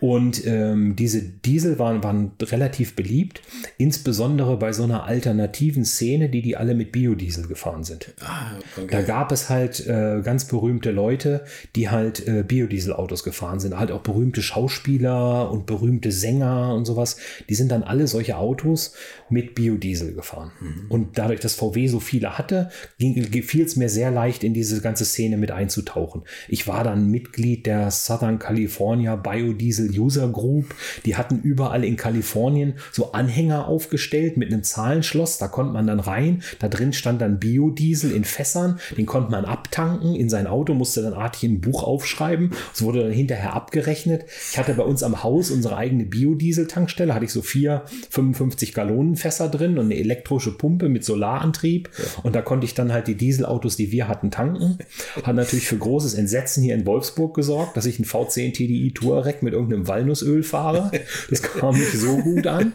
[0.00, 3.40] Und ähm, diese Diesel waren, waren relativ beliebt,
[3.78, 8.12] insbesondere bei so einer alternativen Szene, die die alle mit Biodiesel gefahren sind.
[8.20, 8.88] Ah, okay.
[8.90, 13.78] Da gab es halt äh, ganz berühmte Leute, die halt äh, Biodieselautos gefahren sind.
[13.78, 17.16] Halt auch berühmte Schauspieler und berühmte Sänger und sowas.
[17.48, 18.94] Die sind dann alle solche Autos
[19.30, 20.52] mit Biodiesel gefahren.
[20.88, 25.04] Und dadurch, dass VW so viele hatte, fiel es mir sehr leicht, in diese ganze
[25.04, 26.22] Szene mit einzutauchen.
[26.48, 30.74] Ich war dann Mitglied der Southern California Biodiesel User Group.
[31.04, 35.38] Die hatten überall in Kalifornien so Anhänger aufgestellt mit einem Zahlenschloss.
[35.38, 36.42] Da konnte man dann rein.
[36.60, 38.78] Da drin stand dann Biodiesel in Fässern.
[38.96, 42.52] Den konnte man abtanken in sein Auto, musste dann artig ein Buch aufschreiben.
[42.72, 44.26] Es wurde dann hinterher abgerechnet.
[44.52, 47.14] Ich hatte bei uns am Haus unsere eigene Biodiesel-Tankstelle.
[47.14, 51.88] Hatte ich so vier 55 Gallonen Fässer drin und eine elektrische Pumpe mit Solarantrieb.
[52.22, 54.78] Und da konnte ich dann halt die Dieselautos, die wir hatten, tanken.
[55.22, 59.42] Hat natürlich für großes Entsetzen hier in Wolfsburg gesorgt, dass ich einen V10 TDI Touareg
[59.42, 60.90] mit irgendeinem Walnussöl fahre.
[61.30, 62.74] Das kam nicht so gut an.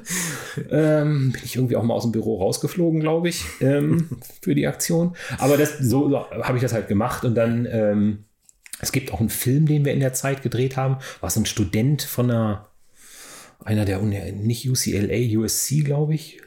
[0.69, 4.09] Ähm, bin ich irgendwie auch mal aus dem Büro rausgeflogen, glaube ich, ähm,
[4.41, 5.15] für die Aktion.
[5.37, 8.25] Aber das, so, so habe ich das halt gemacht und dann, ähm,
[8.79, 11.45] es gibt auch einen Film, den wir in der Zeit gedreht haben, war so ein
[11.45, 12.69] Student von einer,
[13.63, 16.41] einer der, Uni- nicht UCLA, USC, glaube ich.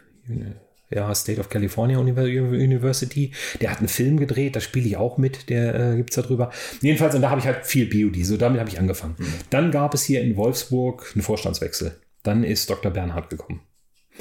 [0.95, 3.33] Ja, State of California Univer- University.
[3.61, 6.23] Der hat einen Film gedreht, da spiele ich auch mit, der äh, gibt es da
[6.23, 6.51] drüber.
[6.81, 9.17] Jedenfalls, und da habe ich halt viel Biodiesel, damit habe ich angefangen.
[9.51, 11.97] Dann gab es hier in Wolfsburg einen Vorstandswechsel.
[12.23, 12.91] Dann ist Dr.
[12.93, 13.61] Bernhard gekommen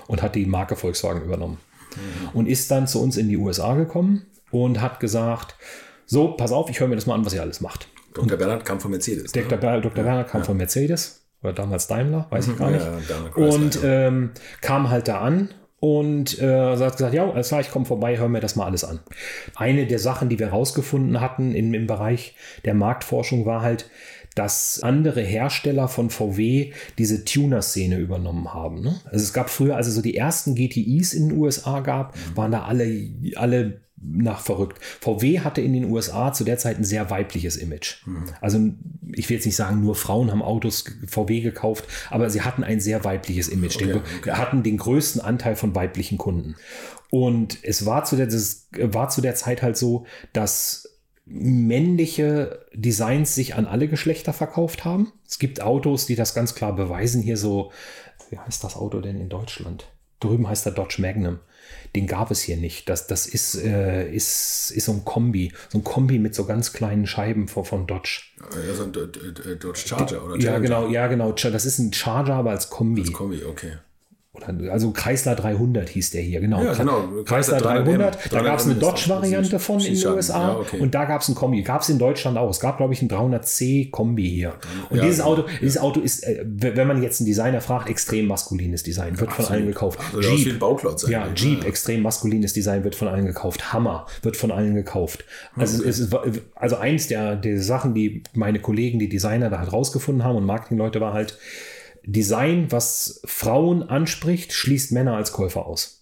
[0.08, 1.58] und hat die Marke Volkswagen übernommen.
[2.34, 5.56] Und ist dann zu uns in die USA gekommen und hat gesagt,
[6.08, 7.88] so, pass auf, ich höre mir das mal an, was ihr alles macht.
[8.16, 8.38] Dr.
[8.38, 9.34] Bernhard kam von Mercedes.
[9.34, 9.42] ne?
[9.44, 9.58] Dr.
[9.60, 10.04] Ber Dr.
[10.04, 13.10] Werner kam von Mercedes oder damals Daimler, weiß ich gar Ja, nicht.
[13.34, 15.54] Chrysler, und ähm, kam halt da an
[15.84, 18.86] und äh, hat gesagt, ja, alles klar, ich komme vorbei, hör mir das mal alles
[18.86, 19.02] an.
[19.54, 23.90] Eine der Sachen, die wir rausgefunden hatten im, im Bereich der Marktforschung, war halt,
[24.34, 28.80] dass andere Hersteller von VW diese Tuner-Szene übernommen haben.
[28.80, 28.96] Ne?
[29.04, 32.64] Also es gab früher, also so die ersten GTIs in den USA gab, waren da
[32.64, 34.80] alle, alle nach verrückt.
[35.02, 38.04] VW hatte in den USA zu der Zeit ein sehr weibliches Image.
[38.42, 38.60] Also
[39.14, 42.80] ich will jetzt nicht sagen, nur Frauen haben Autos VW gekauft, aber sie hatten ein
[42.80, 43.76] sehr weibliches Image.
[43.78, 44.32] Okay, den, okay.
[44.32, 46.56] hatten den größten Anteil von weiblichen Kunden.
[47.10, 50.90] Und es war zu der, das war zu der Zeit halt so, dass
[51.26, 55.14] männliche Designs sich an alle Geschlechter verkauft haben.
[55.28, 57.22] Es gibt Autos, die das ganz klar beweisen.
[57.22, 57.72] Hier so,
[58.30, 59.88] wie heißt das Auto denn in Deutschland?
[60.20, 61.40] Drüben heißt der Dodge Magnum.
[61.96, 62.90] Den gab es hier nicht.
[62.90, 65.52] Das, das ist, äh, ist, ist so ein Kombi.
[65.70, 68.22] So ein Kombi mit so ganz kleinen Scheiben von, von Dodge.
[68.68, 70.60] Ja, so ein Dodge Charger oder Ja, Challenger.
[70.62, 71.32] genau, ja, genau.
[71.34, 73.02] Das ist ein Charger, aber als Kombi.
[73.02, 73.74] Als Kombi, okay.
[74.36, 76.64] Oder, also Chrysler 300 hieß der hier, genau.
[76.64, 77.02] Ja, genau.
[77.24, 78.30] Chrysler Chrysler 300, 300M.
[78.32, 80.80] da gab es eine 300M ist Dodge-Variante von in den USA ja, okay.
[80.80, 81.62] und da gab es ein Kombi.
[81.62, 82.50] Gab es in Deutschland auch.
[82.50, 84.56] Es gab, glaube ich, ein 300C Kombi hier.
[84.90, 87.92] Und Ja, dieses ja, Auto, dieses Auto ist, äh, wenn man jetzt einen Designer fragt,
[87.92, 90.00] extrem maskulines Design, wird von allen gekauft.
[90.16, 93.72] Also ein Bauklotz Ja, Jeep, extrem maskulines Design wird von allen gekauft.
[93.72, 95.26] Hammer wird von allen gekauft.
[95.56, 96.16] Also, es ist,
[96.56, 100.46] also eins der, der Sachen, die meine Kollegen, die Designer da halt rausgefunden haben und
[100.46, 101.38] Marketingleute war halt,
[102.06, 106.00] Design, was Frauen anspricht, schließt Männer als Käufer aus.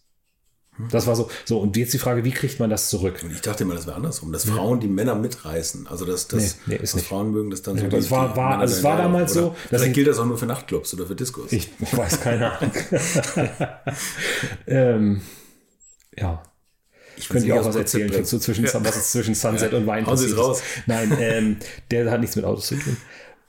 [0.89, 1.29] Das war so.
[1.45, 3.19] So, und jetzt die Frage, wie kriegt man das zurück?
[3.23, 5.85] Und ich dachte immer, das wäre andersrum, dass Frauen die Männer mitreißen.
[5.85, 7.03] Also dass, dass, Nee, nee, ist dass.
[7.03, 7.83] Frauen mögen das dann so.
[7.83, 10.47] Ja, das war- war- also es war damals so, ein- gilt das auch nur für
[10.47, 11.51] Nachtclubs oder für Diskos.
[11.51, 12.71] Ich, weiß keine Ahnung.
[14.67, 15.21] ähm,
[16.17, 16.41] ja.
[17.17, 18.71] Ich könnte dir auch was erzählen zu, zwischen, ja.
[18.83, 19.77] was ist zwischen Sunset ja.
[19.77, 20.63] und Wein passiert raus.
[20.87, 21.57] Nein, ähm,
[21.91, 22.97] der hat nichts mit Autos zu tun.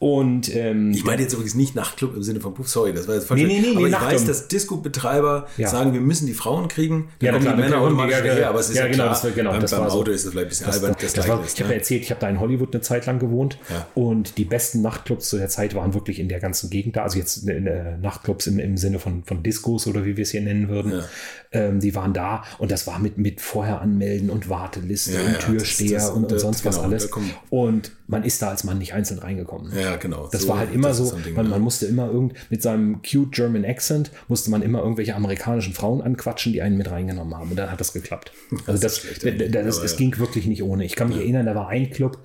[0.03, 3.15] Und ähm, ich meine jetzt übrigens nicht Nachtclub im Sinne von Puff, sorry, das war
[3.15, 3.41] jetzt falsch.
[3.41, 4.13] Nee, nee, nee, aber nee, ich Nachtclub.
[4.15, 5.69] weiß, dass Disco-Betreiber Ja.
[5.69, 8.49] sagen, wir müssen die Frauen kriegen, dann Ja, kommen klar, die Männer automatisch ja, ja,
[8.49, 10.01] aber es ist ja, genau, klar, das genau, beim, das beim war so.
[10.01, 11.75] Auto ist es vielleicht ein bisschen Das, albern, das, das, war, ist, ich habe ne?
[11.75, 13.87] ja erzählt, ich habe da in Hollywood eine Zeit lang gewohnt Ja.
[13.95, 17.05] und die besten Nachtclubs zu der Zeit waren wirklich in der ganzen Gegend da.
[17.05, 20.41] Also jetzt äh, Nachtclubs im, im Sinne von, von Discos oder wie wir es hier
[20.43, 20.91] nennen würden.
[20.95, 21.05] Ja.
[21.53, 26.13] Ähm, die waren da und das war mit, mit vorher anmelden und Warteliste und Türsteher
[26.13, 27.09] und, und sonst was genau, alles.
[27.51, 29.73] Und man ist da als Mann nicht einzeln reingekommen.
[29.75, 30.29] Ja, genau.
[30.31, 31.51] Das So, war halt immer das so, Ding, man, ja.
[31.51, 36.03] man musste immer irgend, mit seinem cute German Accent musste man immer irgendwelche amerikanischen Frauen
[36.03, 37.51] anquatschen, die einen mit reingenommen haben.
[37.51, 38.33] Und dann hat das geklappt.
[38.67, 39.99] Also ist das, schlecht, das, das, es ja.
[39.99, 40.85] ging wirklich nicht ohne.
[40.85, 42.19] Ich kann mich erinnern, da war ein Club,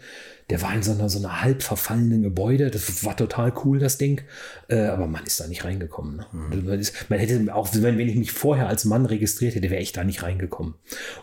[0.49, 2.71] der war in so einer, so einer halb verfallenen Gebäude.
[2.71, 4.21] Das war total cool, das Ding.
[4.69, 6.17] Äh, aber man ist da nicht reingekommen.
[6.17, 6.25] Ne?
[6.31, 6.65] Mhm.
[6.65, 9.81] Man, ist, man hätte auch, wenn, wenn ich mich vorher als Mann registriert hätte, wäre
[9.81, 10.75] ich da nicht reingekommen.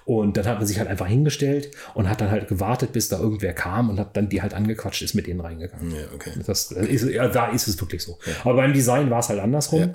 [0.05, 3.19] Und dann hat man sich halt einfach hingestellt und hat dann halt gewartet, bis da
[3.19, 5.93] irgendwer kam und hat dann die halt angequatscht, ist mit denen reingegangen.
[5.93, 6.33] Ja, okay.
[6.47, 8.19] Das ist, ja, da ist es wirklich so.
[8.43, 9.81] Aber beim Design war es halt andersrum.
[9.81, 9.95] Ja.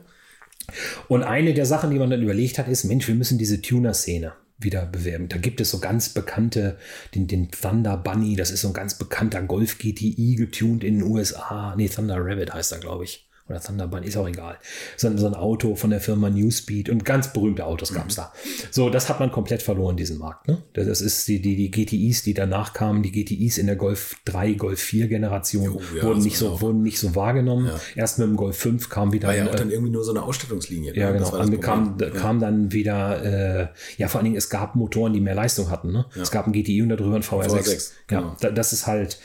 [1.08, 4.34] Und eine der Sachen, die man dann überlegt hat, ist, Mensch, wir müssen diese Tuner-Szene
[4.60, 5.30] wieder bewerben.
[5.30, 6.78] Da gibt es so ganz bekannte,
[7.16, 11.04] den, den Thunder Bunny, das ist so ein ganz bekannter Golf GTI getuned in den
[11.04, 11.74] USA.
[11.76, 13.29] Nee, Thunder Rabbit heißt er, glaube ich.
[13.50, 14.58] Oder Thunder Bunny, ist auch egal.
[14.96, 18.16] So ein, so ein Auto von der Firma Newspeed und ganz berühmte Autos gab es
[18.16, 18.32] da.
[18.70, 20.48] So, das hat man komplett verloren, diesen Markt.
[20.48, 20.62] Ne?
[20.74, 24.16] Das das ist die, die, die GTIs, die danach kamen, die GTIs in der Golf
[24.26, 27.70] 3, Golf 4 Generation Jo, ja, wurden, nicht so, auch- wurden nicht so wahrgenommen.
[27.96, 30.12] Erst mit dem Golf 5 kam wieder War ja auch äh, dann irgendwie nur so
[30.12, 30.92] eine Ausstattungslinie.
[30.94, 31.00] ne?
[31.00, 31.44] ja, Das genau.
[31.44, 31.98] Dann kam.
[32.00, 32.10] Ja.
[32.12, 33.68] kam dann wieder, äh,
[33.98, 35.92] ja, vor allen Dingen, es gab Motoren, die mehr Leistung hatten.
[35.92, 36.06] Ne?
[36.22, 37.48] Es gab ein GTI und darüber ein VR6.
[37.50, 38.36] VR6, Ja, genau.
[38.42, 39.20] da, das ist halt,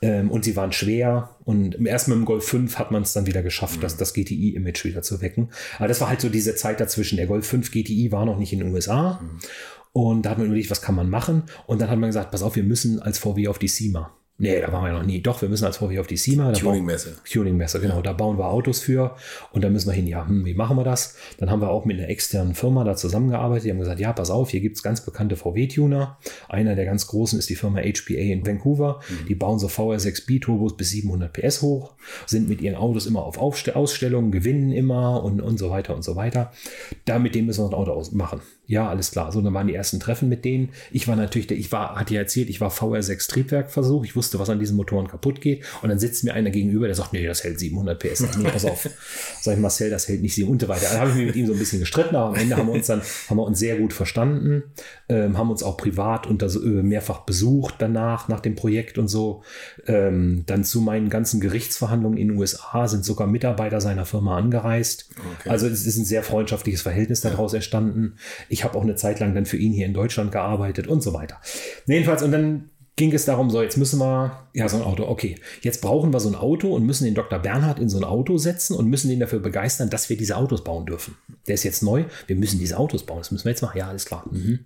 [0.00, 1.36] ähm, und sie waren schwer.
[1.44, 3.82] Und erst mit dem Golf 5 hat man es dann wieder geschafft, Mhm.
[3.82, 5.48] das, das GTI-Image wieder zu wecken.
[5.78, 7.16] Aber das war halt so diese Zeit dazwischen.
[7.16, 9.20] Der Golf 5 GTI war noch nicht in den USA.
[9.22, 9.38] Mhm.
[9.92, 11.44] Und da hat man überlegt, was kann man machen?
[11.66, 14.14] Und dann hat man gesagt, pass auf, wir müssen als VW auf die SEMA.
[14.40, 15.20] Nee, da waren wir noch nie.
[15.20, 16.52] Doch, wir müssen als VW auf die SEMA.
[16.52, 17.16] Tuningmesse.
[17.28, 18.00] Tuningmesse, genau.
[18.02, 19.16] Da bauen wir Autos für
[19.50, 20.06] und da müssen wir hin.
[20.06, 21.16] Ja, hm, wie machen wir das?
[21.38, 23.64] Dann haben wir auch mit einer externen Firma da zusammengearbeitet.
[23.64, 26.18] Die haben gesagt, ja, pass auf, hier gibt's ganz bekannte VW-Tuner.
[26.48, 29.00] Einer der ganz großen ist die Firma HPA in Vancouver.
[29.28, 31.94] Die bauen so VR6 B-Turbos bis 700 PS hoch,
[32.26, 36.14] sind mit ihren Autos immer auf Ausstellungen, gewinnen immer und, und so weiter und so
[36.14, 36.52] weiter.
[37.06, 38.40] Da mit dem müssen wir ein Auto machen.
[38.68, 39.32] Ja, alles klar.
[39.32, 40.68] So, dann waren die ersten Treffen mit denen.
[40.92, 44.04] Ich war natürlich, der, ich war, hatte ja erzählt, ich war VR6 Triebwerkversuch.
[44.04, 45.64] Ich wusste, was an diesen Motoren kaputt geht.
[45.80, 48.36] Und dann sitzt mir einer gegenüber, der sagt, nee, das hält 700 PS.
[48.36, 48.86] Nee, pass auf.
[49.40, 50.86] Sag ich, Marcel, das hält nicht 7 und so weiter.
[50.90, 52.74] Dann habe ich mich mit ihm so ein bisschen gestritten, aber am Ende haben wir
[52.74, 53.00] uns dann,
[53.30, 54.64] haben wir uns sehr gut verstanden,
[55.08, 59.42] ähm, haben uns auch privat unter, äh, mehrfach besucht danach, nach dem Projekt und so.
[59.86, 65.08] Ähm, dann zu meinen ganzen Gerichtsverhandlungen in den USA sind sogar Mitarbeiter seiner Firma angereist.
[65.40, 65.48] Okay.
[65.48, 68.16] Also es ist ein sehr freundschaftliches Verhältnis daraus entstanden.
[68.50, 71.14] Ich habe auch eine Zeit lang dann für ihn hier in Deutschland gearbeitet und so
[71.14, 71.40] weiter.
[71.86, 75.36] Jedenfalls, und dann ging es darum, so, jetzt müssen wir, ja, so ein Auto, okay,
[75.62, 77.38] jetzt brauchen wir so ein Auto und müssen den Dr.
[77.38, 80.62] Bernhard in so ein Auto setzen und müssen ihn dafür begeistern, dass wir diese Autos
[80.64, 81.14] bauen dürfen.
[81.46, 83.78] Der ist jetzt neu, wir müssen diese Autos bauen, das müssen wir jetzt machen.
[83.78, 84.24] Ja, alles klar.
[84.30, 84.58] Mhm.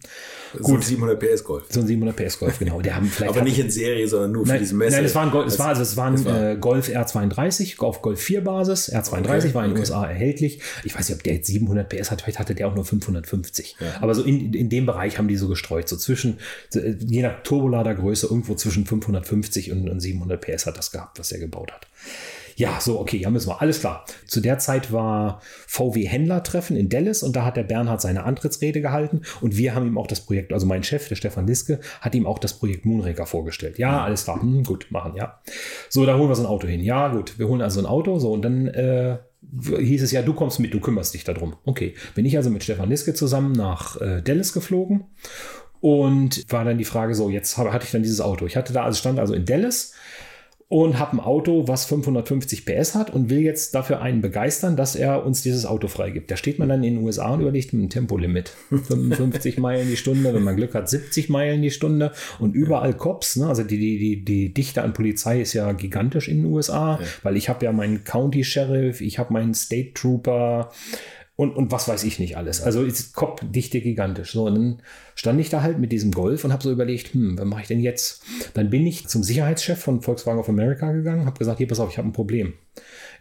[0.59, 1.65] So ein 700 PS Golf.
[1.69, 2.81] So ein 700 PS Golf, genau.
[2.81, 4.97] Der haben vielleicht Aber nicht in Serie, sondern nur für Nein, diese Messe.
[4.97, 7.79] nein, es war ein, Golf, es war, also es war ein war- äh, Golf R32
[7.81, 8.93] auf Golf 4 Basis.
[8.93, 9.81] R32 Okay, war in den okay.
[9.81, 10.61] USA erhältlich.
[10.85, 13.77] Ich weiß nicht, ob der jetzt 700 PS hat, vielleicht hatte der auch nur 550.
[14.01, 15.89] Aber so in, in dem Bereich haben die so gestreut.
[15.89, 16.39] So zwischen,
[16.75, 21.32] äh, je nach Turboladergröße, irgendwo zwischen 550 und, und 700 PS hat das gehabt, was
[21.32, 21.86] er gebaut hat.
[22.57, 23.61] Ja, so, okay, ja, müssen wir.
[23.61, 24.05] Alles klar.
[24.27, 29.23] Zu der Zeit war VW-Händlertreffen in Dallas und da hat der Bernhard seine Antrittsrede gehalten
[29.40, 32.27] und wir haben ihm auch das Projekt, also mein Chef, der Stefan Liske, hat ihm
[32.27, 33.78] auch das Projekt Moonraker vorgestellt.
[33.78, 35.40] Ja, alles klar, hm, gut, machen, ja.
[35.89, 36.81] So, da holen wir so ein Auto hin.
[36.81, 39.19] Ja, gut, wir holen also ein Auto, so, und dann äh,
[39.78, 41.57] hieß es ja, du kommst mit, du kümmerst dich darum.
[41.65, 45.05] Okay, bin ich also mit Stefan Liske zusammen nach äh, Dallas geflogen
[45.83, 48.47] und war dann die Frage so, jetzt hatte ich dann dieses Auto.
[48.47, 49.93] Ich hatte da, also stand also in Dallas
[50.69, 54.95] und habe ein Auto, was 550 PS hat und will jetzt dafür einen begeistern, dass
[54.95, 56.31] er uns dieses Auto freigibt.
[56.31, 58.55] Da steht man dann in den USA und überlegt mit einem Tempolimit.
[58.71, 63.35] 55 Meilen die Stunde, wenn man Glück hat, 70 Meilen die Stunde und überall Cops.
[63.35, 63.49] Ne?
[63.49, 67.37] Also die, die, die, die Dichte an Polizei ist ja gigantisch in den USA, weil
[67.37, 70.71] ich habe ja meinen County Sheriff, ich habe meinen State Trooper,
[71.35, 72.63] und, und was weiß ich nicht alles.
[72.63, 74.33] Also ist Kopfdichte gigantisch.
[74.33, 74.83] So, und dann
[75.15, 77.69] stand ich da halt mit diesem Golf und habe so überlegt, hm, was mache ich
[77.69, 78.23] denn jetzt?
[78.55, 81.91] Dann bin ich zum Sicherheitschef von Volkswagen of America gegangen, habe gesagt, hier, pass auf,
[81.91, 82.55] ich habe ein Problem.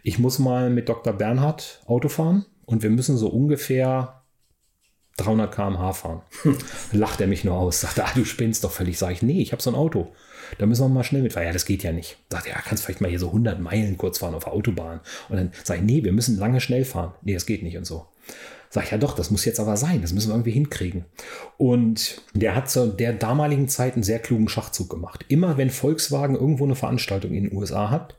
[0.02, 1.14] Ich muss mal mit Dr.
[1.14, 4.22] Bernhard Auto fahren und wir müssen so ungefähr
[5.16, 6.22] 300 km/h fahren.
[6.92, 8.98] Lacht er mich nur aus, sagt, ah, du spinnst doch völlig.
[8.98, 10.12] Sag ich, nee, ich habe so ein Auto.
[10.58, 11.46] Da müssen wir mal schnell mitfahren.
[11.46, 12.16] Ja, das geht ja nicht.
[12.30, 15.00] Sagt ja, kannst vielleicht mal hier so 100 Meilen kurz fahren auf der Autobahn.
[15.28, 17.12] Und dann sage ich, nee, wir müssen lange schnell fahren.
[17.22, 18.06] Nee, das geht nicht und so.
[18.70, 21.04] Sag ich, ja doch, das muss jetzt aber sein, das müssen wir irgendwie hinkriegen.
[21.58, 25.26] Und der hat zu der damaligen Zeit einen sehr klugen Schachzug gemacht.
[25.28, 28.16] Immer wenn Volkswagen irgendwo eine Veranstaltung in den USA hat,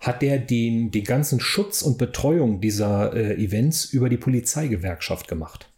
[0.00, 5.70] hat der den, den ganzen Schutz und Betreuung dieser äh, Events über die Polizeigewerkschaft gemacht.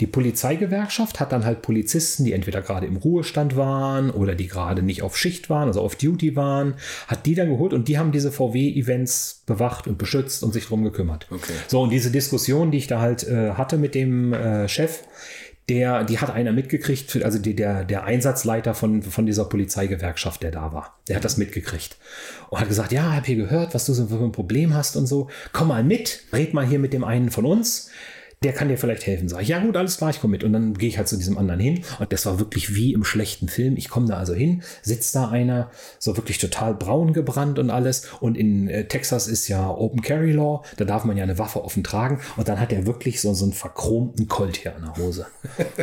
[0.00, 4.82] Die Polizeigewerkschaft hat dann halt Polizisten, die entweder gerade im Ruhestand waren oder die gerade
[4.82, 6.74] nicht auf Schicht waren, also auf Duty waren,
[7.06, 10.84] hat die dann geholt und die haben diese VW-Events bewacht und beschützt und sich drum
[10.84, 11.26] gekümmert.
[11.30, 11.52] Okay.
[11.66, 15.02] So, und diese Diskussion, die ich da halt äh, hatte mit dem äh, Chef,
[15.68, 20.50] der, die hat einer mitgekriegt, also die, der, der Einsatzleiter von, von dieser Polizeigewerkschaft, der
[20.50, 20.98] da war.
[21.08, 21.96] Der hat das mitgekriegt.
[22.48, 25.06] Und hat gesagt, ja, hab hier gehört, was du so für ein Problem hast und
[25.06, 25.28] so.
[25.52, 27.90] Komm mal mit, red mal hier mit dem einen von uns.
[28.42, 29.28] Der kann dir vielleicht helfen.
[29.28, 30.44] Sag ich, ja gut, alles klar, ich komme mit.
[30.44, 31.82] Und dann gehe ich halt zu diesem anderen hin.
[31.98, 33.76] Und das war wirklich wie im schlechten Film.
[33.76, 38.08] Ich komme da also hin, sitzt da einer, so wirklich total braun gebrannt und alles.
[38.20, 41.64] Und in äh, Texas ist ja Open Carry Law, da darf man ja eine Waffe
[41.64, 42.20] offen tragen.
[42.36, 45.26] Und dann hat er wirklich so, so einen verchromten Colt hier an der Hose.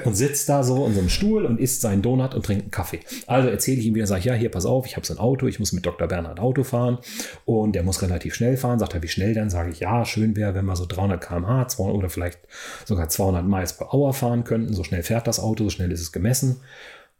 [0.05, 2.71] und sitzt da so in so einem Stuhl und isst seinen Donut und trinkt einen
[2.71, 3.01] Kaffee.
[3.27, 5.19] Also erzähle ich ihm wieder, sage ich, ja, hier, pass auf, ich habe so ein
[5.19, 6.07] Auto, ich muss mit Dr.
[6.07, 6.99] Bernhard Auto fahren.
[7.43, 8.79] Und der muss relativ schnell fahren.
[8.79, 9.49] Sagt er, wie schnell dann?
[9.49, 12.44] Sage ich, ja, schön wäre, wenn wir so 300 km/h 200 oder vielleicht
[12.85, 14.73] sogar 200 Miles per Hour fahren könnten.
[14.73, 16.61] So schnell fährt das Auto, so schnell ist es gemessen.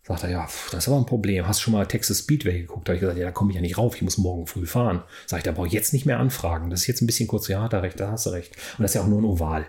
[0.03, 1.47] Sagt er, ja, das ist aber ein Problem.
[1.47, 2.88] Hast du schon mal Texas Speedway geguckt?
[2.88, 3.95] Da habe ich gesagt, ja, da komme ich ja nicht rauf.
[3.95, 5.02] Ich muss morgen früh fahren.
[5.26, 6.69] Sag ich, da brauche ich jetzt nicht mehr anfragen.
[6.69, 7.47] Das ist jetzt ein bisschen kurz.
[7.47, 8.56] Ja, er recht, da hast du recht.
[8.77, 9.65] Und das ist ja auch nur ein Oval.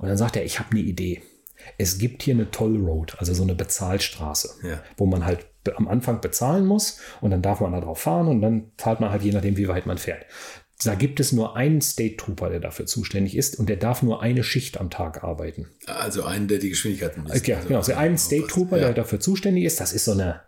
[0.00, 1.22] Und dann sagt er, ich habe eine Idee.
[1.76, 4.80] Es gibt hier eine Toll Road, also so eine Bezahlstraße, Ja.
[4.96, 5.46] wo man halt
[5.76, 9.10] am Anfang bezahlen muss und dann darf man da drauf fahren und dann zahlt man
[9.10, 10.24] halt je nachdem, wie weit man fährt.
[10.84, 14.22] Da gibt es nur einen State Trooper, der dafür zuständig ist und der darf nur
[14.22, 15.66] eine Schicht am Tag arbeiten.
[15.86, 17.46] Also einen, der die Geschwindigkeiten misst.
[17.48, 17.82] Ja, also, genau.
[17.82, 18.84] So einen State Trooper, ja.
[18.84, 20.40] der dafür zuständig ist, das ist so eine,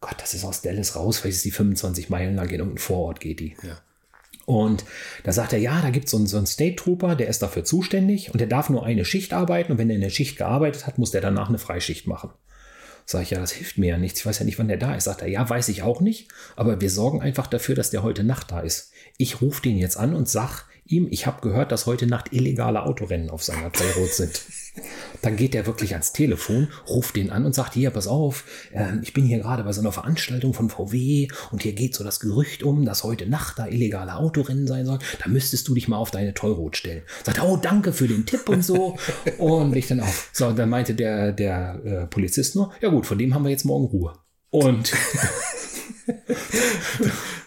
[0.00, 3.20] Gott, das ist aus Dallas raus, vielleicht ist die 25 Meilen lang in irgendein Vorort
[3.20, 3.56] geht die.
[3.62, 3.78] Ja.
[4.44, 4.84] Und
[5.22, 7.40] da sagt er, ja, da gibt es so einen, so einen State Trooper, der ist
[7.40, 10.88] dafür zuständig und der darf nur eine Schicht arbeiten und wenn er eine Schicht gearbeitet
[10.88, 12.30] hat, muss der danach eine Freischicht machen.
[13.06, 14.20] Sag ich, ja, das hilft mir ja nichts.
[14.20, 15.04] Ich weiß ja nicht, wann der da ist.
[15.04, 18.24] Sagt er, ja, weiß ich auch nicht, aber wir sorgen einfach dafür, dass der heute
[18.24, 18.92] Nacht da ist.
[19.20, 22.84] Ich rufe den jetzt an und sag ihm, ich habe gehört, dass heute Nacht illegale
[22.84, 24.40] Autorennen auf seiner Tollrot sind.
[25.20, 28.92] Dann geht er wirklich ans Telefon, ruft den an und sagt, hier, pass auf, äh,
[29.02, 32.18] ich bin hier gerade bei so einer Veranstaltung von VW und hier geht so das
[32.18, 35.00] Gerücht um, dass heute Nacht da illegale Autorennen sein sollen.
[35.22, 37.02] Da müsstest du dich mal auf deine Tollrot stellen.
[37.22, 38.96] Sagt oh, danke für den Tipp und so.
[39.36, 40.30] und ich dann auf.
[40.32, 43.66] So, dann meinte der, der äh, Polizist nur, ja gut, von dem haben wir jetzt
[43.66, 44.14] morgen Ruhe.
[44.48, 44.94] Und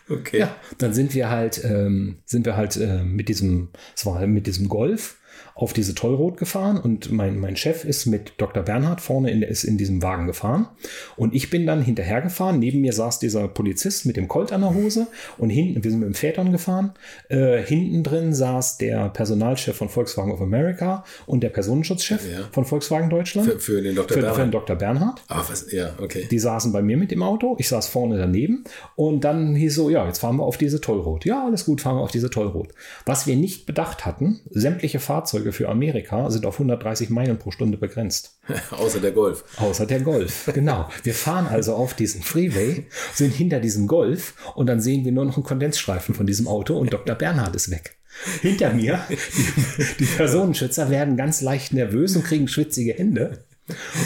[0.10, 0.40] Okay.
[0.40, 4.48] ja, dann sind wir halt, ähm, sind wir halt äh, mit diesem, es war mit
[4.48, 5.18] diesem Golf
[5.56, 8.64] auf diese Tollrot gefahren und mein, mein Chef ist mit Dr.
[8.64, 10.68] Bernhard vorne in, ist in diesem Wagen gefahren
[11.16, 12.60] und ich bin dann hinterher gefahren.
[12.60, 15.08] Neben mir saß dieser Polizist mit dem Colt an der Hose
[15.38, 16.94] und hinten, wir sind mit dem Vätern gefahren.
[17.30, 22.40] Äh, hinten drin saß der Personalchef von Volkswagen of America und der Personenschutzchef Ja.
[22.52, 23.48] von Volkswagen Deutschland.
[23.52, 24.08] Für, für den Dr.
[24.08, 24.40] für, für Bernhard.
[24.48, 24.76] den Dr.
[24.76, 25.22] Bernhard.
[25.28, 25.72] Ah, was?
[25.72, 26.28] Ja, okay.
[26.32, 28.64] Die saßen bei mir mit im Auto, ich saß vorne daneben
[28.96, 31.26] und dann hieß so, ja, jetzt fahren wir auf diese Tollrot.
[31.26, 32.70] Ja, alles gut, fahren wir auf diese Tollrot.
[33.06, 37.78] Was wir nicht bedacht hatten, sämtliche Fahrzeuge für Amerika sind auf 130 Meilen pro Stunde
[37.78, 38.40] begrenzt.
[38.72, 39.44] Außer der Golf.
[39.58, 40.90] Außer der Golf, genau.
[41.04, 45.26] Wir fahren also auf diesen Freeway, sind hinter diesem Golf und dann sehen wir nur
[45.26, 47.16] noch einen Kondensstreifen von diesem Auto und Dr.
[47.16, 47.98] Bernhard ist weg.
[48.42, 53.44] Hinter mir, die, die Personenschützer werden ganz leicht nervös und kriegen schwitzige Hände.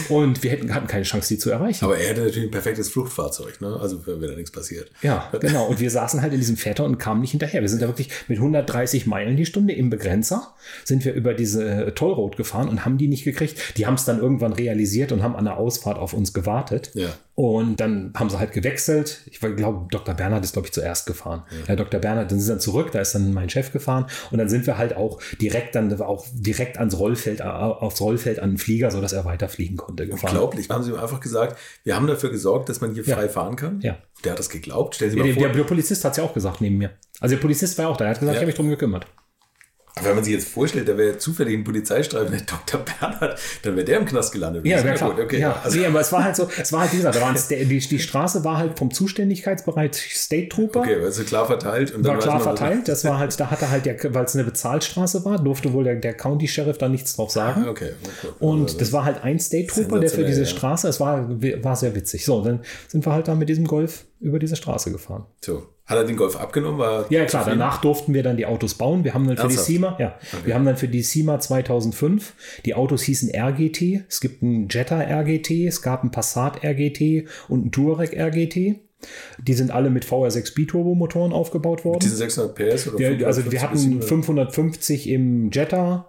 [0.10, 1.86] Und wir hätten, hatten keine Chance, die zu erreichen.
[1.86, 3.78] Aber er hätte natürlich ein perfektes Fluchtfahrzeug, ne?
[3.80, 4.92] Also wenn da nichts passiert.
[5.02, 5.68] Ja, genau.
[5.68, 7.62] Und wir saßen halt in diesem Väter und kamen nicht hinterher.
[7.62, 10.54] Wir sind da wirklich mit 130 Meilen die Stunde im Begrenzer,
[10.84, 13.78] sind wir über diese Tollroad gefahren und haben die nicht gekriegt.
[13.78, 16.92] Die haben es dann irgendwann realisiert und haben an der Ausfahrt auf uns gewartet.
[16.94, 17.10] Ja.
[17.40, 19.22] Und dann haben sie halt gewechselt.
[19.28, 20.16] Ich glaube, Dr.
[20.16, 21.44] Bernhard ist, glaube ich, zuerst gefahren.
[21.68, 21.76] Ja.
[21.76, 22.00] Dr.
[22.00, 24.08] Bernhard, dann sind sie dann zurück, da ist dann mein Chef gefahren.
[24.32, 28.40] Und dann sind wir halt auch direkt dann auch direkt ans Rollfeld, äh, aufs Rollfeld
[28.40, 29.24] an den Flieger, sodass er
[29.58, 30.32] weiterfliegen konnte, gefahren.
[30.32, 30.70] Unglaublich.
[30.70, 33.82] Haben sie ihm einfach gesagt, wir haben dafür gesorgt, dass man hier frei fahren kann?
[33.82, 33.98] Ja.
[34.24, 34.96] Der hat das geglaubt.
[34.96, 36.78] Stellen Sie Ja, mal der, vor, der, der Polizist hat es ja auch gesagt neben
[36.78, 36.92] mir.
[37.20, 38.40] Also der Polizist war auch da, er hat gesagt, Ja.
[38.40, 39.06] ich habe mich drum gekümmert.
[40.04, 42.82] Wenn man sich jetzt vorstellt, da wäre zufällig ein Polizeistreifen, der Dr.
[42.82, 44.66] Bernhard, dann wäre der im Knast gelandet.
[44.66, 45.14] Ja, ja klar.
[45.14, 45.24] gut.
[45.24, 47.34] Okay, ja, Also, nee, aber es war halt so, es war halt, wie gesagt, da
[47.50, 50.82] die, die Straße war halt vom Zuständigkeitsbereich State Trooper.
[50.82, 51.94] okay, also klar verteilt.
[51.94, 52.88] Und dann war klar verteilt.
[52.88, 55.96] Das war halt, da hatte halt der, weil es eine Bezahlstraße war, durfte wohl der,
[55.96, 57.66] der County Sheriff da nichts drauf sagen.
[57.66, 58.34] Ah, Okay, okay.
[58.40, 60.48] Und das war halt ein State Trooper, der für diese ja.
[60.48, 61.28] Straße, es war,
[61.64, 62.26] war sehr witzig.
[62.26, 65.26] So, dann sind wir halt da mit diesem Golf über diese Straße gefahren.
[65.44, 65.68] So.
[65.88, 66.78] Hat er den Golf abgenommen?
[66.78, 67.60] War Ja, klar, zufrieden?
[67.60, 69.04] danach durften wir dann die Autos bauen.
[69.06, 69.68] Wir haben dann für Ernsthaft?
[69.70, 72.34] die SEMA, ja, wir haben dann für die SEMA 2005,
[72.66, 77.62] die Autos hießen RGT, es gibt einen Jetta RGT, es gab einen Passat RGT und
[77.62, 78.76] einen Touareg RGT.
[79.42, 82.00] Die sind alle mit VR6 Biturbo-Motoren aufgebaut worden.
[82.02, 84.08] Diese 600 PS oder Ja, also wir 550 hatten oder?
[84.08, 86.08] 550 im Jetta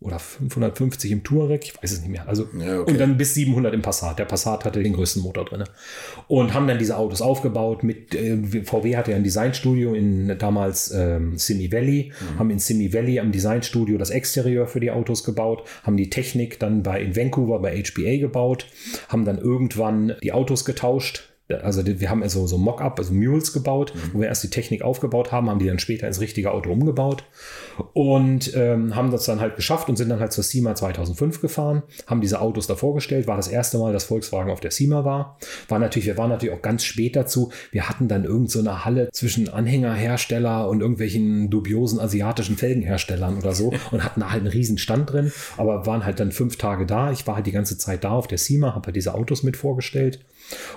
[0.00, 2.28] oder 550 im Touareg, ich weiß es nicht mehr.
[2.28, 2.92] Also Ja, okay.
[2.92, 4.18] und dann bis 700 im Passat.
[4.20, 5.64] Der Passat hatte den größten Motor drin.
[6.28, 10.92] Und haben dann diese Autos aufgebaut mit äh, VW hatte ja ein Designstudio in damals
[10.94, 12.38] ähm, Simi Valley, Mhm.
[12.38, 16.60] haben in Simi Valley am Designstudio das Exterieur für die Autos gebaut, haben die Technik
[16.60, 18.66] dann bei in Vancouver bei HBA gebaut,
[19.08, 21.24] haben dann irgendwann die Autos getauscht.
[21.62, 24.10] Also wir haben also so Mock-up, also Mules gebaut, Mhm.
[24.12, 27.24] wo wir erst die Technik aufgebaut haben, haben die dann später ins richtige Auto umgebaut
[27.94, 31.82] und ähm, haben das dann halt geschafft und sind dann halt zur SEMA 2005 gefahren,
[32.06, 35.38] haben diese Autos da vorgestellt, war das erste Mal, dass Volkswagen auf der SEMA war.
[35.68, 37.50] War natürlich, wir waren natürlich auch ganz spät dazu.
[37.72, 43.52] Wir hatten dann irgend so eine Halle zwischen Anhängerhersteller und irgendwelchen dubiosen asiatischen Felgenherstellern oder
[43.52, 46.86] so und hatten da halt einen riesen Stand drin, aber waren halt dann fünf Tage
[46.86, 47.10] da.
[47.12, 49.56] Ich war halt die ganze Zeit da auf der SEMA, habe halt diese Autos mit
[49.56, 50.20] vorgestellt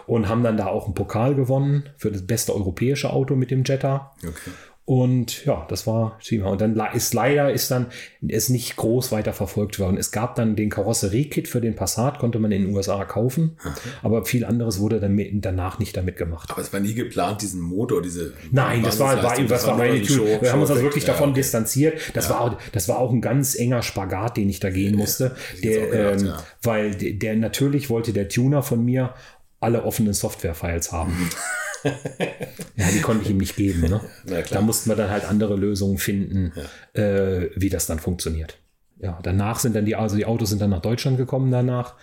[0.08, 3.64] und haben dann da auch einen Pokal gewonnen für das beste europäische Auto mit dem
[3.64, 4.14] Jetta.
[4.24, 4.52] Okay.
[4.84, 6.50] Und ja, das war Schima.
[6.50, 7.86] Und dann ist leider ist dann
[8.28, 9.96] es nicht groß weiter verfolgt worden.
[9.96, 13.58] Es gab dann den Karosseriekit für den Passat, konnte man in den USA kaufen,
[14.02, 16.50] aber viel anderes wurde dann danach nicht damit gemacht.
[16.52, 18.34] Aber es war nie geplant, diesen Motor, diese.
[18.52, 20.16] Nein, das war, war, das war meine ein Tür.
[20.28, 21.40] Show- Wir haben uns also wirklich Ja, davon okay.
[21.40, 22.00] distanziert.
[22.16, 25.36] Das, war, auch- das war auch ein ganz enger Spagat, den ich da gehen musste.
[25.54, 26.44] jetzt Der, gedacht, ähm, ja.
[26.64, 29.14] Weil der, der natürlich wollte der Tuner von mir
[29.62, 31.30] alle offenen Software-Files haben.
[31.84, 33.82] ja, die konnte ich ihm nicht geben.
[33.82, 34.02] Ne?
[34.50, 36.52] Da mussten wir dann halt andere Lösungen finden,
[36.94, 38.58] äh, wie das dann funktioniert.
[39.00, 41.96] Ja, danach sind dann die, also die Autos sind dann nach Deutschland gekommen danach.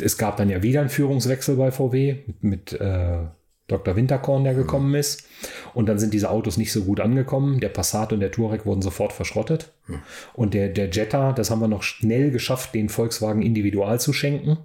[0.00, 3.18] Es gab dann ja wieder einen Führungswechsel bei VW mit, mit äh,
[3.66, 3.96] Dr.
[3.96, 5.28] Winterkorn, der gekommen ist.
[5.74, 7.60] Und dann sind diese Autos nicht so gut angekommen.
[7.60, 9.72] Der Passat und der Touareg wurden sofort verschrottet.
[10.32, 14.58] Und der, der Jetta, das haben wir noch schnell geschafft, den Volkswagen individual zu schenken,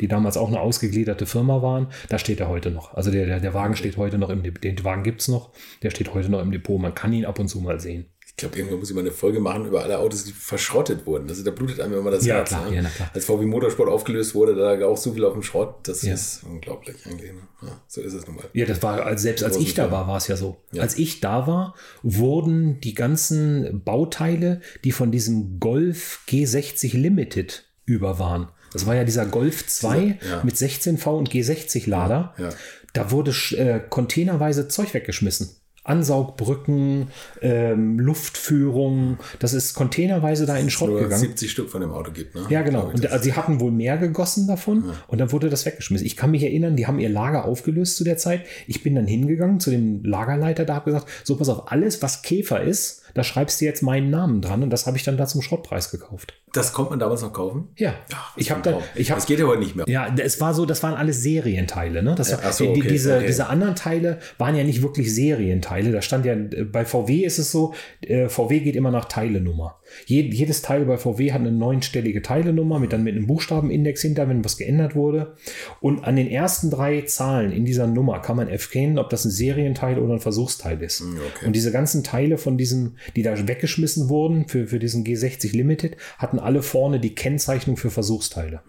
[0.00, 1.88] die damals auch eine ausgegliederte Firma waren.
[2.08, 2.94] Da steht er heute noch.
[2.94, 4.62] Also der, der, der Wagen steht heute noch im Depot.
[4.64, 5.50] Den Wagen gibt es noch.
[5.82, 6.80] Der steht heute noch im Depot.
[6.80, 8.06] Man kann ihn ab und zu mal sehen.
[8.26, 11.28] Ich glaube, irgendwann muss ich mal eine Folge machen über alle Autos, die verschrottet wurden.
[11.28, 12.48] Also da blutet einem immer das Ja, Herz.
[12.48, 12.76] klar, ne?
[12.76, 13.08] ja, na klar.
[13.14, 15.76] Als VW Motorsport aufgelöst wurde, da lag auch so viel auf dem Schrott.
[15.86, 16.14] Das Ja.
[16.14, 17.30] ist unglaublich eigentlich.
[17.32, 17.38] Ne?
[17.62, 18.44] Ja, so ist es nun mal.
[18.52, 20.56] Ja, das war, als- selbst als ich da war, war es ja so.
[20.72, 20.82] Ja.
[20.82, 28.18] Als ich da war, wurden die ganzen Bauteile, die von diesem Golf G60 Limited über
[28.18, 28.48] waren.
[28.74, 30.42] Das war ja dieser Golf 2 Dieser- ja.
[30.44, 32.34] mit 16V und G60 Lader.
[32.38, 32.50] Ja.
[32.92, 35.48] Da wurde äh, containerweise Zeug weggeschmissen.
[35.86, 37.08] Ansaugbrücken,
[37.42, 41.20] ähm, Luftführung, das ist containerweise da in den Schrott Nur gegangen.
[41.20, 42.42] 70 Stück von dem Auto gibt, ne?
[42.48, 42.88] Ja, genau.
[42.88, 46.06] Ich, Und also, sie hatten wohl mehr gegossen davon und dann wurde das weggeschmissen.
[46.06, 48.44] Ich kann mich erinnern, die haben ihr Lager aufgelöst zu der Zeit.
[48.66, 52.22] Ich bin dann hingegangen zu dem Lagerleiter, da habe gesagt, so pass auf, alles, was
[52.22, 55.26] Käfer ist, da schreibst du jetzt meinen Namen dran und das habe ich dann da
[55.26, 56.34] zum Schrottpreis gekauft.
[56.52, 57.68] das konnte man damals noch kaufen?
[57.76, 59.86] Ja, Ach, ich habe da, ich habe Das geht ja heute nicht mehr.
[59.88, 62.02] ja, es war so, das waren alles Serienteile.
[62.02, 62.14] Ne?
[62.16, 63.26] Das Ja, so, die, okay, diese, okay.
[63.26, 65.92] diese anderen Teile waren ja nicht wirklich Serienteile.
[65.92, 69.78] Da stand ja, äh, bei VW ist es so, äh, VW geht immer nach Teilenummer.
[70.06, 74.28] Je, jedes Teil bei VW hat eine neunstellige Teilenummer mit dann mit einem Buchstabenindex hinter,
[74.28, 75.34] wenn was geändert wurde.
[75.80, 79.30] Und an den ersten drei Zahlen in dieser Nummer kann man erkennen, ob das ein
[79.30, 81.02] Serienteil oder ein Versuchsteil ist.
[81.02, 81.46] okay.
[81.46, 85.96] Und diese ganzen Teile von diesen, die da weggeschmissen wurden für, für diesen G60 Limited,
[86.18, 88.62] hatten alle vorne die Kennzeichnung für Versuchsteile.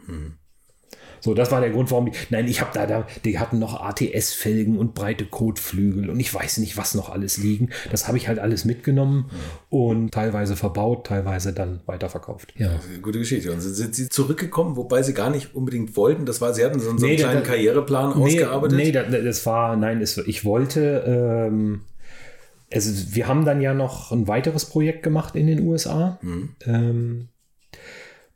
[1.25, 2.11] So, das war der Grund, warum die.
[2.29, 6.59] Nein, ich habe da, da, die hatten noch ATS-Felgen und breite Kotflügel und ich weiß
[6.59, 7.69] nicht, was noch alles liegen.
[7.89, 9.31] Das habe ich halt alles mitgenommen
[9.69, 12.53] und teilweise verbaut, teilweise dann weiterverkauft.
[12.57, 12.79] Ja.
[13.01, 13.51] Gute Geschichte.
[13.51, 16.27] Und sind, sie zurückgekommen, wobei sie gar nicht unbedingt wollten.
[16.27, 18.77] Das war, sie hatten so, so einen Nee, da- kleinen da- Karriereplan ausgearbeitet.
[18.77, 21.81] Nee, das, das war, nein, es, ich wollte, ähm,
[22.71, 26.19] also wir haben dann ja noch ein weiteres Projekt gemacht in den USA.
[26.67, 27.29] Ähm,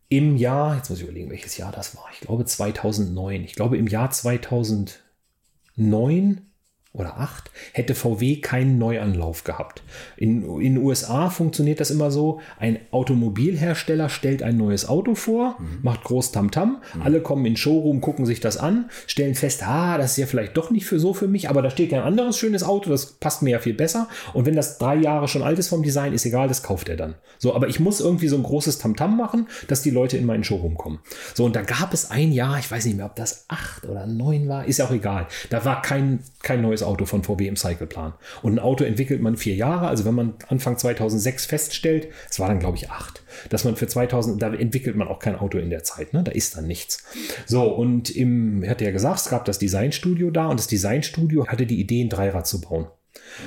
[0.10, 2.06] Im Jahr, jetzt muss ich überlegen, welches Jahr das war.
[2.12, 3.44] Ich glaube 2009.
[3.44, 6.49] Ich glaube im Jahr 2009
[6.92, 9.84] oder 8 hätte VW keinen Neuanlauf gehabt.
[10.18, 16.04] In, den USA funktioniert das immer so, ein Automobilhersteller stellt ein neues Auto vor, macht
[16.04, 20.12] groß Tamtam, alle kommen in den Showroom, gucken sich das an, stellen fest, ah, das
[20.12, 22.38] ist ja vielleicht doch nicht für so für mich, aber da steht ja ein anderes
[22.38, 24.08] schönes Auto, das passt mir ja viel besser.
[24.34, 26.98] Und wenn das drei Jahre schon alt ist vom Design, ist egal, das kauft er
[26.98, 27.16] dann.
[27.38, 30.44] So, aber ich muss irgendwie so ein großes Tamtam machen, dass die Leute in meinen
[30.44, 31.00] Showroom kommen.
[31.36, 34.08] So, und da gab es ein Jahr, ich weiß nicht mehr, ob das acht oder
[34.08, 35.28] neun war, ist ja auch egal.
[35.52, 38.14] Da war kein, kein neues Auto von VW im Cycleplan.
[38.42, 42.48] Und ein Auto entwickelt man vier Jahre, also wenn man Anfang 2006 feststellt, es war
[42.48, 45.70] dann glaube ich acht, dass man für 2000, da entwickelt man auch kein Auto in
[45.70, 46.24] der Zeit, ne?
[46.24, 47.04] da ist dann nichts.
[47.46, 51.66] So, und im, hatte ja gesagt, es gab das Designstudio da und das Designstudio hatte
[51.66, 52.88] die Idee, ein Dreirad zu bauen.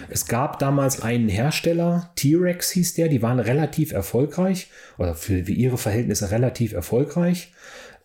[0.08, 4.68] Es gab damals einen Hersteller, T-Rex hieß der, die waren relativ erfolgreich
[4.98, 7.52] oder für ihre Verhältnisse relativ erfolgreich.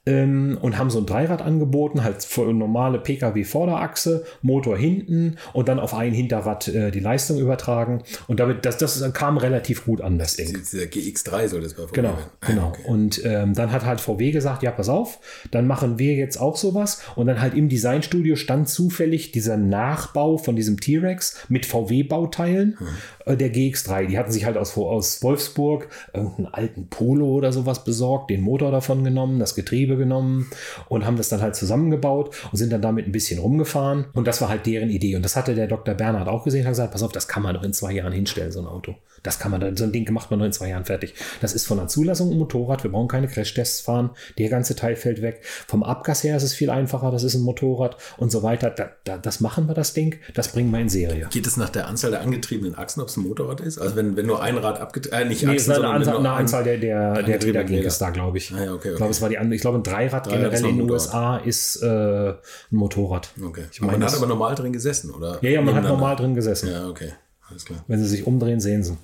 [0.07, 5.79] Ähm, und haben so ein Dreirad angeboten, halt für normale Pkw-Vorderachse, Motor hinten und dann
[5.79, 8.03] auf ein Hinterrad äh, die Leistung übertragen.
[8.27, 10.53] Und damit, das, das kam relativ gut an, das Ding.
[10.53, 12.23] Dieser GX3 soll das bei VW Genau, werden.
[12.41, 12.67] Ah, genau.
[12.69, 12.81] okay.
[12.85, 15.19] Und ähm, dann hat halt VW gesagt, ja, pass auf,
[15.51, 17.01] dann machen wir jetzt auch sowas.
[17.15, 23.16] Und dann halt im Designstudio stand zufällig dieser Nachbau von diesem T-Rex mit VW-Bauteilen äh,
[23.35, 24.07] der GX3.
[24.07, 28.71] Die hatten sich halt aus, aus Wolfsburg irgendeinen alten Polo oder sowas besorgt, den Motor
[28.71, 30.49] davon genommen, das Getriebe genommen
[30.87, 34.05] und haben das dann halt zusammengebaut und sind dann damit ein bisschen rumgefahren.
[34.13, 35.15] Und das war halt deren Idee.
[35.15, 35.95] Und das hatte der Dr.
[35.95, 38.51] Bernhard auch gesehen, hat gesagt, pass auf, das kann man doch in zwei Jahren hinstellen,
[38.51, 38.95] so ein Auto.
[39.27, 41.13] Das kann man, dann- so ein Ding macht man doch in zwei Jahren fertig.
[41.41, 44.95] Das ist von der Zulassung ein Motorrad, wir brauchen keine Crashtests fahren, der ganze Teil
[44.95, 45.41] fällt weg.
[45.67, 48.69] Vom Abgas her ist es viel einfacher, das ist ein Motorrad und so weiter.
[48.69, 51.27] Da, da, das machen wir, das Ding, das bringen wir in Serie.
[51.29, 53.77] Geht es nach der Anzahl der angetriebenen Achsen, ob es ein Motorrad ist?
[53.77, 56.31] Also wenn, wenn nur ein Rad abgetrieben, äh, nicht Nee, Achsen, sondern Anzahl, nur eine
[56.31, 58.53] ein- Anzahl der, der, der Räder ging es da, glaube ich.
[58.53, 58.89] Ah ja, okay, okay.
[58.91, 59.55] Ich glaube, es war die andere.
[59.55, 60.89] Ich glaube, ein Dreirad, Dreirad generell in den.
[60.89, 61.87] USA ist äh,
[62.29, 62.35] ein
[62.71, 63.29] Motorrad.
[63.43, 63.65] Okay.
[63.71, 65.37] Ich meine, man hat aber normal drin gesessen, oder?
[65.41, 66.69] Ja, ja, man hat normal drin gesessen.
[66.71, 67.11] Ja, okay.
[67.49, 67.83] Alles klar.
[67.87, 68.97] Wenn sie sich umdrehen, sehen sie.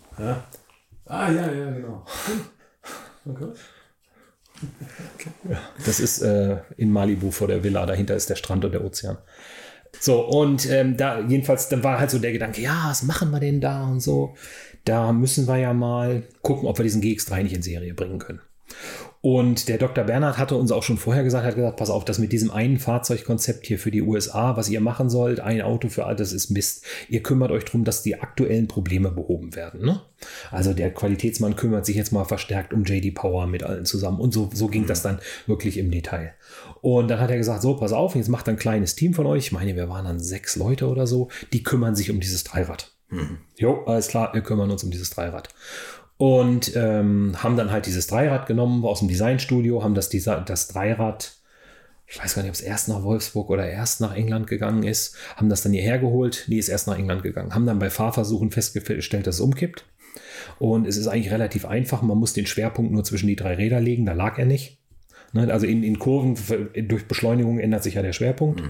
[1.06, 2.06] Ah, ja, ja, genau.
[3.26, 3.54] Okay.
[5.86, 7.86] Das ist äh, in Malibu vor der Villa.
[7.86, 9.18] Dahinter ist der Strand und der Ozean.
[10.00, 13.40] So, und ähm, da jedenfalls, dann war halt so der Gedanke, ja, was machen wir
[13.40, 14.36] denn da und so.
[14.86, 18.42] Da müssen wir ja mal gucken, ob wir diesen GX3 nicht in Serie bringen können.
[19.26, 20.04] Und der Dr.
[20.04, 22.78] Bernhard hatte uns auch schon vorher gesagt, hat gesagt, pass auf, das mit diesem einen
[22.78, 26.50] Fahrzeugkonzept hier für die USA, was ihr machen sollt, ein Auto für all das ist
[26.50, 26.84] Mist.
[27.08, 29.86] Ihr kümmert euch darum, dass die aktuellen Probleme behoben werden.
[29.86, 30.02] Ne?
[30.52, 34.20] Also der Qualitätsmann kümmert sich jetzt mal verstärkt um JD Power mit allen zusammen.
[34.20, 36.34] Und so, so ging das dann wirklich im Detail.
[36.82, 39.46] Und dann hat er gesagt, so, pass auf, jetzt macht ein kleines Team von euch.
[39.46, 42.92] Ich meine, wir waren dann sechs Leute oder so, die kümmern sich um dieses Dreirad.
[43.58, 45.50] Jo, alles klar, wir kümmern uns um dieses Dreirad.
[46.26, 50.70] Und ähm, haben dann halt dieses Dreirad genommen aus dem Designstudio, haben das, Desi- das
[50.70, 51.36] Dreirad,
[52.08, 55.18] ich weiß gar nicht, ob es erst nach Wolfsburg oder erst nach England gegangen ist,
[55.36, 56.46] haben das dann hierher geholt.
[56.48, 57.54] Nee, ist erst nach England gegangen.
[57.54, 59.84] Haben dann bei Fahrversuchen festgestellt, dass es umkippt.
[60.60, 62.02] Und es ist eigentlich relativ einfach.
[62.02, 64.06] Man muss den Schwerpunkt nur zwischen die drei Räder legen.
[64.06, 64.78] Da lag er nicht.
[65.34, 66.38] Ne, Also in, in Kurven
[66.88, 68.62] durch Beschleunigung ändert sich ja der Schwerpunkt.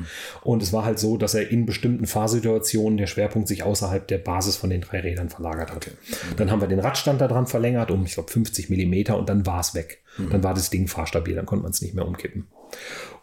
[0.41, 4.17] Und es war halt so, dass er in bestimmten Fahrsituationen der Schwerpunkt sich außerhalb der
[4.17, 5.91] Basis von den drei Rädern verlagert hat.
[6.37, 9.45] Dann haben wir den Radstand da dran verlängert um, ich glaube, 50 Millimeter und dann
[9.45, 10.01] war es weg.
[10.31, 12.47] Dann war das Ding fahrstabil, dann konnte man es nicht mehr umkippen.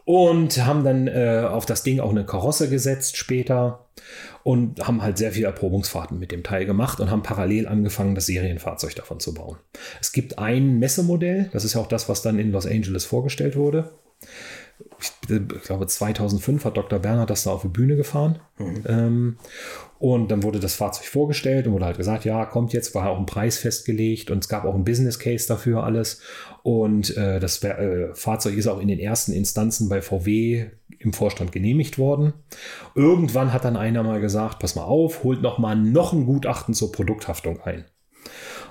[0.05, 3.87] Und haben dann äh, auf das Ding auch eine Karosse gesetzt später
[4.43, 8.27] und haben halt sehr viele Erprobungsfahrten mit dem Teil gemacht und haben parallel angefangen, das
[8.27, 9.59] Serienfahrzeug davon zu bauen.
[10.01, 13.57] Es gibt ein Messemodell, das ist ja auch das, was dann in Los Angeles vorgestellt
[13.57, 13.91] wurde.
[14.99, 16.99] Ich, ich glaube, 2005 hat Dr.
[16.99, 18.41] Bernhard das da auf die Bühne gefahren.
[18.87, 19.37] Ähm,
[19.99, 23.19] und dann wurde das Fahrzeug vorgestellt und wurde halt gesagt, ja, kommt jetzt, war auch
[23.19, 26.23] ein Preis festgelegt und es gab auch ein Business Case dafür alles.
[26.63, 30.67] Und äh, das äh, Fahrzeug ist auch in den ersten Instanzen bei VW
[30.99, 32.35] im Vorstand genehmigt worden.
[32.95, 36.75] Irgendwann hat dann einer mal gesagt, pass mal auf, holt noch mal noch ein Gutachten
[36.75, 37.85] zur Produkthaftung ein.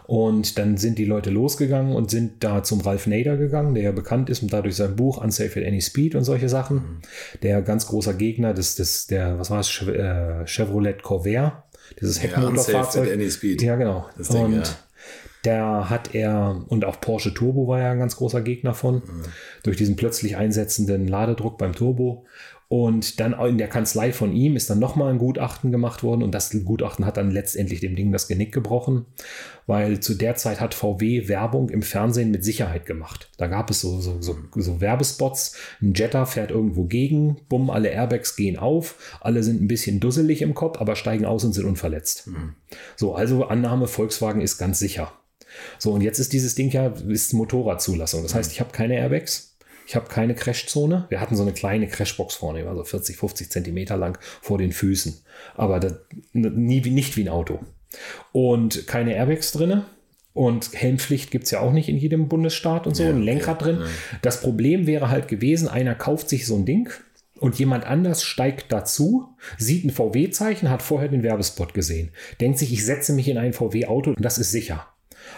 [0.06, 3.92] Und dann sind die Leute losgegangen und sind da zum Ralph Nader gegangen, der ja
[3.92, 7.02] bekannt ist und dadurch sein Buch Unsafe at Any Speed und solche Sachen.
[7.44, 11.64] Der ganz großer Gegner des, des der, was war es, äh, Chevrolet Corvair,
[12.02, 13.08] dieses Ja, Unsafe Heckmotorfahrzeug.
[13.08, 13.62] at Any Speed.
[13.62, 14.08] Ja, genau.
[14.18, 14.64] Das Ding, und ja.
[15.44, 19.24] Da hat er, und auch Porsche Turbo war ja ein ganz großer Gegner von, Mhm.
[19.64, 22.26] durch diesen plötzlich einsetzenden Ladedruck beim Turbo.
[22.72, 26.36] Und dann in der Kanzlei von ihm ist dann nochmal ein Gutachten gemacht worden und
[26.36, 29.08] das Gutachten hat dann letztendlich dem Ding das Genick gebrochen,
[29.66, 33.32] weil zu der Zeit hat VW Werbung im Fernsehen mit Sicherheit gemacht.
[33.38, 37.90] Da gab es so, so, so, so Werbespots, ein Jetta fährt irgendwo gegen, bumm, alle
[37.90, 41.66] Airbags gehen auf, alle sind ein bisschen dusselig im Kopf, aber steigen aus und sind
[41.66, 42.28] unverletzt.
[42.96, 45.12] So, also Annahme, Volkswagen ist ganz sicher.
[45.78, 48.24] So, und jetzt ist dieses Ding ja ist Motorradzulassung.
[48.24, 49.58] Das heißt, ich habe keine Airbags.
[49.88, 51.06] Ich habe keine Crashzone.
[51.10, 55.18] Wir hatten so eine kleine Crashbox vorne, also 40, 50 Zentimeter lang vor den Füßen.
[55.56, 55.96] Aber das,
[56.34, 57.60] nie, nicht wie ein Auto.
[58.32, 59.86] Und keine Airbags drinne.
[60.34, 63.04] Und Helmpflicht gibt es ja auch nicht in jedem Bundesstaat und so.
[63.04, 63.26] Ja, ein okay.
[63.26, 63.80] Lenkrad drin.
[64.22, 66.92] Das Problem wäre halt gewesen, einer kauft sich so ein Ding
[67.40, 72.72] und jemand anders steigt dazu, sieht ein VW-Zeichen, hat vorher den Werbespot gesehen, denkt sich,
[72.72, 74.88] ich setze mich in ein VW-Auto und das ist sicher.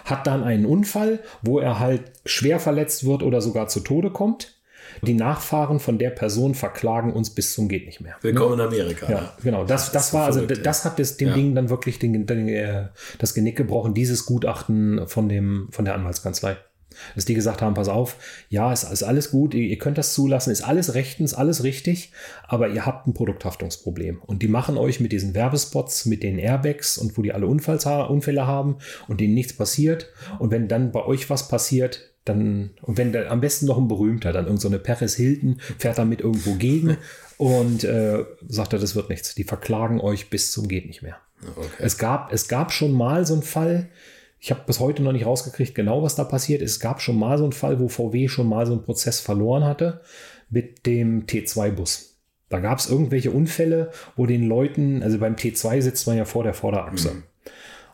[0.06, 4.56] Hat dann einen Unfall, wo er halt schwer verletzt wird oder sogar zu Tode kommt.
[5.04, 8.16] Die Nachfahren von der Person verklagen uns bis zum geht nicht mehr.
[8.22, 9.10] Willkommen in Amerika.
[9.10, 9.64] Ja, genau.
[9.64, 11.34] Das, das so war also, verrückt, das hat das, dem Ja.
[11.36, 12.88] Ding dann wirklich den, den, äh,
[13.18, 16.58] das Genick gebrochen, dieses Gutachten von dem, von der Anwaltskanzlei.
[17.16, 18.18] Dass die gesagt haben, pass auf,
[18.50, 22.12] ja, es ist alles gut, ihr, ihr könnt das zulassen, ist alles rechtens, alles richtig,
[22.48, 24.22] aber ihr habt ein Produkthaftungsproblem.
[24.22, 27.86] Und die machen euch mit diesen Werbespots, mit den Airbags und wo die alle Unfalls,
[27.86, 28.78] Unfälle haben
[29.08, 30.10] und denen nichts passiert.
[30.40, 33.88] Und wenn dann bei euch was passiert, dann, und wenn der, am besten noch ein
[33.88, 36.98] berühmter, dann irgendeine so Paris Hilton fährt damit irgendwo gegen
[37.38, 39.34] und äh, sagt er, das wird nichts.
[39.36, 41.18] Die verklagen euch bis zum geht nicht mehr.
[41.58, 41.68] Okay.
[41.80, 43.90] Es gab, es gab schon mal so einen Fall,
[44.44, 46.72] ich habe bis heute noch nicht rausgekriegt, genau was da passiert ist.
[46.72, 49.64] Es gab schon mal so einen Fall, wo VW schon mal so einen Prozess verloren
[49.64, 50.02] hatte
[50.50, 52.18] mit dem T2-Bus.
[52.50, 56.44] Da gab es irgendwelche Unfälle, wo den Leuten, also beim T2 sitzt man ja vor
[56.44, 57.14] der Vorderachse.
[57.14, 57.24] Mhm.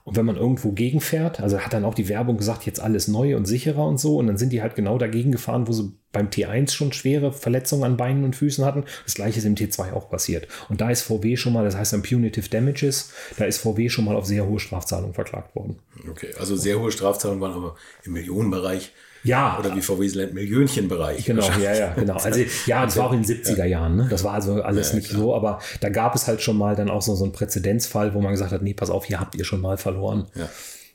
[0.07, 3.35] Und wenn man irgendwo gegenfährt, also hat dann auch die Werbung gesagt, jetzt alles neu
[3.35, 6.29] und sicherer und so, und dann sind die halt genau dagegen gefahren, wo sie beim
[6.29, 8.85] T1 schon schwere Verletzungen an Beinen und Füßen hatten.
[9.03, 10.47] Das gleiche ist im T2 auch passiert.
[10.69, 14.05] Und da ist VW schon mal, das heißt dann Punitive Damages, da ist VW schon
[14.05, 15.79] mal auf sehr hohe Strafzahlungen verklagt worden.
[16.09, 17.75] Okay, also sehr hohe Strafzahlungen waren aber
[18.05, 18.93] im Millionenbereich.
[19.28, 21.26] Ja, Oder wie VW nennt, Millionenbereich.
[21.26, 22.16] Genau, ja, ja, genau.
[22.16, 24.08] Also ja, das war auch in den 70er Jahren, ne?
[24.10, 26.90] Das war also alles Ja, nicht so, aber da gab es halt schon mal dann
[26.90, 29.45] auch so, so einen Präzedenzfall, wo man gesagt hat, nee, pass auf, hier habt ihr
[29.45, 30.28] schon mal verloren.
[30.36, 30.49] Ja.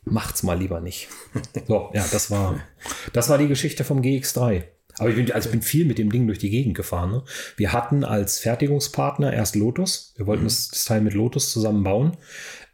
[0.04, 1.08] Macht's mal lieber nicht.
[1.68, 2.58] So, ja, das war,
[3.12, 4.64] das war die Geschichte vom GX3.
[4.98, 7.10] Aber ich bin, also ich bin viel mit dem Ding durch die Gegend gefahren.
[7.12, 7.22] Ne?
[7.56, 10.12] Wir hatten als Fertigungspartner erst Lotus.
[10.16, 12.16] Wir wollten das, das Teil mit Lotus zusammen bauen.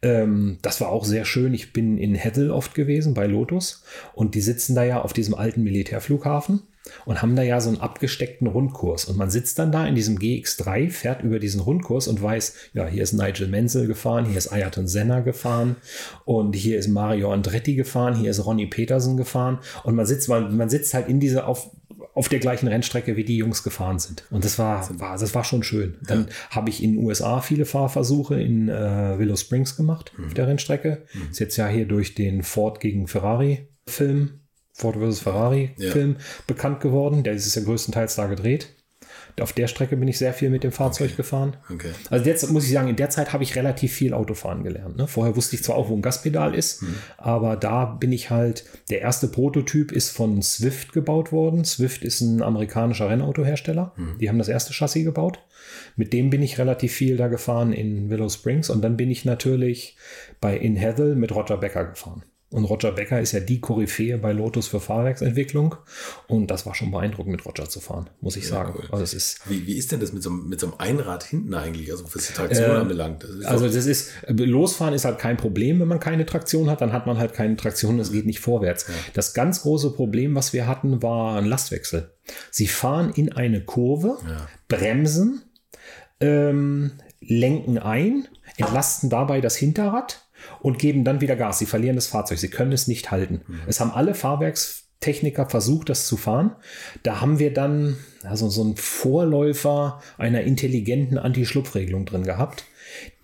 [0.03, 1.55] Ähm, das war auch sehr schön.
[1.55, 3.85] Ich bin in Heddel oft gewesen bei Lotus
[4.15, 6.63] und die sitzen da ja auf diesem alten Militärflughafen
[7.05, 9.05] und haben da ja so einen abgesteckten Rundkurs.
[9.07, 12.87] Und man sitzt dann da in diesem GX3, fährt über diesen Rundkurs und weiß, ja,
[12.87, 15.77] hier ist Nigel Menzel gefahren, hier ist Ayrton Senna gefahren
[16.25, 19.59] und hier ist Mario Andretti gefahren, hier ist Ronnie Peterson gefahren.
[19.85, 21.71] Und man sitzt, man, man sitzt halt in dieser auf
[22.19, 24.25] auf der gleichen Rennstrecke, wie die Jungs gefahren sind.
[24.31, 25.99] Und das war, war das war schon schön.
[26.03, 30.49] Dann habe ich in den USA viele Fahrversuche in äh, Willow Springs gemacht, auf der
[30.49, 31.05] Rennstrecke.
[31.31, 34.41] Ist jetzt ja hier durch den Ford gegen Ferrari Film,
[34.73, 35.21] Ford vs.
[35.21, 35.93] Ferrari Ja.
[35.93, 36.17] Film
[36.49, 37.23] bekannt geworden.
[37.23, 38.75] Der ist ja größtenteils da gedreht.
[39.41, 41.57] Auf der Strecke bin ich sehr viel mit dem Fahrzeug gefahren.
[41.73, 41.91] Okay.
[42.11, 44.97] Also jetzt muss ich sagen, in der Zeit habe ich relativ viel Autofahren gelernt.
[44.97, 45.07] Ne?
[45.07, 46.85] Vorher wusste ich zwar auch, wo ein Gaspedal ist,
[47.17, 51.65] aber da bin ich halt, der erste Prototyp ist von Swift gebaut worden.
[51.65, 53.93] Swift ist ein amerikanischer Rennautohersteller.
[54.21, 55.39] Die haben das erste Chassis gebaut.
[55.97, 59.25] Mit dem bin ich relativ viel da gefahren in Willow Springs und dann bin ich
[59.25, 59.97] natürlich
[60.41, 62.23] bei In Heathel mit Roger Becker gefahren.
[62.51, 65.75] Und Roger Becker ist ja die Koryphäe bei Lotus für Fahrwerksentwicklung.
[66.29, 68.73] Und das war schon beeindruckend, mit Roger zu fahren, muss ich sagen.
[68.75, 68.89] cool.
[68.91, 71.25] Also es ist, Wie, wie ist denn das mit so, einem- mit so einem Einrad
[71.25, 73.23] hinten eigentlich, also was die Traktion Äh, anbelangt?
[73.23, 76.93] Das Also das ist, losfahren ist halt kein Problem, wenn man keine Traktion hat, dann
[76.95, 78.87] hat man halt keine Traktion, das geht nicht vorwärts.
[79.13, 82.15] Das ganz große Problem, was wir hatten, war ein Lastwechsel.
[82.51, 84.17] Sie fahren in eine Kurve,
[84.69, 85.43] bremsen,
[86.21, 88.27] ähm, lenken ein,
[88.57, 90.25] entlasten dabei das Hinterrad
[90.61, 91.59] und geben dann wieder Gas.
[91.59, 93.43] Sie verlieren das Fahrzeug, sie können es nicht halten.
[93.67, 96.57] Es haben alle Fahrwerkstechniker versucht, das zu fahren.
[97.03, 102.65] Da haben wir dann also so einen Vorläufer einer intelligenten Anti-Schlupfregelung drin gehabt,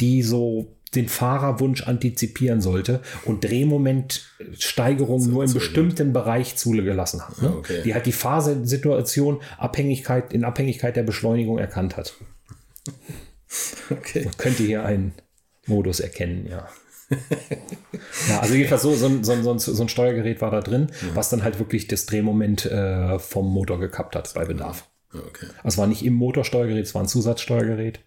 [0.00, 7.42] die so den Fahrerwunsch antizipieren sollte und Drehmomentsteigerungen nur im bestimmten Bereich zugelassen hat.
[7.42, 7.56] Ne?
[7.56, 7.82] Okay.
[7.84, 12.14] Die halt die Fahrsituation Abhängigkeit, in Abhängigkeit der Beschleunigung erkannt hat.
[13.90, 14.28] okay.
[14.38, 15.14] Könnte hier einen
[15.66, 16.68] Modus erkennen, ja.
[18.28, 21.30] ja, also jedenfalls so, so, ein, so, ein, so ein Steuergerät war da drin, was
[21.30, 24.88] dann halt wirklich das Drehmoment äh, vom Motor gekappt hat bei Bedarf.
[25.12, 25.46] okay.
[25.58, 28.00] Also es war nicht im Motorsteuergerät, es war ein Zusatzsteuergerät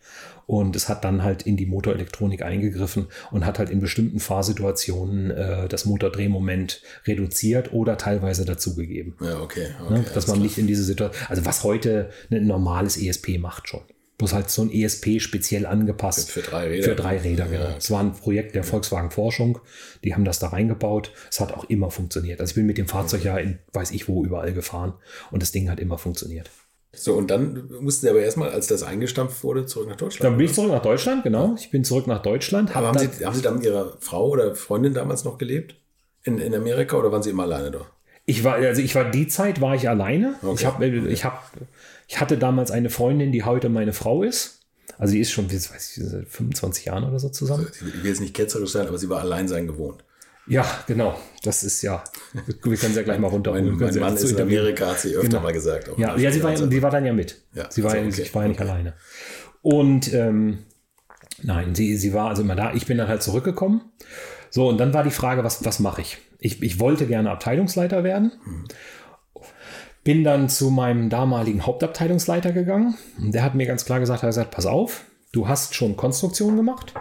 [0.48, 5.30] und es hat dann halt in die Motorelektronik eingegriffen und hat halt in bestimmten Fahrsituationen
[5.32, 9.16] äh, das Motordrehmoment reduziert oder teilweise dazugegeben.
[9.22, 9.68] Ja, okay.
[9.84, 10.06] okay Ne?
[10.14, 10.46] Dass man klar.
[10.46, 13.82] nicht in diese Situation, also was heute ein normales ESP macht schon.
[14.18, 16.32] Bloß halt so ein ESP speziell angepasst.
[16.32, 16.84] Für drei Räder.
[16.84, 17.66] Für drei Räder, genau.
[17.66, 17.78] Ja.
[17.78, 19.60] Es war ein Projekt der Volkswagen Forschung.
[20.04, 21.12] Die haben das da reingebaut.
[21.30, 22.40] Es hat auch immer funktioniert.
[22.40, 24.94] Also ich bin mit dem Fahrzeug ja in weiß ich wo überall gefahren
[25.30, 26.50] und das Ding hat immer funktioniert.
[26.94, 30.24] So, und dann mussten sie aber erstmal, als das eingestampft wurde, zurück nach Deutschland.
[30.24, 31.54] Dann bin ich zurück nach Deutschland, genau.
[31.56, 32.76] Ich bin zurück nach Deutschland.
[32.76, 35.76] aber hab haben sie, haben sie da mit ihrer Frau oder Freundin damals noch gelebt?
[36.24, 37.82] In, in Amerika oder waren sie immer alleine da?
[38.26, 40.36] Ich war, also ich war die Zeit war ich alleine.
[40.42, 40.54] Okay.
[40.56, 41.38] Ich habe, ich habe,
[42.08, 44.62] ich hatte damals eine Freundin, die heute meine Frau ist.
[44.98, 47.68] Also die ist schon, weiß ich, seit 25 Jahren oder so zusammen.
[47.72, 50.04] Ich will ich will jetzt nicht ketzerisch sein, aber sie war allein sein gewohnt.
[50.48, 51.20] Ja, genau.
[51.44, 52.04] Das ist ja.
[52.46, 53.68] Wir können sie ja gleich mal runterholen.
[53.72, 54.42] Mein, mein sie Mann ist in.
[54.42, 55.42] Amerika, hat sie öfter Genau.
[55.42, 55.92] mal gesagt.
[55.98, 57.42] Ja, ja sie, war, sie war dann ja mit.
[57.54, 58.22] Ja, sie war, also okay.
[58.22, 58.70] ich war ja nicht Okay.
[58.70, 58.94] alleine.
[59.62, 60.60] Und ähm,
[61.44, 62.74] nein, sie, sie war also immer da.
[62.74, 63.82] Ich bin dann halt zurückgekommen.
[64.50, 66.18] So, und dann war die Frage, was, was mache ich?
[66.40, 66.64] ich?
[66.64, 68.32] Ich wollte gerne Abteilungsleiter werden.
[70.08, 72.96] Bin dann zu meinem damaligen Hauptabteilungsleiter gegangen.
[73.20, 75.04] Und der hat mir ganz klar gesagt, er hat gesagt, pass auf,
[75.34, 76.94] du hast schon Konstruktion gemacht,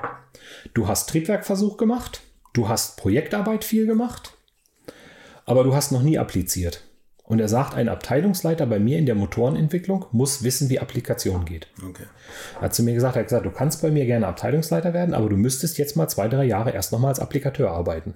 [0.75, 2.23] du hast Triebwerkversuch gemacht,
[2.53, 4.37] du hast Projektarbeit viel gemacht,
[5.45, 6.83] aber du hast noch nie appliziert.
[7.23, 11.69] Und er sagt, ein Abteilungsleiter bei mir in der Motorenentwicklung muss wissen, wie Applikation geht.
[11.89, 12.07] Okay.
[12.57, 15.15] Er hat zu mir gesagt, er hat gesagt, du kannst bei mir gerne Abteilungsleiter werden,
[15.15, 18.15] aber du müsstest jetzt mal zwei, drei Jahre erst nochmal als Applikateur arbeiten.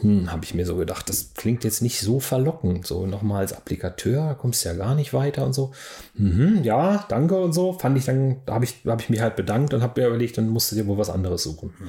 [0.00, 2.86] Hm, habe ich mir so gedacht, das klingt jetzt nicht so verlockend.
[2.86, 5.72] So nochmal als Applikateur, kommst ja gar nicht weiter und so.
[6.14, 7.72] Mhm, ja, danke und so.
[7.72, 10.36] Fand ich dann, da habe ich, hab ich mich halt bedankt und habe mir überlegt,
[10.36, 11.74] dann musst du dir wohl was anderes suchen.
[11.78, 11.88] Mhm.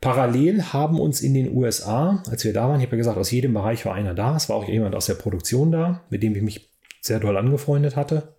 [0.00, 3.30] Parallel haben uns in den USA, als wir da waren, ich habe ja gesagt, aus
[3.30, 4.36] jedem Bereich war einer da.
[4.36, 6.70] Es war auch jemand aus der Produktion da, mit dem ich mich
[7.00, 8.34] sehr doll angefreundet hatte.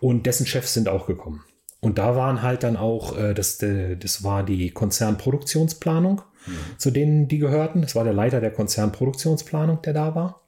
[0.00, 1.42] Und dessen Chefs sind auch gekommen.
[1.80, 6.78] Und da waren halt dann auch, äh, das, äh, das war die Konzernproduktionsplanung, mhm.
[6.78, 7.82] zu denen die gehörten.
[7.82, 10.42] Das war der Leiter der Konzernproduktionsplanung, der da war.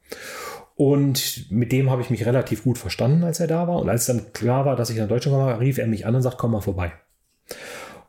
[0.76, 3.80] Und mit dem habe ich mich relativ gut verstanden, als er da war.
[3.80, 6.22] Und als dann klar war, dass ich nach Deutschland komme, rief er mich an und
[6.22, 6.92] sagt, komm mal vorbei.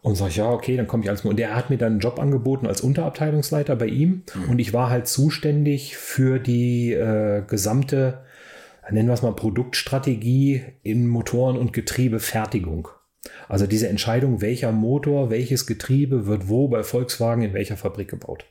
[0.01, 1.31] Und sag ich, ja, okay, dann komme ich alles mal.
[1.31, 4.23] Und der hat mir dann einen Job angeboten als Unterabteilungsleiter bei ihm.
[4.33, 4.51] Mhm.
[4.51, 8.21] Und ich war halt zuständig für die äh, gesamte,
[8.89, 12.87] nennen wir es mal, Produktstrategie in Motoren- und Getriebefertigung.
[13.47, 18.45] Also diese Entscheidung, welcher Motor, welches Getriebe wird wo bei Volkswagen in welcher Fabrik gebaut.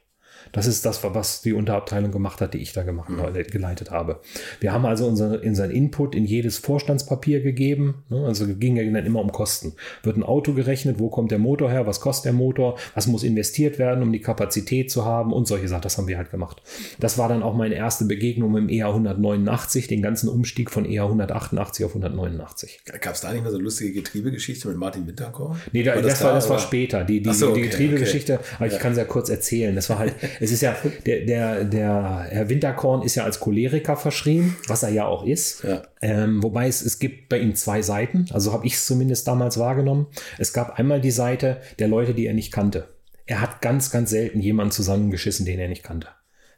[0.52, 3.32] Das ist das, was die Unterabteilung gemacht hat, die ich da gemacht, mhm.
[3.50, 4.20] geleitet habe.
[4.60, 8.04] Wir haben also unseren, unseren Input in jedes Vorstandspapier gegeben.
[8.08, 8.24] Ne?
[8.26, 9.74] Also ging ja dann immer um Kosten.
[10.02, 13.22] Wird ein Auto gerechnet, wo kommt der Motor her, was kostet der Motor, was muss
[13.22, 15.82] investiert werden, um die Kapazität zu haben und solche Sachen.
[15.82, 16.62] Das haben wir halt gemacht.
[16.98, 21.04] Das war dann auch meine erste Begegnung im EA 189, den ganzen Umstieg von EA
[21.04, 22.80] 188 auf 189.
[23.00, 25.60] Gab es da nicht mal so eine lustige Getriebegeschichte mit Martin Winterkorn?
[25.72, 27.04] Nee, da, das, das, war, das war später.
[27.04, 28.44] Die, die, so, okay, die Getriebegeschichte, okay.
[28.56, 28.78] aber ich ja.
[28.78, 29.74] kann es ja kurz erzählen.
[29.74, 30.74] Das war halt, es ist ja,
[31.06, 35.62] der, der, der Herr Winterkorn ist ja als Choleriker verschrien, was er ja auch ist.
[35.64, 35.82] Ja.
[36.00, 39.58] Ähm, wobei es, es gibt bei ihm zwei Seiten, also habe ich es zumindest damals
[39.58, 40.06] wahrgenommen.
[40.38, 42.88] Es gab einmal die Seite der Leute, die er nicht kannte.
[43.26, 46.08] Er hat ganz, ganz selten jemanden zusammengeschissen, den er nicht kannte.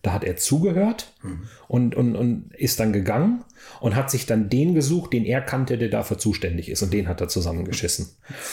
[0.03, 1.49] Da hat er zugehört mhm.
[1.69, 3.45] und, und, und ist dann gegangen
[3.81, 6.83] und hat sich dann den gesucht, den er kannte, der dafür zuständig ist.
[6.83, 8.09] Und den hat er zusammengeschissen.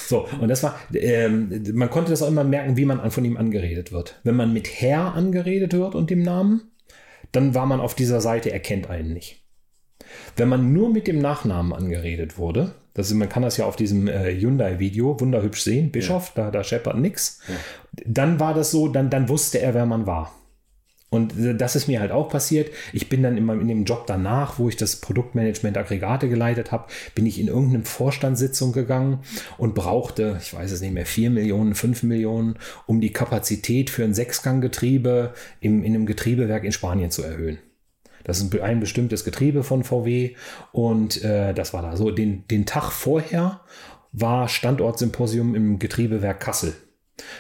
[0.08, 3.36] So, und das war, ähm, man konnte das auch immer merken, wie man von ihm
[3.36, 4.20] angeredet wird.
[4.24, 6.70] Wenn man mit Herr angeredet wird und dem Namen,
[7.32, 9.44] dann war man auf dieser Seite, er kennt einen nicht.
[10.36, 13.76] Wenn man nur mit dem Nachnamen angeredet wurde, das ist, man kann das ja auf
[13.76, 16.46] diesem äh, Hyundai-Video wunderhübsch sehen, Bischof, ja.
[16.46, 17.42] da, da scheppert nichts.
[17.48, 17.56] Ja.
[18.06, 20.36] Dann war das so, dann, dann wusste er, wer man war.
[21.10, 22.72] Und das ist mir halt auch passiert.
[22.94, 26.88] Ich bin dann immer in dem Job danach, wo ich das Produktmanagement Aggregate geleitet habe,
[27.16, 29.20] bin ich in irgendeine Vorstandssitzung gegangen
[29.58, 34.04] und brauchte, ich weiß es nicht mehr, 4 Millionen, 5 Millionen, um die Kapazität für
[34.04, 37.58] ein Sechsganggetriebe in einem Getriebewerk in Spanien zu erhöhen.
[38.24, 40.36] Das ist ein bestimmtes Getriebe von VW
[40.72, 42.12] und äh, das war da so.
[42.12, 43.62] Den, den Tag vorher
[44.12, 46.76] war Standortsymposium im Getriebewerk Kassel.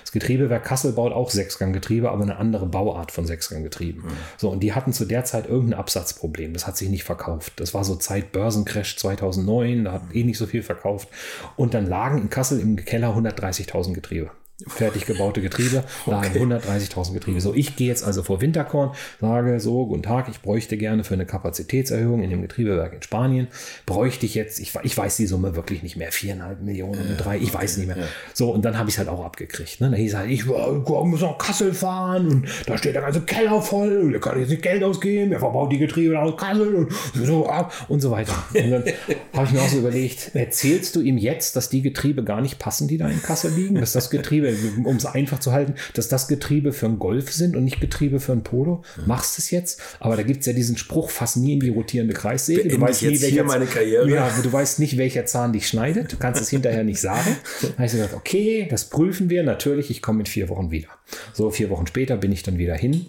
[0.01, 4.03] Das Getriebewerk Kassel baut auch Sechsganggetriebe, aber eine andere Bauart von Sechsganggetrieben.
[4.03, 4.09] Mhm.
[4.37, 6.53] So, und die hatten zu der Zeit irgendein Absatzproblem.
[6.53, 7.53] Das hat sich nicht verkauft.
[7.57, 11.09] Das war so Zeit Börsencrash 2009, da hat eh nicht so viel verkauft.
[11.55, 14.31] Und dann lagen in Kassel im Keller 130.000 Getriebe
[14.67, 16.39] fertig gebaute Getriebe, okay.
[16.39, 17.41] 130.000 Getriebe.
[17.41, 18.91] So, ich gehe jetzt also vor Winterkorn,
[19.21, 23.47] sage so, guten Tag, ich bräuchte gerne für eine Kapazitätserhöhung in dem Getriebewerk in Spanien,
[23.85, 27.53] bräuchte ich jetzt, ich, ich weiß die Summe wirklich nicht mehr, viereinhalb Millionen, drei, ich
[27.53, 27.97] weiß nicht mehr.
[27.97, 28.03] Ja.
[28.33, 29.79] So, und dann habe ich es halt auch abgekriegt.
[29.81, 29.91] Ne?
[29.91, 34.11] Da hieß halt, ich muss nach Kassel fahren und da steht der ganze Keller voll,
[34.11, 37.73] da kann jetzt nicht Geld ausgeben, wer verbaut die Getriebe aus Kassel und so ab
[37.87, 38.33] und so weiter.
[38.53, 38.83] Und dann
[39.33, 42.59] habe ich mir auch so überlegt, erzählst du ihm jetzt, dass die Getriebe gar nicht
[42.59, 44.48] passen, die da in Kassel liegen, dass das Getriebe
[44.83, 48.19] um es einfach zu halten, dass das Getriebe für einen Golf sind und nicht Getriebe
[48.19, 48.83] für einen Polo.
[49.05, 52.13] Machst es jetzt, aber da gibt es ja diesen Spruch, fass nie in die rotierende
[52.13, 52.67] Kreissäge.
[52.67, 54.09] Du weißt, nie, welcher, meine Karriere.
[54.09, 56.11] Ja, du weißt nicht, welcher Zahn dich schneidet.
[56.11, 57.37] Du kannst es hinterher nicht sagen.
[57.61, 59.43] Da habe ich gesagt, okay, das prüfen wir.
[59.43, 60.89] Natürlich, ich komme in vier Wochen wieder.
[61.33, 63.07] So, vier Wochen später bin ich dann wieder hin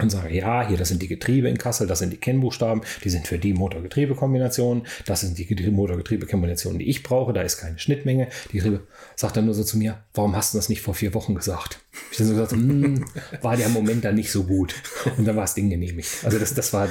[0.00, 3.10] und sage, ja, hier, das sind die Getriebe in Kassel, das sind die Kennbuchstaben, die
[3.10, 8.28] sind für die Motor-Getriebe-Kombination, das sind die Motor-Getriebe-Kombinationen, die ich brauche, da ist keine Schnittmenge.
[8.52, 11.14] Die Getriebe sagt dann nur so zu mir, warum hast du das nicht vor vier
[11.14, 11.80] Wochen gesagt?
[12.10, 13.04] Ich dann so gesagt, hm,
[13.42, 14.74] war der Moment dann nicht so gut.
[15.16, 16.08] Und dann war das Ding genehmigt.
[16.24, 16.88] Also das, das war,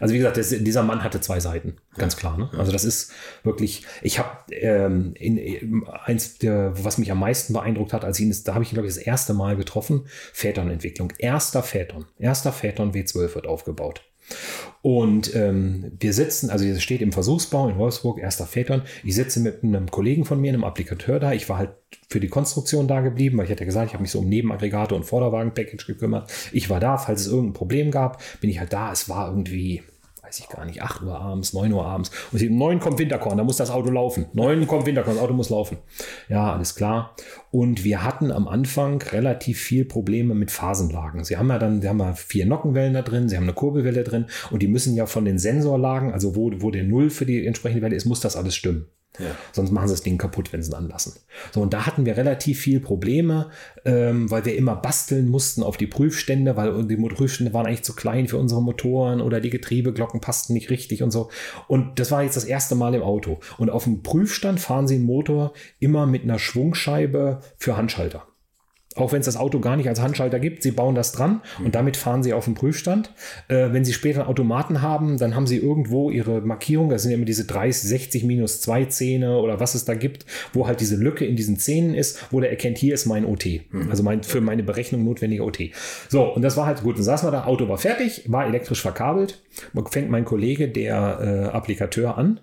[0.00, 2.36] also wie gesagt, das, dieser Mann hatte zwei Seiten, ganz klar.
[2.36, 2.50] Ne?
[2.56, 7.92] Also das ist wirklich, ich habe ähm, in, eins, der, was mich am meisten beeindruckt
[7.92, 11.12] hat, als ich ihn, da habe ich ihn glaube ich das erste Mal getroffen, Phaeton-Entwicklung,
[11.18, 14.02] erster Phaeton, erster Phaeton W12 wird aufgebaut.
[14.82, 18.82] Und ähm, wir sitzen, also es steht im Versuchsbau in Wolfsburg, erster Phaeton.
[19.02, 21.32] Ich sitze mit einem Kollegen von mir, einem Applikateur da.
[21.32, 21.70] Ich war halt
[22.08, 24.94] für die Konstruktion da geblieben, weil ich hatte gesagt, ich habe mich so um Nebenaggregate
[24.94, 26.30] und Vorderwagen-Package gekümmert.
[26.52, 28.92] Ich war da, falls es irgendein Problem gab, bin ich halt da.
[28.92, 29.82] Es war irgendwie
[30.26, 32.10] weiß ich gar nicht, 8 Uhr abends, 9 Uhr abends.
[32.32, 34.26] Und sie, 9 kommt Winterkorn, da muss das Auto laufen.
[34.32, 35.78] 9 kommt Winterkorn, das Auto muss laufen.
[36.28, 37.14] Ja, alles klar.
[37.52, 41.22] Und wir hatten am Anfang relativ viel Probleme mit Phasenlagen.
[41.22, 44.02] Sie haben ja dann, sie haben ja vier Nockenwellen da drin, sie haben eine Kurbelwelle
[44.02, 47.46] drin und die müssen ja von den Sensorlagen, also wo, wo der Null für die
[47.46, 48.86] entsprechende Welle ist, muss das alles stimmen.
[49.18, 49.34] Ja.
[49.52, 51.14] Sonst machen sie das Ding kaputt, wenn sie es anlassen.
[51.52, 53.50] So, und da hatten wir relativ viel Probleme,
[53.84, 57.94] ähm, weil wir immer basteln mussten auf die Prüfstände, weil die Prüfstände waren eigentlich zu
[57.94, 61.30] klein für unsere Motoren oder die Getriebeglocken passten nicht richtig und so.
[61.68, 63.40] Und das war jetzt das erste Mal im Auto.
[63.58, 68.26] Und auf dem Prüfstand fahren sie einen Motor immer mit einer Schwungscheibe für Handschalter.
[68.96, 71.74] Auch wenn es das Auto gar nicht als Handschalter gibt, sie bauen das dran und
[71.74, 73.12] damit fahren sie auf dem Prüfstand.
[73.48, 77.12] Äh, wenn sie später einen Automaten haben, dann haben sie irgendwo ihre Markierung, das sind
[77.12, 80.96] immer diese 30, 60 minus 2 Zähne oder was es da gibt, wo halt diese
[80.96, 83.46] Lücke in diesen Zähnen ist, wo der erkennt, hier ist mein OT.
[83.90, 85.70] Also mein, für meine Berechnung notwendige OT.
[86.08, 86.96] So, und das war halt gut.
[86.96, 89.42] Dann saßen wir da, Auto war fertig, war elektrisch verkabelt.
[89.90, 92.40] Fängt mein Kollege, der äh, Applikateur, an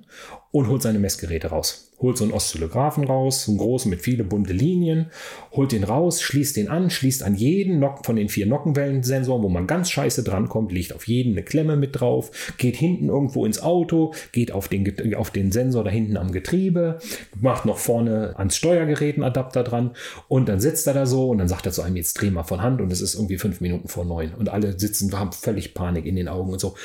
[0.52, 1.93] und holt seine Messgeräte raus.
[2.04, 5.08] Holt so einen Oszillographen raus, so einen großen mit viele bunte Linien,
[5.54, 9.50] holt den raus, schließt den an, schließt an jeden Nock von den vier Nockenwellensensoren, wo
[9.50, 13.62] man ganz scheiße drankommt, legt auf jeden eine Klemme mit drauf, geht hinten irgendwo ins
[13.62, 17.00] Auto, geht auf den, auf den Sensor da hinten am Getriebe,
[17.40, 19.92] macht noch vorne ans Steuergerät einen Adapter dran
[20.28, 22.44] und dann sitzt er da so und dann sagt er zu einem, jetzt dreh mal
[22.44, 25.74] von Hand und es ist irgendwie fünf Minuten vor neun und alle sitzen, haben völlig
[25.74, 26.76] Panik in den Augen und so.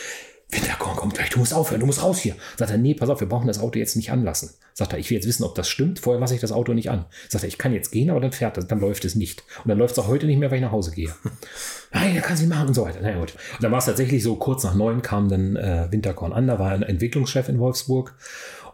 [0.50, 2.34] Winterkorn kommt gleich, du musst aufhören, du musst raus hier.
[2.56, 4.50] Sagt er, nee, pass auf, wir brauchen das Auto jetzt nicht anlassen.
[4.72, 6.90] Sagt er, ich will jetzt wissen, ob das stimmt, vorher lasse ich das Auto nicht
[6.90, 7.04] an.
[7.28, 9.42] Sagt er, ich kann jetzt gehen, aber dann fährt das, dann läuft es nicht.
[9.62, 11.14] Und dann läuft es auch heute nicht mehr, weil ich nach Hause gehe.
[11.92, 13.00] Nein, er kann sie machen und so weiter.
[13.02, 13.34] Na gut.
[13.54, 16.58] Und dann war es tatsächlich so, kurz nach neun kam dann äh, Winterkorn an, da
[16.58, 18.14] war ein Entwicklungschef in Wolfsburg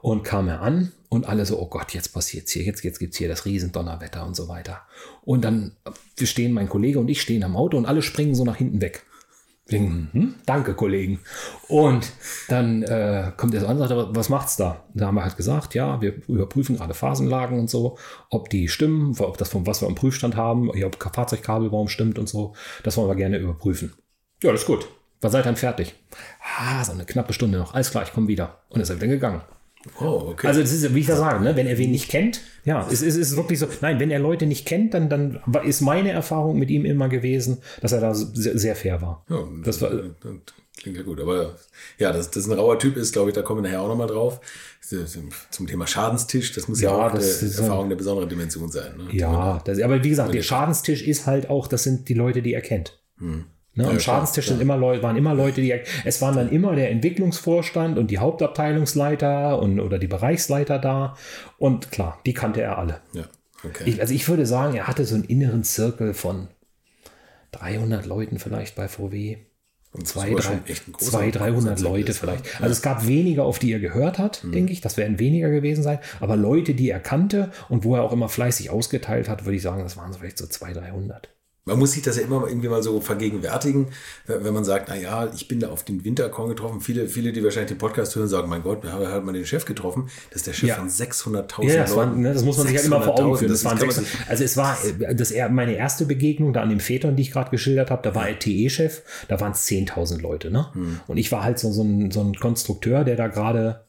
[0.01, 3.17] und kam er an und alle so, oh Gott, jetzt passiert's hier, jetzt, jetzt gibt's
[3.17, 4.83] hier das Riesendonnerwetter und so weiter.
[5.23, 8.37] Und dann, äh, wir stehen, mein Kollege und ich stehen am Auto und alle springen
[8.37, 9.05] so nach hinten weg.
[9.67, 11.21] Wir denken, hm, danke, Kollegen.
[11.69, 12.13] Und
[12.49, 14.85] dann äh, kommt er so an und sagt, "Aber was macht's da?
[14.93, 17.97] Da haben wir halt gesagt, ja, wir überprüfen gerade Phasenlagen und so,
[18.29, 22.29] ob die stimmen, ob das von was wir am Prüfstand haben, ob Fahrzeugkabelbaum stimmt und
[22.29, 22.55] so.
[22.83, 23.95] Das wollen wir gerne überprüfen.
[24.43, 24.87] Ja, das ist gut.
[25.23, 25.95] Wann seid ihr dann fertig?
[26.59, 27.73] Ah, so eine knappe Stunde noch.
[27.73, 28.59] Alles klar, ich komme wieder.
[28.69, 29.41] Und ist wieder gegangen.
[30.01, 30.47] Oh, okay.
[30.47, 31.57] Also das ist, wie ich das sage, ne?
[31.57, 34.19] wenn er wen nicht kennt, ja, es ist, es ist wirklich so, nein, wenn er
[34.19, 38.01] Leute nicht kennt, dann, dann war- ist meine Erfahrung mit ihm immer gewesen, dass er
[38.01, 39.25] da sehr, sehr fair war.
[39.29, 40.33] Ja, das war, das
[40.81, 41.21] klingt ja gut.
[41.21, 41.57] Aber
[41.99, 44.07] ja, dass das ein rauer Typ ist, glaube ich, da kommen wir nachher auch nochmal
[44.09, 44.41] drauf.
[45.51, 48.97] Zum Thema Schadenstisch, das muss ja, Ja, auch eine ist- Erfahrung der besonderen Dimension sein.
[48.97, 49.05] Ne?
[49.13, 52.55] ja, das, aber wie gesagt, der Schadenstisch ist halt auch, das sind die Leute, die
[52.55, 52.99] er kennt.
[53.75, 53.85] Ne?
[53.85, 55.75] Am klar, Schadenstisch sind immer Leute, waren immer Leute, die
[56.05, 61.17] es waren dann immer der Entwicklungsvorstand und die Hauptabteilungsleiter und oder die Bereichsleiter da.
[61.59, 63.01] Und klar, die kannte er alle.
[63.13, 63.25] Ja,
[63.65, 63.85] okay.
[63.87, 66.49] Ich, also ich würde sagen, er hatte so einen inneren Zirkel von
[67.53, 69.39] 300 Leuten vielleicht bei VW.
[69.93, 70.59] Und Zwei, drei,
[70.99, 72.61] zwei 300 Prozentsatz Leute ist, vielleicht.
[72.61, 74.81] Also es gab weniger, auf die er gehört hat, denke ich.
[74.81, 76.01] Das werden weniger gewesen sein.
[76.19, 79.63] Aber Leute, die er kannte und wo er auch immer fleißig ausgeteilt hat, würde ich
[79.63, 81.29] sagen, das waren so vielleicht so 200, 300.
[81.67, 83.87] Man muss sich das ja immer irgendwie mal so vergegenwärtigen,
[84.27, 86.83] wenn man sagt, na ja, ich bin da auf den Winterkorn getroffen.
[86.83, 89.47] Viele, viele, die wahrscheinlich den Podcast hören, sagen, mein Gott, wir haben halt mal den
[89.47, 90.11] Chef getroffen.
[90.29, 90.75] Das ist der Chef Ja.
[90.77, 93.39] von 600.000 Ja, das, war, ne, das muss man sich halt immer vor Augen 600.000,
[93.39, 93.51] führen.
[93.53, 96.61] Das waren man sechs, sich- also es war äh, das, er- meine erste Begegnung da
[96.61, 99.65] an dem Phaeton, die ich gerade geschildert habe, da war er TE-Chef, da waren es
[99.67, 100.51] 10.000 Leute.
[100.51, 100.67] Ne?
[100.75, 101.01] Hm.
[101.07, 103.85] Und ich war halt so, so, ein, so ein Konstrukteur, der da gerade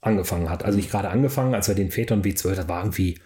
[0.00, 0.64] angefangen hat.
[0.64, 3.18] Also nicht gerade angefangen, als wir den Phaeton W12, das war irgendwie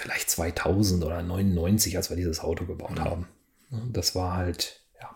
[0.00, 3.26] vielleicht 2000 oder 99, als wir dieses Auto gebaut haben.
[3.70, 5.10] Ne, Das war halt, ja.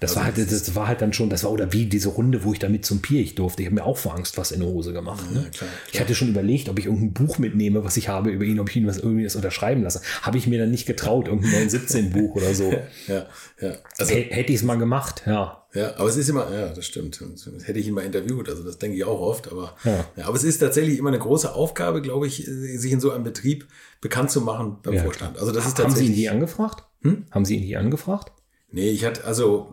[0.00, 2.42] Das, Also war halt, das war halt dann schon, das war oder wie diese Runde,
[2.42, 3.62] wo ich damit zum Pirch durfte.
[3.62, 5.30] Ich habe mir auch vor Angst was in die Hose gemacht.
[5.32, 5.46] Ne?
[5.54, 8.58] klar, Ich hatte schon überlegt, ob ich irgendein Buch mitnehme, was ich habe über ihn,
[8.60, 10.00] ob ich ihn was irgendwie das unterschreiben lasse.
[10.22, 12.72] Habe ich mir dann nicht getraut, irgendein 917-Buch oder so.
[13.08, 13.26] Ja,
[13.60, 13.74] ja.
[13.98, 15.64] Also, Hätte ich es mal gemacht, ja.
[15.72, 17.20] Ja, aber es ist immer, ja, das stimmt.
[17.20, 19.50] Das hätte ich ihn mal interviewt, also das denke ich auch oft.
[19.52, 20.04] Aber, Ja.
[20.16, 20.26] ja.
[20.26, 23.66] aber es ist tatsächlich immer eine große Aufgabe, glaube ich, sich in so einem Betrieb
[24.00, 25.38] bekannt zu machen beim Ja, Vorstand.
[25.38, 26.16] Also das ist Haben Sie ihn tatsächlich.
[26.16, 26.84] nie angefragt?
[27.02, 27.26] Hm?
[27.30, 28.32] Haben Sie ihn nie angefragt?
[28.72, 29.72] Nee, ich hatte, also,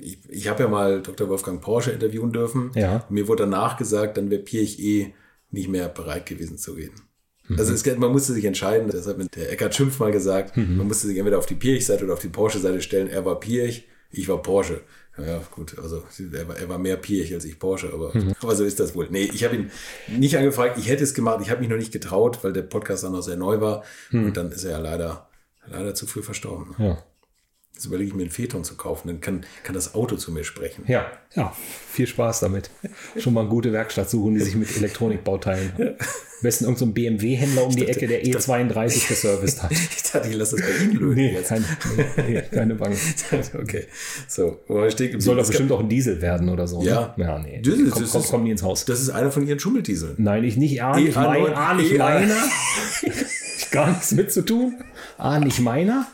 [0.00, 1.28] ich, ich habe ja mal Dr.
[1.28, 2.70] Wolfgang Porsche interviewen dürfen.
[2.74, 3.04] Ja.
[3.10, 5.12] Mir wurde danach gesagt, dann wäre Pirch eh
[5.50, 7.00] nicht mehr bereit gewesen zu reden.
[7.48, 7.58] Mhm.
[7.58, 10.76] Also es, man musste sich entscheiden, das hat mir der Eckhard Schimpf mal gesagt, Mhm.
[10.78, 13.08] man musste sich entweder auf die Pirch-Seite oder auf die Porsche-Seite stellen.
[13.08, 14.80] Er war Pirch, ich war Porsche.
[15.18, 16.02] Ja, gut, also
[16.34, 18.34] er war, er war mehr Pirch als ich Porsche, aber, Mhm.
[18.40, 19.08] aber so ist das wohl.
[19.10, 19.70] Nee, ich habe ihn
[20.08, 23.02] nicht angefragt, ich hätte es gemacht, ich habe mich noch nicht getraut, weil der Podcast
[23.02, 23.82] dann noch sehr neu war.
[24.10, 24.26] Mhm.
[24.26, 25.28] Und dann ist er ja leider,
[25.66, 26.74] leider zu früh verstorben.
[26.78, 27.02] Ja.
[27.76, 30.44] Jetzt überlege ich mir einen Phaeton zu kaufen, dann kann, kann das Auto zu mir
[30.44, 30.84] sprechen.
[30.88, 31.52] Ja, ja.
[31.92, 32.70] Viel Spaß damit.
[33.18, 35.72] Schon mal eine gute Werkstatt suchen, die sich mit Elektronikbauteilen.
[35.78, 35.94] Am
[36.40, 39.72] besten irgendein so BMW-Händler um die Ecke, der E32 geserviced hat.
[40.06, 41.48] Ich dachte, ich lasse das bei Ihnen lösen Nee, jetzt.
[41.48, 41.64] keine,
[42.26, 42.96] nee, keine Bange.
[43.60, 43.84] okay.
[44.26, 45.20] So, geblieben?
[45.20, 46.80] Soll doch bestimmt auch ein Diesel werden oder so.
[46.82, 47.12] Ja.
[47.18, 47.24] Ne?
[47.24, 47.60] Ja, nee.
[47.60, 48.86] Diesel, komm, komm, ist- komm nie ins Haus.
[48.86, 50.14] Das ist einer von Ihren Schummeldieseln.
[50.16, 50.82] Nein, ich nicht.
[50.82, 51.52] A, nicht, E9,
[53.72, 53.86] mein, A, nicht E1.
[53.86, 53.86] meiner.
[53.86, 54.82] Gar nichts mit zu tun.
[55.18, 56.06] A, nicht meiner.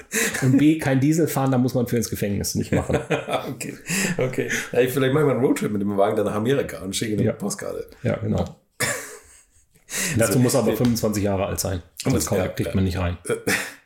[0.42, 2.96] Und B, kein Diesel fahren, da muss man für ins Gefängnis nicht machen.
[3.50, 3.76] okay,
[4.18, 4.50] okay.
[4.72, 6.94] Ja, ich, vielleicht mache ich mal einen Roadtrip mit dem Wagen dann nach Amerika und
[6.94, 7.32] schicke eine Ja.
[7.32, 7.88] Postkarte.
[8.02, 8.44] Ja, genau.
[10.16, 11.82] Dazu muss er aber 25 Jahre alt sein.
[12.02, 13.18] Sonst ja, kriegt man nicht rein.
[13.26, 13.34] Äh,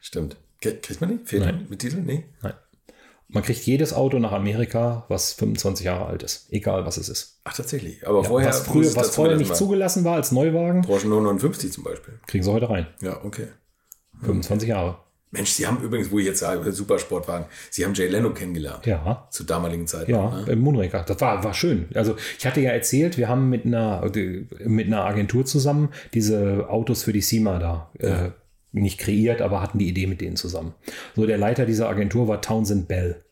[0.01, 0.37] Stimmt.
[0.61, 1.29] Kriegt man nicht?
[1.29, 1.67] Fehlt Nein.
[1.69, 2.01] mit Diesel?
[2.01, 2.25] Nee.
[2.43, 2.55] Nein.
[3.37, 6.51] Man kriegt jedes Auto nach Amerika, was 25 Jahre alt ist.
[6.51, 7.41] Egal, was es ist.
[7.45, 8.09] Ach, tatsächlich.
[8.09, 8.49] Aber Ja, vorher.
[8.49, 12.15] was früher, was vorher nicht zugelassen war als Neuwagen, Porsche 959 zum Beispiel.
[12.27, 12.87] kriegen sie heute rein.
[13.03, 13.49] Ja, okay.
[14.23, 14.97] 25 Jahre.
[15.33, 18.87] Mensch, Sie haben übrigens, wo ich jetzt sage, Supersportwagen, Sie haben Jay Leno kennengelernt.
[18.87, 19.29] Ja.
[19.31, 20.09] Zur damaligen Zeit.
[20.09, 20.53] Ja, ne?
[20.53, 21.05] im Moonraker.
[21.07, 21.91] Das war, war schön.
[21.95, 24.11] Also ich hatte ja erzählt, wir haben mit einer,
[24.65, 28.31] mit einer Agentur zusammen diese Autos für die SEMA da äh,
[28.73, 30.75] nicht kreiert, aber hatten die Idee mit denen zusammen.
[31.15, 33.23] So, der Leiter dieser Agentur war Townsend Bell.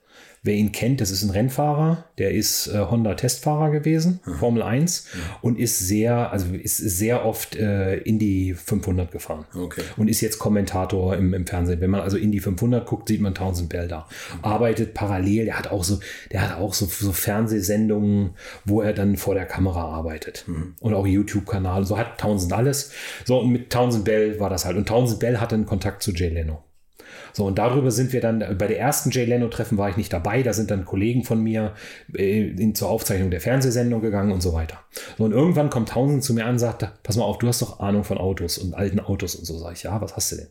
[0.46, 5.06] Wer ihn kennt, das ist ein Rennfahrer, der ist äh, Honda-Testfahrer gewesen, Formel 1,
[5.40, 9.46] und ist sehr, also ist sehr oft äh, Indy 500 gefahren.
[9.54, 9.80] Okay.
[9.96, 11.80] Und ist jetzt Kommentator im, im Fernsehen.
[11.80, 14.06] Wenn man also Indy 500 guckt, sieht man Townsend Bell da.
[14.42, 16.00] Arbeitet parallel, der hat auch so,
[16.30, 18.34] der hat auch so, so Fernsehsendungen,
[18.66, 20.44] wo er dann vor der Kamera arbeitet.
[20.80, 22.92] Und auch YouTube-Kanal, so hat Townsend alles.
[23.24, 24.76] So, und mit Townsend Bell war das halt.
[24.76, 26.62] Und Townsend Bell hatte einen Kontakt zu Jay Leno.
[27.36, 30.44] So, und darüber sind wir dann, bei der ersten Jay Leno-Treffen war ich nicht dabei,
[30.44, 31.74] da sind dann Kollegen von mir
[32.14, 34.78] äh, in, zur Aufzeichnung der Fernsehsendung gegangen und so weiter.
[35.18, 37.60] So, und irgendwann kommt Townsend zu mir an und sagt, pass mal auf, du hast
[37.60, 39.58] doch Ahnung von Autos und alten Autos und so.
[39.58, 40.46] Sag ich, ja, was hast du denn?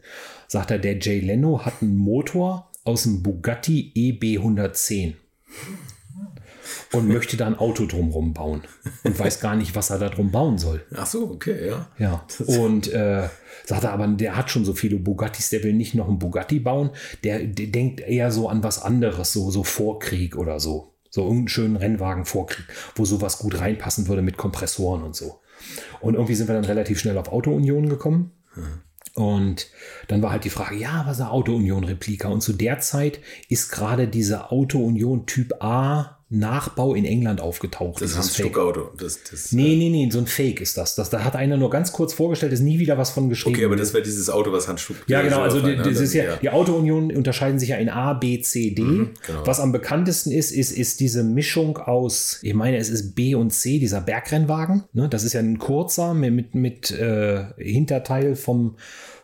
[0.47, 5.13] Sagt er, der Jay Leno hat einen Motor aus dem Bugatti E EB110
[6.93, 8.61] und möchte da ein Auto drumrum bauen
[9.03, 10.85] und weiß gar nicht, was er da drum bauen soll.
[10.95, 11.87] Ach so, okay, ja.
[11.97, 13.27] Ja, und äh,
[13.65, 16.59] sagt er aber, der hat schon so viele Bugattis, der will nicht noch einen Bugatti
[16.59, 16.91] bauen,
[17.23, 20.93] der, der denkt eher so an was anderes, so, so Vorkrieg oder so.
[21.09, 22.65] So irgendeinen schönen Rennwagen Vorkrieg,
[22.95, 25.41] wo sowas gut reinpassen würde mit Kompressoren und so.
[26.01, 28.31] Und irgendwie sind wir dann relativ schnell auf Auto-Union gekommen.
[29.15, 29.67] Und
[30.07, 32.29] dann war halt die Frage, ja, was ist eine Auto-Union-Replika?
[32.29, 38.01] Und zu der Zeit ist gerade diese Auto-Union Typ A Nachbau in England aufgetaucht.
[38.01, 38.45] Das ist ein.
[38.45, 38.89] Stuckauto.
[38.97, 40.95] Das, das, Nee, nee, nee, so ein Fake ist das.
[40.95, 41.11] das.
[41.11, 43.55] Da hat einer nur ganz kurz vorgestellt, ist nie wieder was von geschrieben.
[43.55, 44.97] Okay, aber das wäre dieses Auto, was Hans Stuck.
[45.07, 45.41] ja, genau.
[45.41, 45.83] Also die, ne?
[45.83, 46.35] das ist ja, ja.
[46.37, 48.81] die Auto-Union unterscheiden sich ja in A, B, C, D.
[48.81, 49.11] genau.
[49.45, 53.51] Was am bekanntesten ist, ist, ist diese Mischung aus, ich meine, es ist B und
[53.51, 54.85] C, dieser Bergrennwagen.
[54.93, 55.09] Ne?
[55.09, 58.75] Das ist ja ein kurzer mit, mit, mit äh, Hinterteil vom,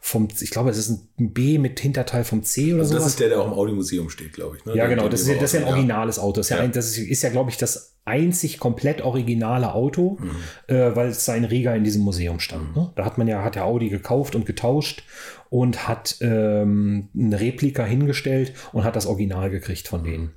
[0.01, 0.89] vom, ich glaube, es ist
[1.19, 3.11] ein B mit Hinterteil vom C oder Also das sowas.
[3.13, 4.65] ist der, der auch im Audi-Museum steht, glaube ich.
[4.65, 4.75] Ne?
[4.75, 5.09] Ja, Den- genau.
[5.09, 6.37] Das ist, das ist ja ein originales Auto.
[6.39, 10.17] Das ist ja, ein, das ist, ist ja, glaube ich, das einzig komplett originale Auto,
[10.19, 10.29] Mhm.
[10.73, 12.75] äh, weil es sein Riga in diesem Museum stand.
[12.75, 12.91] Ne?
[12.95, 15.03] Da hat man ja, hat ja Audi gekauft und getauscht
[15.49, 20.31] und hat ähm, eine Replika hingestellt und hat das Original gekriegt von denen.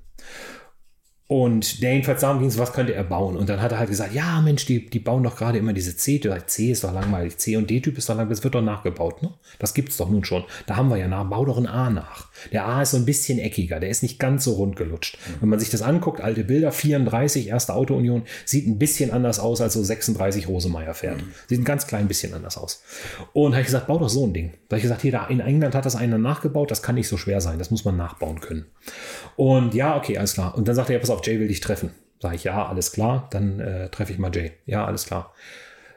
[1.33, 3.39] Und der jedenfalls darum ging es, was könnte er bauen?
[3.39, 5.97] Und dann hat er halt gesagt, ja Mensch, die, die bauen doch gerade immer diese
[5.97, 6.21] C.
[6.21, 7.39] C ist doch langweilig.
[7.39, 8.37] C und D-Typ ist doch langweilig.
[8.37, 9.33] Das wird doch nachgebaut, ne?
[9.59, 10.45] Das gibt's doch nun schon.
[10.67, 11.25] Da haben wir ja nach.
[11.25, 12.29] Bau doch ein A nach.
[12.53, 13.81] Der A ist so ein bisschen eckiger.
[13.81, 15.17] Der ist nicht ganz so rund gelutscht.
[15.41, 19.63] Wenn man sich das anguckt, alte Bilder, 34, erste Auto-Union, sieht ein bisschen anders aus
[19.63, 21.25] als so 36 Rosemeyer fährt.
[21.49, 22.83] Sieht ein ganz klein bisschen anders aus.
[23.33, 24.53] Und habe ich gesagt, bau doch so ein Ding.
[24.69, 26.71] Da habe ich gesagt, hier, da in England hat das einer nachgebaut.
[26.71, 27.59] Das kann nicht so schwer sein.
[27.59, 28.67] Das muss man nachbauen können.
[29.37, 30.55] Und ja, okay, alles klar.
[30.59, 31.91] Und dann sagte er, pass auf, Jay will dich treffen.
[32.21, 34.53] Sag ich, ja, alles klar, dann äh, treffe ich mal Jay.
[34.67, 35.35] Ja, alles klar.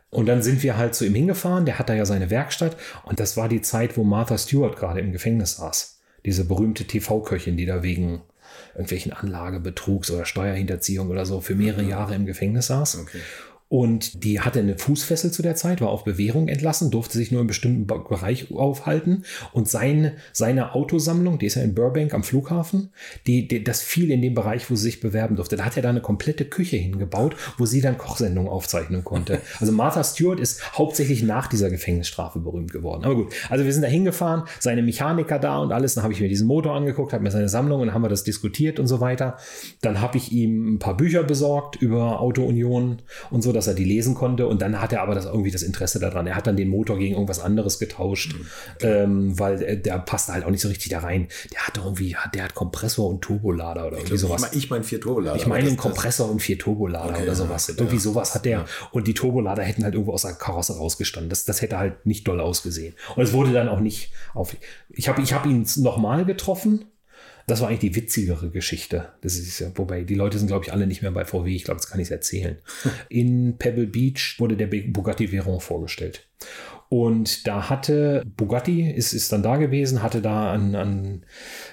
[0.09, 3.19] Und dann sind wir halt zu ihm hingefahren, der hat da ja seine Werkstatt und
[3.19, 5.99] das war die Zeit, wo Martha Stewart gerade im Gefängnis saß.
[6.25, 8.21] Diese berühmte TV-Köchin, die da wegen
[8.73, 12.99] irgendwelchen Anlagebetrugs oder Steuerhinterziehung oder so für mehrere Jahre im Gefängnis saß.
[13.01, 13.19] Okay.
[13.75, 17.41] Und die hatte eine Fußfessel zu der Zeit, war auf Bewährung entlassen, durfte sich nur
[17.41, 19.25] im bestimmten Be- Bereich aufhalten.
[19.51, 22.93] Und seine, seine Autosammlung, die ist ja in Burbank am Flughafen,
[23.27, 25.57] die, die, das fiel in dem Bereich, wo sie sich bewerben durfte.
[25.57, 29.41] Da hat er da eine komplette Küche hingebaut, wo sie dann Kochsendungen aufzeichnen konnte.
[29.59, 33.03] Also Martha Stewart ist hauptsächlich nach dieser Gefängnisstrafe berühmt geworden.
[33.03, 35.95] Aber gut, also wir sind da hingefahren, seine Mechaniker da und alles.
[35.95, 38.09] Dann habe ich mir diesen Motor angeguckt, habe mir seine Sammlung und dann haben wir
[38.09, 39.37] das diskutiert und so weiter.
[39.81, 43.83] Dann habe ich ihm ein paar Bücher besorgt über Auto-Union und so, dass er die
[43.83, 44.47] lesen konnte.
[44.47, 46.27] Und dann hat er aber das irgendwie das Interesse daran.
[46.27, 48.35] Er hat dann den Motor gegen irgendwas anderes getauscht,
[48.81, 51.27] ähm, weil der passte halt auch nicht so richtig da rein.
[51.53, 54.41] Der hat irgendwie, der hat Kompressor und Turbolader oder irgendwie Ich, sowas.
[54.41, 55.35] mein- ich meine vier Turbolader.
[55.37, 57.67] Ich meine einen Kompressor und vier Turbolader Okay, oder ja, sowas.
[57.67, 58.01] ja, Irgendwie ja.
[58.01, 58.65] sowas hat der.
[58.91, 61.29] Und die Turbolader hätten halt irgendwo aus der Karosse rausgestanden.
[61.29, 62.93] Das, das hätte halt nicht doll ausgesehen.
[63.15, 64.55] Und es wurde dann auch nicht auf.
[64.89, 66.85] Ich habe ich hab ihn nochmal getroffen.
[67.47, 69.09] Das war eigentlich die witzigere Geschichte.
[69.21, 71.55] Das ist ja, wobei die Leute sind, glaube ich, alle nicht mehr bei VW.
[71.55, 72.57] Ich glaube, das kann ich erzählen.
[73.09, 76.27] In Pebble Beach wurde der Bugatti Veyron vorgestellt.
[76.87, 81.23] Und da hatte Bugatti, ist, ist dann da gewesen, hatte da an, an,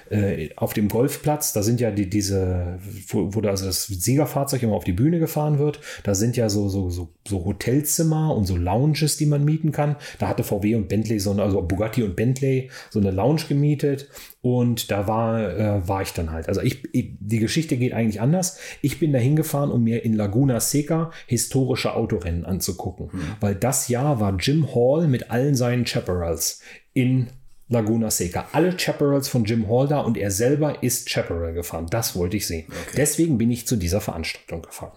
[0.09, 4.63] äh, auf dem Golfplatz, da sind ja die, diese, wo, wo da also das Siegerfahrzeug
[4.63, 8.45] immer auf die Bühne gefahren wird, da sind ja so, so, so, so Hotelzimmer und
[8.45, 9.97] so Lounges, die man mieten kann.
[10.17, 14.09] Da hatte VW und Bentley so eine, also Bugatti und Bentley so eine Lounge gemietet
[14.43, 16.49] Und da war, äh, war ich dann halt.
[16.49, 18.59] Also ich, ich, die Geschichte geht eigentlich anders.
[18.81, 23.07] Ich bin da hingefahren, um mir in Laguna Seca historische Autorennen anzugucken.
[23.13, 23.21] Mhm.
[23.39, 26.59] Weil das Jahr war Jim Hall mit allen seinen Chaparrals
[26.91, 27.27] in
[27.69, 28.49] Laguna Seca.
[28.51, 31.87] Alle Chaparrals von Jim Hall da und er selber ist Chaparral gefahren.
[31.89, 32.65] Das wollte ich sehen.
[32.67, 32.97] Okay.
[32.97, 34.91] Deswegen bin ich zu dieser Veranstaltung gefahren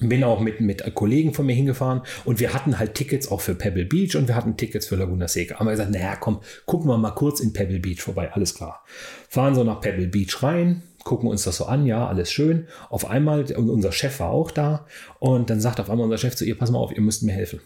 [0.00, 3.54] bin auch mit, mit Kollegen von mir hingefahren und wir hatten halt Tickets auch für
[3.54, 5.58] Pebble Beach und wir hatten Tickets für Laguna Seca.
[5.58, 8.84] Haben wir gesagt, naja, komm, gucken wir mal kurz in Pebble Beach vorbei, alles klar.
[9.28, 12.66] Fahren so nach Pebble Beach rein, gucken uns das so an, ja, alles schön.
[12.90, 14.86] Auf einmal, und unser Chef war auch da
[15.18, 17.32] und dann sagt auf einmal unser Chef zu ihr, pass mal auf, ihr müsst mir
[17.32, 17.60] helfen.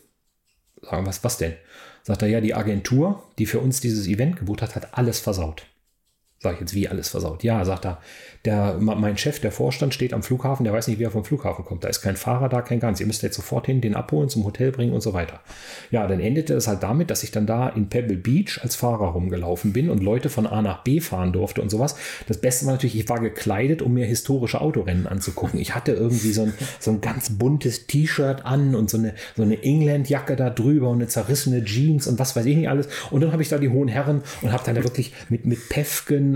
[0.83, 1.55] Sagen, was, was denn?
[2.03, 5.67] Sagt er, ja, die Agentur, die für uns dieses Event gebucht hat, hat alles versaut.
[6.43, 7.45] Sag ich jetzt, wie alles versaut?
[7.45, 7.99] Ja, sagt er,
[8.47, 11.67] der, mein Chef, der Vorstand, steht am Flughafen, der weiß nicht, wie er vom Flughafen
[11.67, 11.85] kommt.
[11.85, 12.99] Da ist kein Fahrer da, kein Ganz.
[12.99, 15.41] Ihr müsst jetzt sofort hin, den abholen, zum Hotel bringen und so weiter.
[15.91, 19.09] Ja, dann endete es halt damit, dass ich dann da in Pebble Beach als Fahrer
[19.09, 21.97] rumgelaufen bin und Leute von A nach B fahren durfte und sowas.
[22.27, 25.61] Das Beste war natürlich, ich war gekleidet, um mir historische Autorennen anzugucken.
[25.61, 29.43] Ich hatte irgendwie so ein, so ein ganz buntes T-Shirt an und so eine, so
[29.43, 32.89] eine England-Jacke da drüber und eine zerrissene Jeans und was weiß ich nicht alles.
[33.11, 35.69] Und dann habe ich da die hohen Herren und habe dann da wirklich mit, mit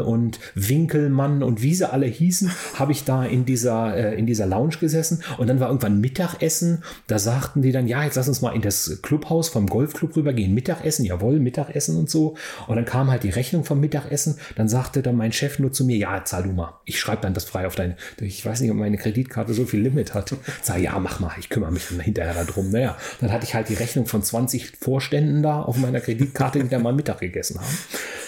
[0.01, 4.47] Und Winkelmann und wie sie alle hießen, habe ich da in dieser, äh, in dieser
[4.47, 6.83] Lounge gesessen und dann war irgendwann Mittagessen.
[7.07, 10.55] Da sagten die dann, ja, jetzt lass uns mal in das Clubhaus vom Golfclub rübergehen.
[10.55, 12.37] Mittagessen, jawohl, Mittagessen und so.
[12.67, 14.39] Und dann kam halt die Rechnung vom Mittagessen.
[14.57, 16.75] Dann sagte dann mein Chef nur zu mir, ja, zahl du mal.
[16.85, 19.81] Ich schreibe dann das frei auf deine, ich weiß nicht, ob meine Kreditkarte so viel
[19.81, 20.35] Limit hat.
[20.63, 22.71] Sag, ja, mach mal, ich kümmere mich dann hinterher darum.
[22.71, 26.69] Naja, dann hatte ich halt die Rechnung von 20 Vorständen da auf meiner Kreditkarte, die
[26.69, 27.79] dann mal Mittag gegessen haben.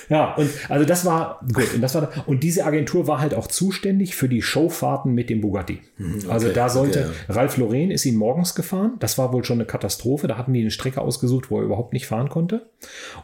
[0.08, 1.74] Ja, und also das war gut.
[1.74, 5.40] Und, das war, und diese Agentur war halt auch zuständig für die Showfahrten mit dem
[5.40, 5.80] Bugatti.
[5.96, 7.34] Hm, okay, also da sollte, okay, ja.
[7.34, 8.92] Ralf Loren ist ihn morgens gefahren.
[9.00, 10.28] Das war wohl schon eine Katastrophe.
[10.28, 12.70] Da hatten die eine Strecke ausgesucht, wo er überhaupt nicht fahren konnte.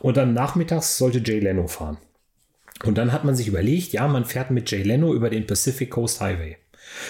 [0.01, 1.99] Und dann nachmittags sollte Jay Leno fahren.
[2.85, 5.91] Und dann hat man sich überlegt, ja, man fährt mit Jay Leno über den Pacific
[5.91, 6.57] Coast Highway.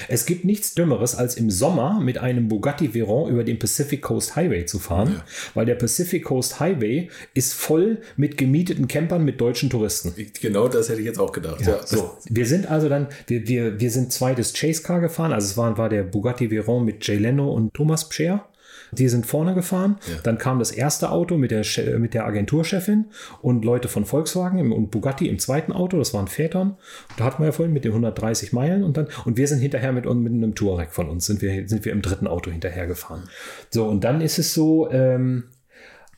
[0.08, 4.36] Es gibt nichts Dümmeres, als im Sommer mit einem Bugatti Veyron über den Pacific Coast
[4.36, 5.24] Highway zu fahren, ja.
[5.54, 10.14] weil der Pacific Coast Highway ist voll mit gemieteten Campern mit deutschen Touristen.
[10.40, 11.60] Genau das hätte ich jetzt auch gedacht.
[11.62, 11.86] Ja, ja.
[11.86, 15.56] So, wir sind also dann, wir, wir, wir sind zweites Chase Car gefahren, also es
[15.56, 18.46] war, war der Bugatti Veyron mit Jay Leno und Thomas Pscher.
[18.92, 19.96] Die sind vorne gefahren.
[20.06, 20.20] Ja.
[20.22, 21.64] Dann kam das erste Auto mit der,
[21.98, 23.06] mit der Agenturchefin
[23.40, 25.98] und Leute von Volkswagen und Bugatti im zweiten Auto.
[25.98, 26.76] Das waren Vätern.
[27.16, 29.92] Da hatten wir ja vorhin mit den 130 Meilen und dann, und wir sind hinterher
[29.92, 33.24] mit, mit einem Touareg von uns, sind wir, sind wir im dritten Auto hinterher gefahren.
[33.70, 35.44] So, und dann ist es so, ähm,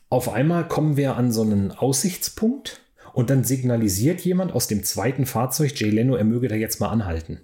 [0.09, 2.81] auf einmal kommen wir an so einen Aussichtspunkt
[3.13, 6.89] und dann signalisiert jemand aus dem zweiten Fahrzeug, Jay Leno, er möge da jetzt mal
[6.89, 7.39] anhalten.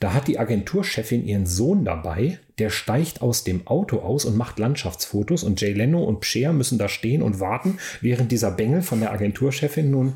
[0.00, 4.58] Da hat die Agenturchefin ihren Sohn dabei, der steigt aus dem Auto aus und macht
[4.58, 9.00] Landschaftsfotos und Jay Leno und Pscher müssen da stehen und warten, während dieser Bengel von
[9.00, 10.14] der Agenturchefin nun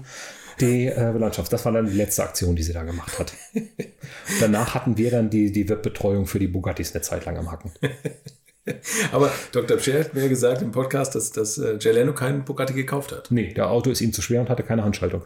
[0.61, 1.53] die äh, Landschaft.
[1.53, 3.33] Das war dann die letzte Aktion, die sie da gemacht hat.
[4.41, 7.73] Danach hatten wir dann die, die Webbetreuung für die Bugattis eine Zeit lang am Hacken.
[9.13, 9.79] Aber Dr.
[9.79, 13.31] Pscher hat mir gesagt im Podcast, dass, dass äh, Jay Leno keinen Bugatti gekauft hat.
[13.31, 15.25] Nee, der Auto ist ihm zu schwer und hatte keine Handschaltung.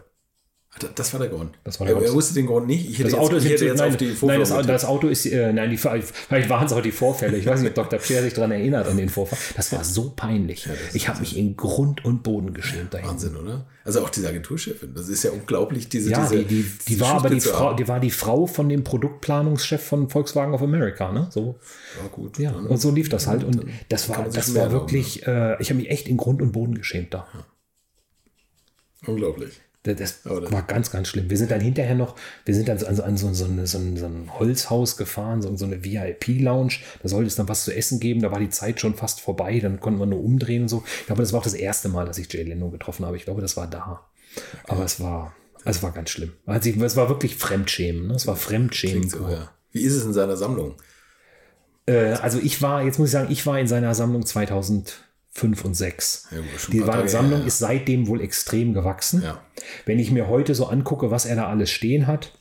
[0.97, 1.57] Das war der Grund.
[1.63, 2.09] Das war der Grund.
[2.09, 3.03] Er wusste den Grund nicht.
[3.03, 4.43] Das Auto jetzt, ist jetzt, nein, auf die Vorfälle.
[4.43, 7.37] Nein, das, das, Auto ist, äh, nein, die, vielleicht waren es auch die Vorfälle.
[7.37, 8.01] Ich weiß nicht, ob Dr.
[8.01, 9.39] Pierre sich daran erinnert an den Vorfall.
[9.57, 10.67] Das war so peinlich.
[10.67, 13.09] Ja, ich habe mich in Grund und Boden geschämt dahin.
[13.09, 13.67] Wahnsinn, oder?
[13.85, 14.95] Also auch diese Agenturchefin.
[14.95, 16.11] Das ist ja unglaublich, diese.
[16.11, 18.83] Ja, diese, die, die, die war aber die Frau, die war die Frau von dem
[18.83, 21.29] Produktplanungschef von Volkswagen of America, ne?
[21.31, 21.57] So.
[22.03, 22.39] Ja, gut.
[22.39, 23.45] Ja, und so lief das halt.
[23.45, 25.57] Und das war, das war wirklich, ne?
[25.59, 27.29] äh, ich habe mich echt in Grund und Boden geschämt da.
[27.33, 27.45] Ja.
[29.07, 29.61] Unglaublich.
[29.85, 31.29] Das, war ganz, ganz schlimm.
[31.29, 32.17] Wir sind dann hinterher noch,
[32.47, 35.55] wir sind dann an, an so, so, eine, so, ein, so, ein, Holzhaus gefahren, so,
[35.57, 36.77] so eine VIP-Lounge.
[37.03, 38.23] Da sollte es dann was zu essen geben.
[38.23, 39.61] Da war die Zeit schon fast vorbei.
[39.61, 40.85] Dann konnten wir nur umdrehen und so.
[41.01, 43.19] Ich glaube, das war auch das erste Mal, dass ich Jay Leno getroffen habe.
[43.19, 44.09] Ich glaube, das war da.
[44.63, 44.73] Okay.
[44.73, 45.35] Aber es war,
[45.67, 46.33] es war ganz schlimm.
[46.47, 48.07] Also, es war wirklich Fremdschämen.
[48.07, 48.15] Ne?
[48.15, 49.11] Es war Fremdschämen.
[49.11, 49.51] So, ja.
[49.73, 50.77] Wie ist es in seiner Sammlung?
[51.85, 55.05] Äh, also ich war, jetzt muss ich sagen, ich war in seiner Sammlung 2000.
[55.35, 56.29] 5 und 6.
[56.31, 56.39] Ja,
[56.71, 57.47] die Sammlung ja.
[57.47, 59.23] ist seitdem wohl extrem gewachsen.
[59.23, 59.41] Ja.
[59.85, 62.33] Wenn ich mir heute so angucke, was er da alles stehen hat,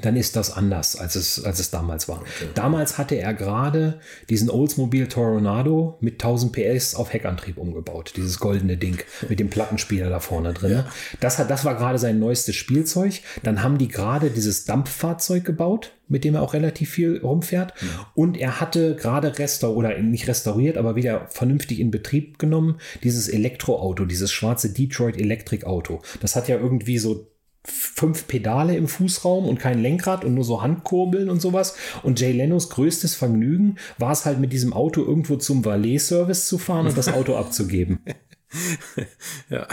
[0.00, 2.20] dann ist das anders, als es, als es damals war.
[2.20, 2.48] Okay.
[2.54, 8.12] Damals hatte er gerade diesen Oldsmobile Toronado mit 1000 PS auf Heckantrieb umgebaut.
[8.16, 8.98] Dieses goldene Ding
[9.28, 10.72] mit dem Plattenspieler da vorne drin.
[10.72, 10.86] Ja.
[11.20, 13.20] Das, hat, das war gerade sein neuestes Spielzeug.
[13.42, 17.72] Dann haben die gerade dieses Dampffahrzeug gebaut, mit dem er auch relativ viel rumfährt.
[17.80, 18.06] Ja.
[18.14, 23.28] Und er hatte gerade restauriert, oder nicht restauriert, aber wieder vernünftig in Betrieb genommen, dieses
[23.28, 26.02] Elektroauto, dieses schwarze Detroit Electric Auto.
[26.20, 27.26] Das hat ja irgendwie so
[27.64, 31.76] fünf Pedale im Fußraum und kein Lenkrad und nur so Handkurbeln und sowas.
[32.02, 36.58] Und Jay Lenos größtes Vergnügen war es halt mit diesem Auto irgendwo zum Valet-Service zu
[36.58, 38.00] fahren und das Auto abzugeben.
[39.50, 39.66] ja,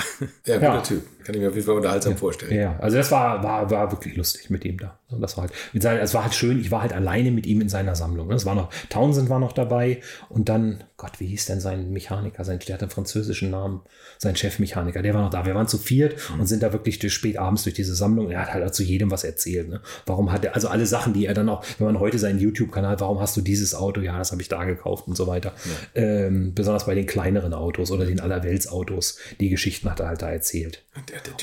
[0.46, 0.82] ja, guter ja.
[0.82, 1.04] Typ.
[1.24, 2.54] Kann ich mir auf jeden Fall unterhaltsam vorstellen.
[2.54, 4.98] Ja, also das war, war, war wirklich lustig mit ihm da.
[5.20, 7.62] Das war halt, mit seiner, es war halt schön, ich war halt alleine mit ihm
[7.62, 8.28] in seiner Sammlung.
[8.28, 8.36] ne?
[8.36, 12.44] Es war noch, Townsend war noch dabei und dann, Gott, wie hieß denn sein Mechaniker?
[12.46, 13.82] Sein, der hat einen französischen Namen,
[14.18, 15.46] sein Chefmechaniker, der war noch da.
[15.46, 18.28] Wir waren zu viert und sind da wirklich durch, spät abends durch diese Sammlung.
[18.28, 19.68] Und er hat halt zu jedem was erzählt.
[19.68, 19.82] Ne?
[20.06, 23.00] Warum hat er, also alle Sachen, die er dann auch, wenn man heute seinen YouTube-Kanal,
[23.00, 24.02] warum hast du dieses Auto?
[24.02, 25.54] Ja, das habe ich da gekauft und so weiter.
[25.96, 29.18] Ähm, besonders bei den kleineren Autos oder den Allerweltsautos.
[29.40, 30.84] Die Geschichten hat er halt da erzählt.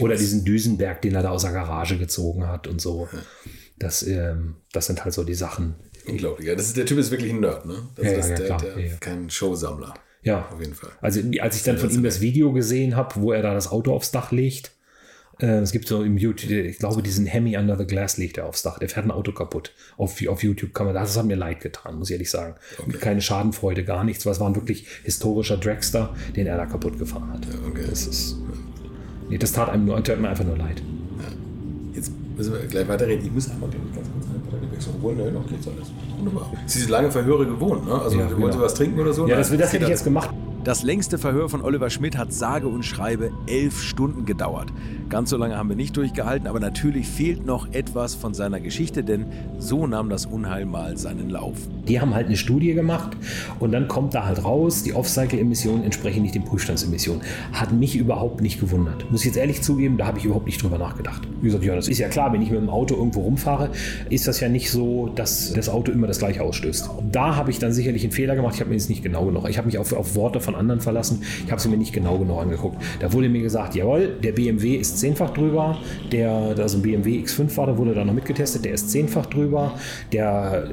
[0.00, 3.08] Oder diesen Düsenberg, den er da aus der Garage gezogen hat und so.
[3.78, 5.74] Das, ähm, das sind halt so die Sachen.
[6.06, 6.48] Unglaublich.
[6.48, 7.88] Ja, das ist, der Typ ist wirklich ein Nerd, ne?
[7.94, 8.60] Das Ja, ja, ist ja, der, klar.
[8.60, 8.96] der, Ja, ja.
[8.98, 9.94] kein Showsammler.
[10.22, 10.90] Ja, Auf jeden Fall.
[11.00, 13.92] Also als ich dann von ihm das Video gesehen habe, wo er da das Auto
[13.94, 14.72] aufs Dach legt,
[15.40, 18.46] äh, es gibt so im YouTube, ich glaube, diesen Hemi Under the Glass legt er
[18.46, 18.78] aufs Dach.
[18.78, 19.72] Der fährt ein Auto kaputt.
[19.96, 22.56] Auf, auf YouTube kann man, das hat mir leid getan, muss ich ehrlich sagen.
[23.00, 24.26] Keine Schadenfreude, gar nichts.
[24.26, 27.46] weil es war ein wirklich historischer Dragster, den er da kaputt gefahren hat.
[27.68, 27.84] okay.
[27.88, 28.36] Das ist,
[29.28, 30.82] nee, das tat einem nur, tat mir einfach nur leid.
[31.94, 33.26] Jetzt müssen wir gleich weiterreden.
[33.26, 35.16] Ich muss einmal ganz kurz einen Batteriewechsel holen.
[35.16, 35.90] Ne, noch geht's alles.
[36.16, 36.52] Wunderbar.
[36.66, 38.00] Sie sind lange Verhöre gewohnt, ne?
[38.00, 38.52] Also, Ja, wollen genau.
[38.52, 39.26] Sie was trinken oder so?
[39.26, 40.30] Ja, das, das hätte ich jetzt gemacht.
[40.64, 44.72] Das längste Verhör von Oliver Schmidt hat sage und schreibe elf Stunden gedauert.
[45.09, 49.05] Ganz so lange haben wir nicht durchgehalten, aber natürlich fehlt noch etwas von seiner Geschichte,
[49.05, 49.26] denn
[49.59, 51.56] so nahm das Unheil mal seinen Lauf.
[51.86, 53.16] Die haben halt eine Studie gemacht
[53.60, 57.22] und dann kommt da halt raus, die Off-Cycle-Emissionen entsprechen nicht den Prüfstandsemissionen.
[57.52, 59.10] Hat mich überhaupt nicht gewundert.
[59.10, 61.22] Muss ich jetzt ehrlich zugeben, da habe ich überhaupt nicht drüber nachgedacht.
[61.40, 63.70] Wie gesagt, ja, das ist ja klar, wenn ich mit dem Auto irgendwo rumfahre,
[64.10, 66.90] ist das ja nicht so, dass das Auto immer das gleiche ausstößt.
[67.10, 68.56] Da habe ich dann sicherlich einen Fehler gemacht.
[68.56, 69.48] Ich habe mir jetzt nicht genau genug.
[69.48, 71.22] Ich habe mich auf, auf Worte von anderen verlassen.
[71.44, 72.82] Ich habe sie mir nicht genau genug angeguckt.
[73.00, 75.76] Da wurde mir gesagt, jawohl, der BMW ist zehnfach drüber.
[76.10, 79.74] Der, also ein BMW X5 war, da wurde da noch mitgetestet, der ist zehnfach drüber.
[80.10, 80.70] Der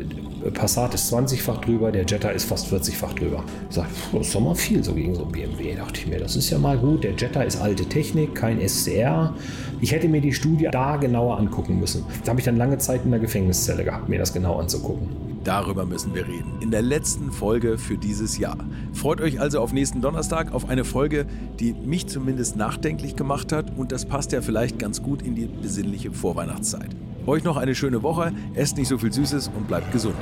[0.53, 3.43] Passat ist 20-fach drüber, der Jetta ist fast 40-fach drüber.
[3.69, 5.75] Ich sag, das ist doch mal viel so gegen so ein BMW.
[5.75, 7.03] dachte ich mir, das ist ja mal gut.
[7.03, 9.33] Der Jetta ist alte Technik, kein SCR.
[9.81, 12.05] Ich hätte mir die Studie da genauer angucken müssen.
[12.23, 15.24] Da habe ich dann lange Zeit in der Gefängniszelle gehabt, mir das genau anzugucken.
[15.45, 16.57] Darüber müssen wir reden.
[16.59, 18.57] In der letzten Folge für dieses Jahr.
[18.93, 21.27] Freut euch also auf nächsten Donnerstag auf eine Folge,
[21.59, 25.45] die mich zumindest nachdenklich gemacht hat und das passt ja vielleicht ganz gut in die
[25.45, 26.89] besinnliche Vorweihnachtszeit.
[27.27, 30.15] Euch noch eine schöne Woche, esst nicht so viel Süßes und bleibt gesund.